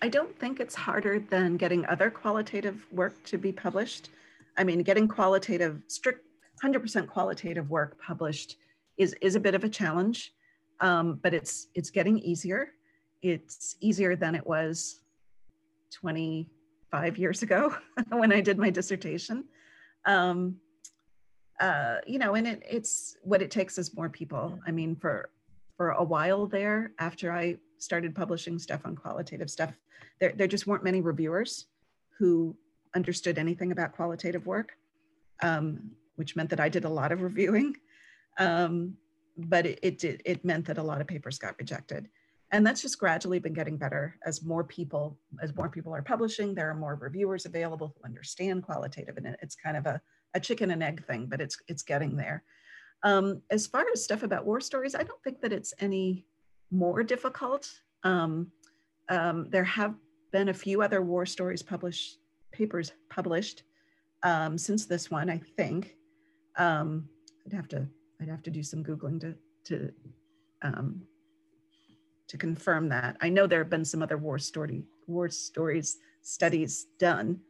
I 0.02 0.08
don't 0.08 0.38
think 0.38 0.60
it's 0.60 0.74
harder 0.74 1.18
than 1.18 1.56
getting 1.56 1.86
other 1.86 2.10
qualitative 2.10 2.86
work 2.92 3.22
to 3.24 3.38
be 3.38 3.50
published. 3.50 4.10
I 4.58 4.64
mean, 4.64 4.82
getting 4.82 5.08
qualitative, 5.08 5.80
strict 5.86 6.26
100% 6.62 7.08
qualitative 7.08 7.70
work 7.70 7.98
published 7.98 8.56
is, 8.98 9.14
is 9.22 9.36
a 9.36 9.40
bit 9.40 9.54
of 9.54 9.64
a 9.64 9.70
challenge, 9.70 10.34
um, 10.80 11.18
but 11.22 11.32
it's, 11.32 11.68
it's 11.74 11.88
getting 11.88 12.18
easier. 12.18 12.72
It's 13.22 13.76
easier 13.80 14.16
than 14.16 14.34
it 14.34 14.46
was 14.46 15.00
25 15.92 17.16
years 17.16 17.42
ago 17.42 17.74
when 18.10 18.32
I 18.32 18.42
did 18.42 18.58
my 18.58 18.68
dissertation. 18.68 19.44
Um, 20.04 20.56
uh, 21.60 21.96
you 22.06 22.18
know, 22.18 22.34
and 22.34 22.46
it, 22.46 22.62
it's 22.68 23.16
what 23.22 23.42
it 23.42 23.50
takes 23.50 23.78
is 23.78 23.96
more 23.96 24.08
people. 24.08 24.58
I 24.66 24.70
mean, 24.70 24.96
for 24.96 25.30
for 25.76 25.90
a 25.90 26.04
while 26.04 26.46
there, 26.46 26.92
after 26.98 27.32
I 27.32 27.56
started 27.78 28.14
publishing 28.14 28.58
stuff 28.58 28.80
on 28.84 28.96
qualitative 28.96 29.50
stuff, 29.50 29.72
there, 30.20 30.32
there 30.34 30.46
just 30.46 30.66
weren't 30.66 30.84
many 30.84 31.00
reviewers 31.00 31.66
who 32.18 32.56
understood 32.94 33.38
anything 33.38 33.72
about 33.72 33.92
qualitative 33.92 34.46
work, 34.46 34.72
um, 35.42 35.90
which 36.16 36.34
meant 36.34 36.48
that 36.50 36.60
I 36.60 36.70
did 36.70 36.84
a 36.84 36.88
lot 36.88 37.12
of 37.12 37.20
reviewing. 37.20 37.76
Um, 38.38 38.94
but 39.36 39.66
it, 39.66 39.78
it 39.82 39.98
did, 39.98 40.22
it 40.24 40.44
meant 40.44 40.66
that 40.66 40.78
a 40.78 40.82
lot 40.82 41.00
of 41.00 41.06
papers 41.06 41.38
got 41.38 41.58
rejected. 41.58 42.08
And 42.52 42.66
that's 42.66 42.80
just 42.80 42.98
gradually 42.98 43.38
been 43.38 43.52
getting 43.52 43.76
better 43.76 44.16
as 44.24 44.42
more 44.42 44.64
people, 44.64 45.18
as 45.42 45.54
more 45.54 45.68
people 45.68 45.94
are 45.94 46.02
publishing, 46.02 46.54
there 46.54 46.70
are 46.70 46.74
more 46.74 46.94
reviewers 46.94 47.44
available 47.44 47.94
who 47.96 48.04
understand 48.04 48.62
qualitative 48.62 49.16
and 49.16 49.36
it's 49.42 49.56
kind 49.56 49.76
of 49.76 49.84
a, 49.86 50.00
a 50.36 50.40
chicken 50.40 50.70
and 50.70 50.82
egg 50.82 51.04
thing, 51.06 51.26
but 51.26 51.40
it's, 51.40 51.56
it's 51.66 51.82
getting 51.82 52.14
there. 52.14 52.44
Um, 53.02 53.42
as 53.50 53.66
far 53.66 53.84
as 53.92 54.04
stuff 54.04 54.22
about 54.22 54.44
war 54.44 54.60
stories, 54.60 54.94
I 54.94 55.02
don't 55.02 55.22
think 55.24 55.40
that 55.40 55.52
it's 55.52 55.72
any 55.80 56.26
more 56.70 57.02
difficult. 57.02 57.68
Um, 58.04 58.52
um, 59.08 59.48
there 59.50 59.64
have 59.64 59.94
been 60.32 60.50
a 60.50 60.54
few 60.54 60.82
other 60.82 61.00
war 61.02 61.24
stories 61.24 61.62
published, 61.62 62.18
papers 62.52 62.92
published 63.08 63.62
um, 64.22 64.58
since 64.58 64.84
this 64.84 65.10
one, 65.10 65.30
I 65.30 65.40
think. 65.56 65.96
Um, 66.56 67.08
I'd 67.46 67.52
have 67.54 67.68
to, 67.68 67.86
I'd 68.20 68.28
have 68.28 68.42
to 68.42 68.50
do 68.50 68.62
some 68.62 68.84
Googling 68.84 69.20
to, 69.20 69.34
to, 69.64 69.92
um, 70.62 71.02
to 72.28 72.36
confirm 72.36 72.88
that. 72.90 73.16
I 73.22 73.30
know 73.30 73.46
there 73.46 73.60
have 73.60 73.70
been 73.70 73.84
some 73.84 74.02
other 74.02 74.18
war 74.18 74.38
story, 74.38 74.84
war 75.06 75.28
stories 75.30 75.98
studies 76.22 76.86
done, 76.98 77.40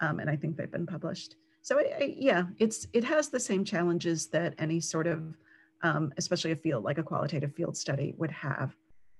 and 0.00 0.28
I 0.28 0.36
think 0.36 0.56
they've 0.56 0.70
been 0.70 0.86
published. 0.86 1.36
So 1.62 1.78
I, 1.78 1.82
I, 2.00 2.14
yeah, 2.16 2.44
it's 2.58 2.86
it 2.92 3.04
has 3.04 3.28
the 3.28 3.40
same 3.40 3.64
challenges 3.64 4.28
that 4.28 4.54
any 4.58 4.80
sort 4.80 5.06
of, 5.06 5.36
um, 5.82 6.12
especially 6.16 6.52
a 6.52 6.56
field 6.56 6.84
like 6.84 6.98
a 6.98 7.02
qualitative 7.02 7.54
field 7.54 7.76
study 7.76 8.14
would 8.16 8.30
have 8.30 8.74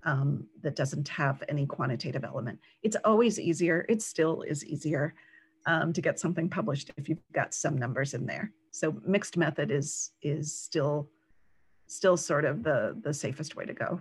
um, 0.05 0.47
that 0.62 0.76
doesn't 0.76 1.09
have 1.09 1.43
any 1.49 1.66
quantitative 1.66 2.24
element. 2.24 2.59
It's 2.82 2.97
always 3.05 3.39
easier, 3.39 3.84
it 3.89 4.03
still 4.03 4.43
is 4.43 4.64
easier 4.64 5.14
um, 5.66 5.93
to 5.93 6.01
get 6.01 6.18
something 6.18 6.49
published 6.49 6.91
if 6.97 7.09
you've 7.09 7.22
got 7.32 7.53
some 7.53 7.76
numbers 7.76 8.14
in 8.14 8.26
there. 8.26 8.53
So 8.70 9.01
mixed 9.05 9.36
method 9.36 9.70
is, 9.70 10.12
is 10.22 10.55
still, 10.55 11.11
still 11.86 12.16
sort 12.16 12.45
of 12.45 12.62
the, 12.62 12.97
the 13.03 13.12
safest 13.12 13.57
way 13.57 13.66
to 13.66 13.74
go. 13.74 14.01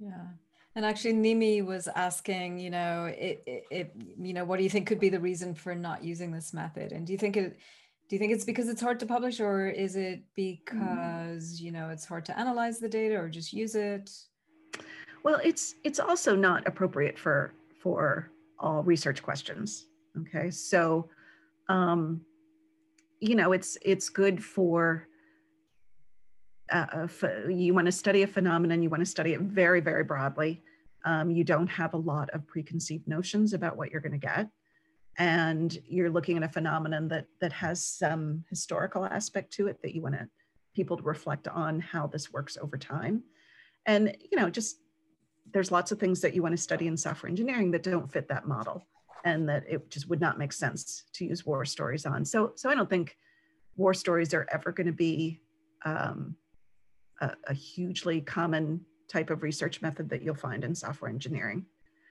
Yeah. 0.00 0.28
And 0.76 0.84
actually, 0.84 1.14
Nimi 1.14 1.64
was 1.64 1.88
asking, 1.88 2.58
you 2.60 2.70
know, 2.70 3.06
it, 3.06 3.42
it, 3.46 3.64
it, 3.70 3.92
you 4.20 4.32
know, 4.32 4.44
what 4.44 4.58
do 4.58 4.64
you 4.64 4.70
think 4.70 4.86
could 4.86 5.00
be 5.00 5.08
the 5.08 5.18
reason 5.18 5.54
for 5.54 5.74
not 5.74 6.04
using 6.04 6.30
this 6.30 6.52
method? 6.52 6.92
And 6.92 7.06
do 7.06 7.12
you 7.12 7.18
think 7.18 7.36
it, 7.36 7.58
do 8.08 8.16
you 8.16 8.18
think 8.18 8.32
it's 8.32 8.44
because 8.44 8.68
it's 8.68 8.80
hard 8.80 9.00
to 9.00 9.06
publish, 9.06 9.38
or 9.38 9.68
is 9.68 9.96
it 9.96 10.22
because 10.34 11.60
you 11.60 11.70
know 11.70 11.90
it's 11.90 12.06
hard 12.06 12.24
to 12.26 12.38
analyze 12.38 12.78
the 12.78 12.88
data, 12.88 13.16
or 13.16 13.28
just 13.28 13.52
use 13.52 13.74
it? 13.74 14.10
Well, 15.24 15.40
it's 15.44 15.74
it's 15.84 16.00
also 16.00 16.34
not 16.34 16.66
appropriate 16.66 17.18
for 17.18 17.52
for 17.82 18.30
all 18.58 18.82
research 18.82 19.22
questions. 19.22 19.86
Okay, 20.20 20.50
so 20.50 21.10
um, 21.68 22.22
you 23.20 23.34
know 23.34 23.52
it's 23.52 23.76
it's 23.82 24.08
good 24.08 24.42
for 24.42 25.06
uh, 26.70 27.08
you 27.48 27.74
want 27.74 27.86
to 27.86 27.92
study 27.92 28.22
a 28.22 28.26
phenomenon, 28.26 28.82
you 28.82 28.90
want 28.90 29.00
to 29.00 29.06
study 29.06 29.32
it 29.32 29.40
very 29.40 29.80
very 29.80 30.04
broadly. 30.04 30.62
Um, 31.04 31.30
you 31.30 31.44
don't 31.44 31.68
have 31.68 31.94
a 31.94 31.98
lot 31.98 32.28
of 32.30 32.46
preconceived 32.46 33.06
notions 33.06 33.52
about 33.54 33.76
what 33.76 33.90
you're 33.90 34.00
going 34.00 34.12
to 34.12 34.18
get, 34.18 34.48
and 35.16 35.76
you're 35.86 36.10
looking 36.10 36.36
at 36.36 36.42
a 36.42 36.48
phenomenon 36.48 37.08
that 37.08 37.26
that 37.40 37.52
has 37.52 37.84
some 37.84 38.44
historical 38.50 39.04
aspect 39.04 39.52
to 39.54 39.68
it 39.68 39.80
that 39.82 39.94
you 39.94 40.02
want 40.02 40.14
to 40.14 40.28
people 40.74 40.96
to 40.96 41.02
reflect 41.02 41.48
on 41.48 41.80
how 41.80 42.06
this 42.06 42.32
works 42.32 42.56
over 42.60 42.76
time 42.76 43.24
and 43.86 44.16
you 44.30 44.38
know 44.38 44.48
just 44.48 44.76
there's 45.52 45.72
lots 45.72 45.92
of 45.92 45.98
things 45.98 46.20
that 46.20 46.34
you 46.34 46.42
want 46.42 46.52
to 46.52 46.62
study 46.62 46.86
in 46.86 46.96
software 46.96 47.30
engineering 47.30 47.70
that 47.70 47.82
don't 47.82 48.10
fit 48.12 48.28
that 48.28 48.46
model 48.46 48.86
and 49.24 49.48
that 49.48 49.64
it 49.68 49.90
just 49.90 50.08
would 50.08 50.20
not 50.20 50.38
make 50.38 50.52
sense 50.52 51.04
to 51.12 51.24
use 51.24 51.44
war 51.44 51.64
stories 51.64 52.06
on. 52.06 52.24
So, 52.24 52.52
so 52.56 52.70
I 52.70 52.74
don't 52.74 52.88
think 52.88 53.16
war 53.76 53.94
stories 53.94 54.34
are 54.34 54.46
ever 54.52 54.72
going 54.72 54.86
to 54.86 54.92
be 54.92 55.40
um, 55.84 56.36
a, 57.20 57.32
a, 57.46 57.54
hugely 57.54 58.20
common 58.20 58.80
type 59.08 59.30
of 59.30 59.42
research 59.42 59.82
method 59.82 60.08
that 60.10 60.22
you'll 60.22 60.34
find 60.34 60.64
in 60.64 60.74
software 60.74 61.10
engineering. 61.10 61.64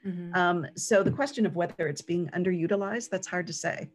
Mm-hmm. 0.05 0.33
Um, 0.33 0.67
so 0.75 1.03
the 1.03 1.11
question 1.11 1.45
of 1.45 1.55
whether 1.55 1.87
it's 1.87 2.01
being 2.01 2.29
underutilized, 2.29 3.09
that's 3.09 3.27
hard 3.27 3.47
to 3.47 3.53
say. 3.53 3.89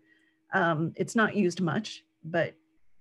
Um, 0.52 0.92
it's 0.96 1.16
not 1.16 1.34
used 1.34 1.60
much, 1.60 2.04
but 2.24 2.54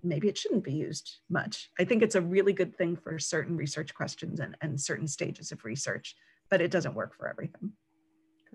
maybe 0.03 0.27
it 0.27 0.37
shouldn't 0.37 0.63
be 0.63 0.73
used 0.73 1.19
much. 1.29 1.69
I 1.79 1.83
think 1.83 2.01
it's 2.01 2.15
a 2.15 2.21
really 2.21 2.53
good 2.53 2.75
thing 2.75 2.95
for 2.95 3.19
certain 3.19 3.55
research 3.55 3.93
questions 3.93 4.39
and, 4.39 4.55
and 4.61 4.79
certain 4.79 5.07
stages 5.07 5.51
of 5.51 5.63
research 5.63 6.15
but 6.51 6.61
it 6.61 6.69
doesn't 6.69 6.93
work 6.93 7.15
for 7.15 7.27
everything. 7.27 7.71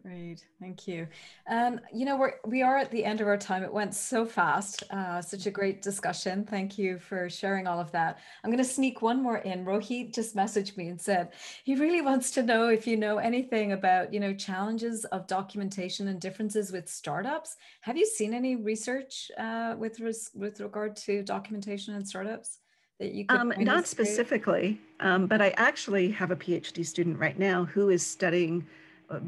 Great, 0.07 0.45
thank 0.61 0.87
you. 0.87 1.09
And 1.49 1.81
um, 1.81 1.85
you 1.93 2.05
know, 2.05 2.17
we're 2.17 2.35
we 2.45 2.63
are 2.63 2.77
at 2.77 2.93
the 2.93 3.05
end 3.05 3.21
of 3.21 3.27
our 3.27 3.37
time. 3.37 3.65
It 3.65 3.73
went 3.73 3.93
so 3.93 4.25
fast. 4.25 4.85
Uh, 4.89 5.21
such 5.21 5.47
a 5.47 5.51
great 5.51 5.83
discussion. 5.83 6.45
Thank 6.45 6.79
you 6.79 7.01
for 7.01 7.29
sharing 7.29 7.67
all 7.67 7.81
of 7.81 7.91
that. 7.91 8.21
I'm 8.45 8.51
going 8.51 8.63
to 8.63 8.65
sneak 8.65 9.03
one 9.03 9.21
more 9.21 9.39
in. 9.39 9.65
Rohit 9.65 10.15
just 10.15 10.37
messaged 10.37 10.77
me 10.77 10.91
and 10.91 11.01
said 11.01 11.33
he 11.65 11.75
really 11.75 12.03
wants 12.03 12.31
to 12.33 12.45
know 12.45 12.69
if 12.69 12.87
you 12.87 12.97
know 12.97 13.19
anything 13.19 13.73
about 13.73 14.15
you 14.15 14.21
know 14.21 14.33
challenges 14.33 15.05
of 15.07 15.27
documentation 15.27 16.07
and 16.07 16.21
differences 16.21 16.71
with 16.71 16.89
startups. 16.89 17.57
Have 17.81 17.97
you 17.97 18.07
seen 18.07 18.33
any 18.33 18.55
research 18.55 19.33
uh, 19.37 19.75
with 19.77 19.99
res- 19.99 20.31
with 20.37 20.61
regard 20.61 20.95
to 20.99 21.25
documentation 21.25 21.97
and 21.97 22.07
startups? 22.07 22.59
that 23.01 23.13
you 23.13 23.27
could 23.27 23.39
um, 23.39 23.53
not 23.59 23.87
specifically 23.87 24.81
um, 25.01 25.27
but 25.27 25.43
i 25.43 25.51
actually 25.59 26.11
have 26.11 26.31
a 26.31 26.37
phd 26.37 26.87
student 26.87 27.19
right 27.19 27.39
now 27.39 27.67
who 27.67 27.91
is 27.91 28.07
studying 28.07 28.67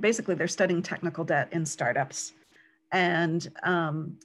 basically 0.00 0.34
they're 0.34 0.48
studying 0.48 0.82
technical 0.82 1.24
debt 1.24 1.48
in 1.52 1.64
startups 1.64 2.32
and 2.92 3.50
um, 3.62 4.16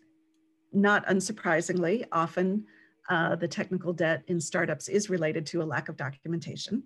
not 0.72 1.06
unsurprisingly 1.08 2.06
often 2.12 2.66
uh, 3.10 3.36
the 3.36 3.48
technical 3.48 3.92
debt 3.92 4.24
in 4.28 4.40
startups 4.40 4.88
is 4.88 5.10
related 5.10 5.46
to 5.46 5.62
a 5.62 5.66
lack 5.66 5.90
of 5.90 5.98
documentation 5.98 6.84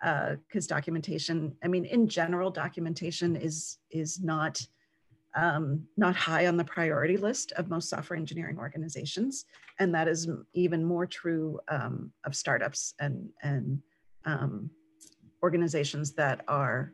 because 0.00 0.70
uh, 0.70 0.74
documentation 0.74 1.54
i 1.62 1.68
mean 1.68 1.84
in 1.84 2.08
general 2.08 2.50
documentation 2.50 3.36
is 3.36 3.78
is 3.90 4.20
not 4.22 4.66
um, 5.34 5.86
not 5.96 6.16
high 6.16 6.46
on 6.46 6.56
the 6.56 6.64
priority 6.64 7.16
list 7.16 7.52
of 7.52 7.68
most 7.68 7.88
software 7.88 8.18
engineering 8.18 8.58
organizations. 8.58 9.46
And 9.78 9.94
that 9.94 10.08
is 10.08 10.28
even 10.54 10.84
more 10.84 11.06
true 11.06 11.60
um, 11.68 12.12
of 12.24 12.34
startups 12.34 12.94
and, 12.98 13.28
and 13.42 13.80
um, 14.24 14.70
organizations 15.42 16.12
that 16.12 16.44
are 16.48 16.92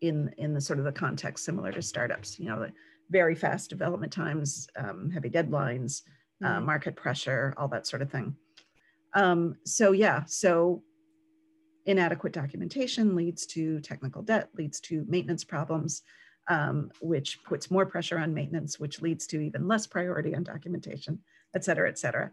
in, 0.00 0.32
in 0.38 0.54
the 0.54 0.60
sort 0.60 0.78
of 0.78 0.84
the 0.84 0.92
context 0.92 1.44
similar 1.44 1.72
to 1.72 1.82
startups, 1.82 2.38
you 2.38 2.46
know, 2.46 2.60
the 2.60 2.72
very 3.10 3.34
fast 3.34 3.70
development 3.70 4.12
times, 4.12 4.68
um, 4.76 5.10
heavy 5.10 5.28
deadlines, 5.30 6.02
uh, 6.44 6.48
mm-hmm. 6.48 6.66
market 6.66 6.96
pressure, 6.96 7.54
all 7.56 7.68
that 7.68 7.86
sort 7.86 8.02
of 8.02 8.10
thing. 8.10 8.34
Um, 9.14 9.56
so 9.64 9.92
yeah, 9.92 10.24
so 10.26 10.82
inadequate 11.86 12.32
documentation 12.32 13.16
leads 13.16 13.46
to 13.46 13.80
technical 13.80 14.22
debt, 14.22 14.48
leads 14.56 14.80
to 14.80 15.04
maintenance 15.08 15.44
problems, 15.44 16.02
um, 16.48 16.90
which 17.00 17.42
puts 17.44 17.70
more 17.70 17.86
pressure 17.86 18.18
on 18.18 18.32
maintenance, 18.32 18.78
which 18.78 19.00
leads 19.02 19.26
to 19.28 19.40
even 19.40 19.66
less 19.66 19.86
priority 19.86 20.34
on 20.34 20.44
documentation, 20.44 21.18
et 21.54 21.64
cetera, 21.64 21.88
et 21.88 21.98
cetera. 21.98 22.30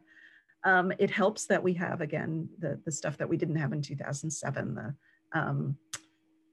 Um, 0.63 0.91
it 0.99 1.11
helps 1.11 1.45
that 1.47 1.63
we 1.63 1.73
have, 1.75 2.01
again, 2.01 2.49
the, 2.59 2.79
the 2.85 2.91
stuff 2.91 3.17
that 3.17 3.29
we 3.29 3.37
didn't 3.37 3.57
have 3.57 3.73
in 3.73 3.81
2007, 3.81 4.75
the, 4.75 4.95
um, 5.33 5.77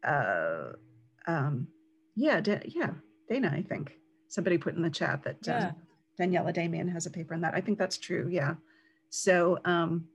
uh, 0.07 0.73
um, 1.27 1.69
yeah, 2.15 2.41
yeah, 2.67 2.91
Dana, 3.29 3.53
I 3.55 3.63
think. 3.63 3.93
Somebody 4.29 4.59
put 4.59 4.75
in 4.75 4.83
the 4.83 4.91
chat 4.91 5.23
that 5.23 5.49
uh, 5.49 5.71
yeah. 5.71 5.73
Daniela 6.19 6.53
Damian 6.53 6.89
has 6.89 7.07
a 7.07 7.11
paper 7.11 7.35
on 7.35 7.41
that. 7.43 7.55
I 7.55 7.61
think 7.61 7.79
that's 7.79 7.99
true, 7.99 8.29
yeah. 8.31 8.55
So, 9.11 9.59
um, 9.65 10.07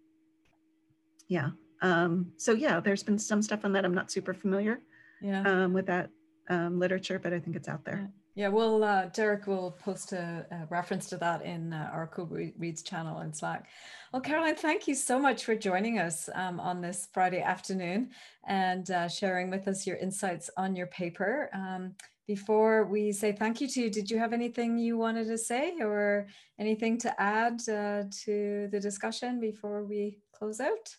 yeah. 1.28 1.52
Um, 1.82 2.34
so 2.38 2.52
yeah, 2.52 2.80
there's 2.80 3.04
been 3.04 3.20
some 3.20 3.42
stuff 3.42 3.64
on 3.64 3.72
that. 3.74 3.86
I'm 3.86 3.94
not 3.94 4.12
super 4.12 4.34
familiar 4.34 4.82
yeah. 5.22 5.44
um, 5.44 5.74
with 5.74 5.86
that 5.86 6.10
um, 6.50 6.80
literature, 6.80 7.20
but 7.20 7.34
I 7.34 7.40
think 7.40 7.56
it's 7.56 7.70
out 7.70 7.86
there. 7.86 8.00
Yeah, 8.02 8.08
well, 8.48 8.82
uh, 8.86 9.08
Derek 9.08 9.48
will 9.48 9.72
post 9.72 10.14
a, 10.14 10.46
a, 10.50 10.66
reference 10.70 11.08
to 11.08 11.18
that 11.18 11.44
in 11.44 11.74
uh, 11.74 11.90
our 11.92 12.08
Code 12.08 12.54
Reads 12.58 12.84
channel 12.84 13.20
in 13.20 13.34
Slack. 13.34 13.68
Well, 14.14 14.22
Carolyn, 14.22 14.56
thank 14.56 14.88
you 14.88 14.96
so 14.96 15.20
much 15.20 15.44
for 15.44 15.56
joining 15.56 16.00
us 16.00 16.30
um, 16.36 16.58
on 16.60 16.80
this 16.80 17.10
Friday 17.14 17.42
afternoon 17.42 18.12
and 18.48 18.90
uh, 18.92 19.10
sharing 19.10 19.50
with 19.50 19.68
us 19.68 19.86
your 19.86 19.98
insights 19.98 20.50
on 20.56 20.74
your 20.74 20.88
paper. 20.88 21.50
Um, 21.54 21.96
before 22.28 22.86
we 22.86 23.12
say 23.12 23.34
thank 23.34 23.60
you 23.60 23.68
to 23.68 23.82
you, 23.82 23.90
did 23.90 24.10
you 24.10 24.20
have 24.20 24.32
anything 24.32 24.78
you 24.78 24.98
wanted 24.98 25.28
to 25.28 25.38
say 25.38 25.74
or 25.82 26.28
anything 26.60 26.98
to 27.00 27.22
add 27.22 27.60
uh, 27.68 28.04
to 28.24 28.70
the 28.72 28.80
discussion 28.80 29.42
before 29.42 29.84
we 29.84 30.20
close 30.32 30.62
out? 30.62 30.96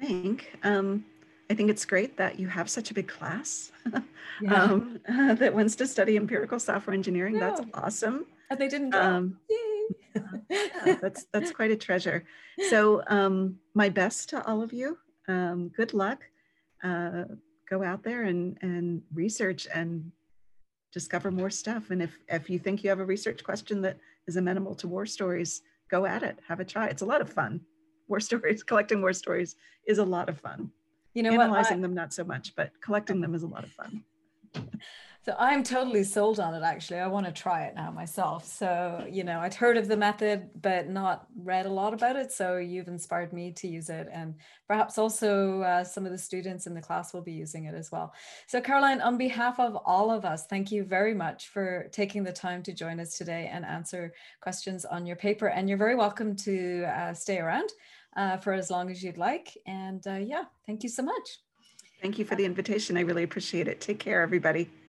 I 0.00 0.06
think. 0.06 0.50
Um, 0.64 1.04
I 1.50 1.54
think 1.54 1.68
it's 1.68 1.84
great 1.84 2.16
that 2.16 2.38
you 2.38 2.46
have 2.46 2.70
such 2.70 2.92
a 2.92 2.94
big 2.94 3.08
class 3.08 3.72
yeah. 4.40 4.54
um, 4.54 5.00
uh, 5.08 5.34
that 5.40 5.52
wants 5.52 5.74
to 5.76 5.86
study 5.86 6.16
empirical 6.16 6.60
software 6.60 6.94
engineering. 6.94 7.34
Yeah. 7.34 7.40
That's 7.40 7.62
awesome. 7.74 8.26
And 8.48 8.58
they 8.58 8.68
didn't 8.68 8.90
go. 8.90 9.02
Um, 9.02 9.40
yeah, 10.48 10.96
that's 11.02 11.26
that's 11.32 11.50
quite 11.50 11.72
a 11.72 11.76
treasure. 11.76 12.24
So 12.68 13.02
um, 13.08 13.56
my 13.74 13.88
best 13.88 14.28
to 14.30 14.46
all 14.46 14.62
of 14.62 14.72
you. 14.72 14.96
Um, 15.26 15.68
good 15.76 15.92
luck. 15.92 16.20
Uh, 16.84 17.24
go 17.68 17.82
out 17.82 18.04
there 18.04 18.22
and 18.24 18.56
and 18.62 19.02
research 19.12 19.66
and 19.74 20.12
discover 20.92 21.30
more 21.32 21.50
stuff. 21.50 21.90
And 21.90 22.00
if 22.00 22.16
if 22.28 22.48
you 22.48 22.60
think 22.60 22.84
you 22.84 22.90
have 22.90 23.00
a 23.00 23.04
research 23.04 23.42
question 23.42 23.82
that 23.82 23.98
is 24.28 24.36
amenable 24.36 24.76
to 24.76 24.88
war 24.88 25.06
stories, 25.06 25.62
go 25.90 26.06
at 26.06 26.22
it. 26.22 26.38
Have 26.46 26.60
a 26.60 26.64
try. 26.64 26.86
It's 26.86 27.02
a 27.02 27.06
lot 27.06 27.20
of 27.20 27.32
fun. 27.32 27.60
War 28.06 28.20
stories, 28.20 28.62
collecting 28.62 29.00
war 29.00 29.12
stories 29.12 29.56
is 29.86 29.98
a 29.98 30.04
lot 30.04 30.28
of 30.28 30.38
fun. 30.38 30.70
You 31.14 31.22
know, 31.22 31.32
analyzing 31.32 31.78
I, 31.78 31.82
them 31.82 31.94
not 31.94 32.12
so 32.12 32.24
much, 32.24 32.54
but 32.54 32.72
collecting 32.80 33.20
them 33.20 33.34
is 33.34 33.42
a 33.42 33.46
lot 33.46 33.64
of 33.64 33.70
fun. 33.70 34.04
So 35.22 35.36
I'm 35.38 35.62
totally 35.62 36.02
sold 36.02 36.40
on 36.40 36.54
it 36.54 36.62
actually. 36.62 36.98
I 36.98 37.06
want 37.06 37.26
to 37.26 37.32
try 37.32 37.64
it 37.64 37.74
now 37.74 37.90
myself. 37.90 38.46
So, 38.46 39.06
you 39.08 39.22
know, 39.22 39.40
I'd 39.40 39.52
heard 39.52 39.76
of 39.76 39.86
the 39.86 39.96
method, 39.96 40.48
but 40.62 40.88
not 40.88 41.26
read 41.36 41.66
a 41.66 41.70
lot 41.70 41.92
about 41.92 42.16
it. 42.16 42.32
So 42.32 42.56
you've 42.56 42.88
inspired 42.88 43.34
me 43.34 43.52
to 43.52 43.68
use 43.68 43.90
it. 43.90 44.08
And 44.10 44.36
perhaps 44.66 44.96
also 44.96 45.60
uh, 45.60 45.84
some 45.84 46.06
of 46.06 46.12
the 46.12 46.18
students 46.18 46.66
in 46.66 46.72
the 46.72 46.80
class 46.80 47.12
will 47.12 47.20
be 47.20 47.32
using 47.32 47.66
it 47.66 47.74
as 47.74 47.92
well. 47.92 48.14
So, 48.46 48.62
Carolyn, 48.62 49.02
on 49.02 49.18
behalf 49.18 49.60
of 49.60 49.76
all 49.84 50.10
of 50.10 50.24
us, 50.24 50.46
thank 50.46 50.72
you 50.72 50.84
very 50.84 51.12
much 51.12 51.48
for 51.48 51.88
taking 51.92 52.24
the 52.24 52.32
time 52.32 52.62
to 52.62 52.72
join 52.72 52.98
us 52.98 53.18
today 53.18 53.50
and 53.52 53.66
answer 53.66 54.14
questions 54.40 54.86
on 54.86 55.04
your 55.04 55.16
paper. 55.16 55.48
And 55.48 55.68
you're 55.68 55.76
very 55.76 55.96
welcome 55.96 56.34
to 56.36 56.84
uh, 56.84 57.12
stay 57.12 57.38
around 57.38 57.70
uh, 58.16 58.36
for 58.38 58.52
as 58.52 58.70
long 58.70 58.90
as 58.90 59.02
you'd 59.02 59.18
like. 59.18 59.56
And 59.66 60.04
uh, 60.06 60.14
yeah, 60.14 60.44
thank 60.66 60.82
you 60.82 60.88
so 60.88 61.02
much. 61.02 61.40
Thank 62.00 62.18
you 62.18 62.24
for 62.24 62.34
the 62.34 62.44
invitation. 62.44 62.96
I 62.96 63.02
really 63.02 63.22
appreciate 63.22 63.68
it. 63.68 63.80
Take 63.80 63.98
care, 63.98 64.22
everybody. 64.22 64.70